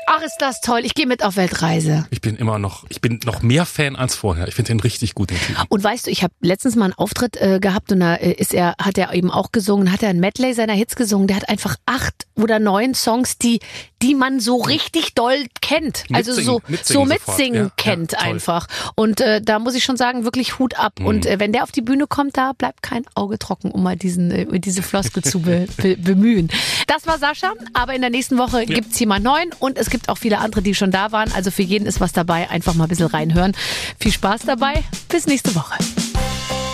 Ach, 0.06 0.22
ist 0.22 0.36
das 0.38 0.60
toll. 0.60 0.80
Ich 0.84 0.94
gehe 0.94 1.06
mit 1.06 1.24
auf 1.24 1.36
Weltreise. 1.36 2.06
Ich 2.10 2.20
bin 2.20 2.36
immer 2.36 2.58
noch, 2.58 2.84
ich 2.88 3.00
bin 3.00 3.20
noch 3.24 3.42
mehr 3.42 3.66
Fan 3.66 3.96
als 3.96 4.14
vorher. 4.14 4.48
Ich 4.48 4.54
finde 4.54 4.68
den 4.72 4.80
richtig 4.80 5.14
gut, 5.14 5.30
den 5.30 5.38
Typen. 5.38 5.64
Und 5.68 5.82
weißt 5.82 6.06
du, 6.06 6.10
ich 6.10 6.22
habe 6.22 6.34
letztens 6.40 6.76
mal 6.76 6.86
einen 6.86 6.94
Auftritt 6.94 7.36
äh, 7.40 7.58
gehabt 7.60 7.92
und 7.92 8.00
da 8.00 8.14
äh, 8.16 8.32
ist 8.32 8.54
er, 8.54 8.74
hat 8.80 8.98
er 8.98 9.12
eben 9.14 9.30
auch 9.30 9.52
gesungen, 9.52 9.92
hat 9.92 10.02
er 10.02 10.10
ein 10.10 10.20
Medley 10.20 10.54
seiner 10.54 10.74
Hits 10.74 10.96
gesungen. 10.96 11.26
Der 11.26 11.36
hat 11.36 11.48
einfach 11.48 11.76
acht 11.86 12.26
oder 12.34 12.58
neun 12.58 12.94
Songs, 12.94 13.38
die, 13.38 13.60
die 14.02 14.14
man 14.14 14.40
so 14.40 14.56
richtig 14.56 15.14
doll 15.14 15.46
kennt. 15.60 16.04
also 16.12 16.32
Mitsingen, 16.32 16.44
so 16.44 16.62
mitsingen 16.68 16.84
so 16.84 16.92
sofort. 17.14 17.38
mitsingen 17.38 17.54
Ja, 17.54 17.62
ja, 17.64 17.72
kennt 17.76 18.10
toll. 18.12 18.20
einfach. 18.22 18.66
Und 18.96 19.20
äh, 19.20 19.40
da 19.40 19.58
muss 19.58 19.74
ich 19.74 19.84
schon 19.84 19.96
sagen, 19.96 20.24
wirklich 20.24 20.58
Hut 20.58 20.78
ab. 20.78 21.00
Mhm. 21.00 21.06
Und 21.06 21.26
äh, 21.26 21.38
wenn 21.38 21.52
der 21.52 21.62
auf 21.62 21.72
die 21.72 21.82
Bühne 21.82 22.06
kommt, 22.06 22.36
da 22.36 22.52
bleibt 22.52 22.82
kein 22.82 23.04
Auge 23.14 23.38
trocken, 23.38 23.70
um 23.70 23.82
mal 23.82 23.96
diesen 23.96 24.30
äh, 24.30 24.60
diese 24.60 24.82
Floskel 24.82 25.22
zu 25.22 25.40
be, 25.40 25.66
be, 25.76 25.96
bemühen. 25.96 26.48
Das 26.86 27.06
war 27.06 27.18
Sascha, 27.18 27.52
aber 27.72 27.94
in 27.94 28.00
der 28.00 28.10
nächsten 28.10 28.38
Woche 28.38 28.66
gibt's 28.66 28.98
jemand 28.98 29.24
neuen 29.24 29.50
und 29.58 29.78
es 29.78 29.90
gibt 29.94 30.08
auch 30.08 30.18
viele 30.18 30.38
andere, 30.38 30.60
die 30.60 30.74
schon 30.74 30.90
da 30.90 31.12
waren. 31.12 31.30
Also 31.32 31.52
für 31.52 31.62
jeden 31.62 31.86
ist 31.86 32.00
was 32.00 32.12
dabei. 32.12 32.50
Einfach 32.50 32.74
mal 32.74 32.86
ein 32.86 32.88
bisschen 32.88 33.06
reinhören. 33.06 33.52
Viel 34.00 34.10
Spaß 34.10 34.40
dabei. 34.44 34.82
Bis 35.08 35.28
nächste 35.28 35.54
Woche. 35.54 35.78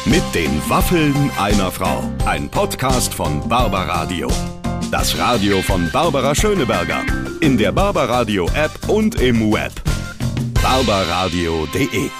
Mit 0.07 0.23
den 0.35 0.51
Waffeln 0.71 1.31
einer 1.39 1.71
Frau. 1.71 2.03
Ein 2.25 2.49
Podcast 2.49 3.13
von 3.13 3.47
Barbaradio. 3.47 4.29
Das 4.91 5.19
Radio 5.19 5.61
von 5.61 5.91
Barbara 5.91 6.35
Schöneberger. 6.35 7.05
In 7.43 7.59
der 7.59 7.73
Barbaradio 7.73 8.47
App 8.55 8.89
und 8.89 9.21
im 9.21 9.53
Web. 9.53 9.73
barbaradio.de 10.63 12.20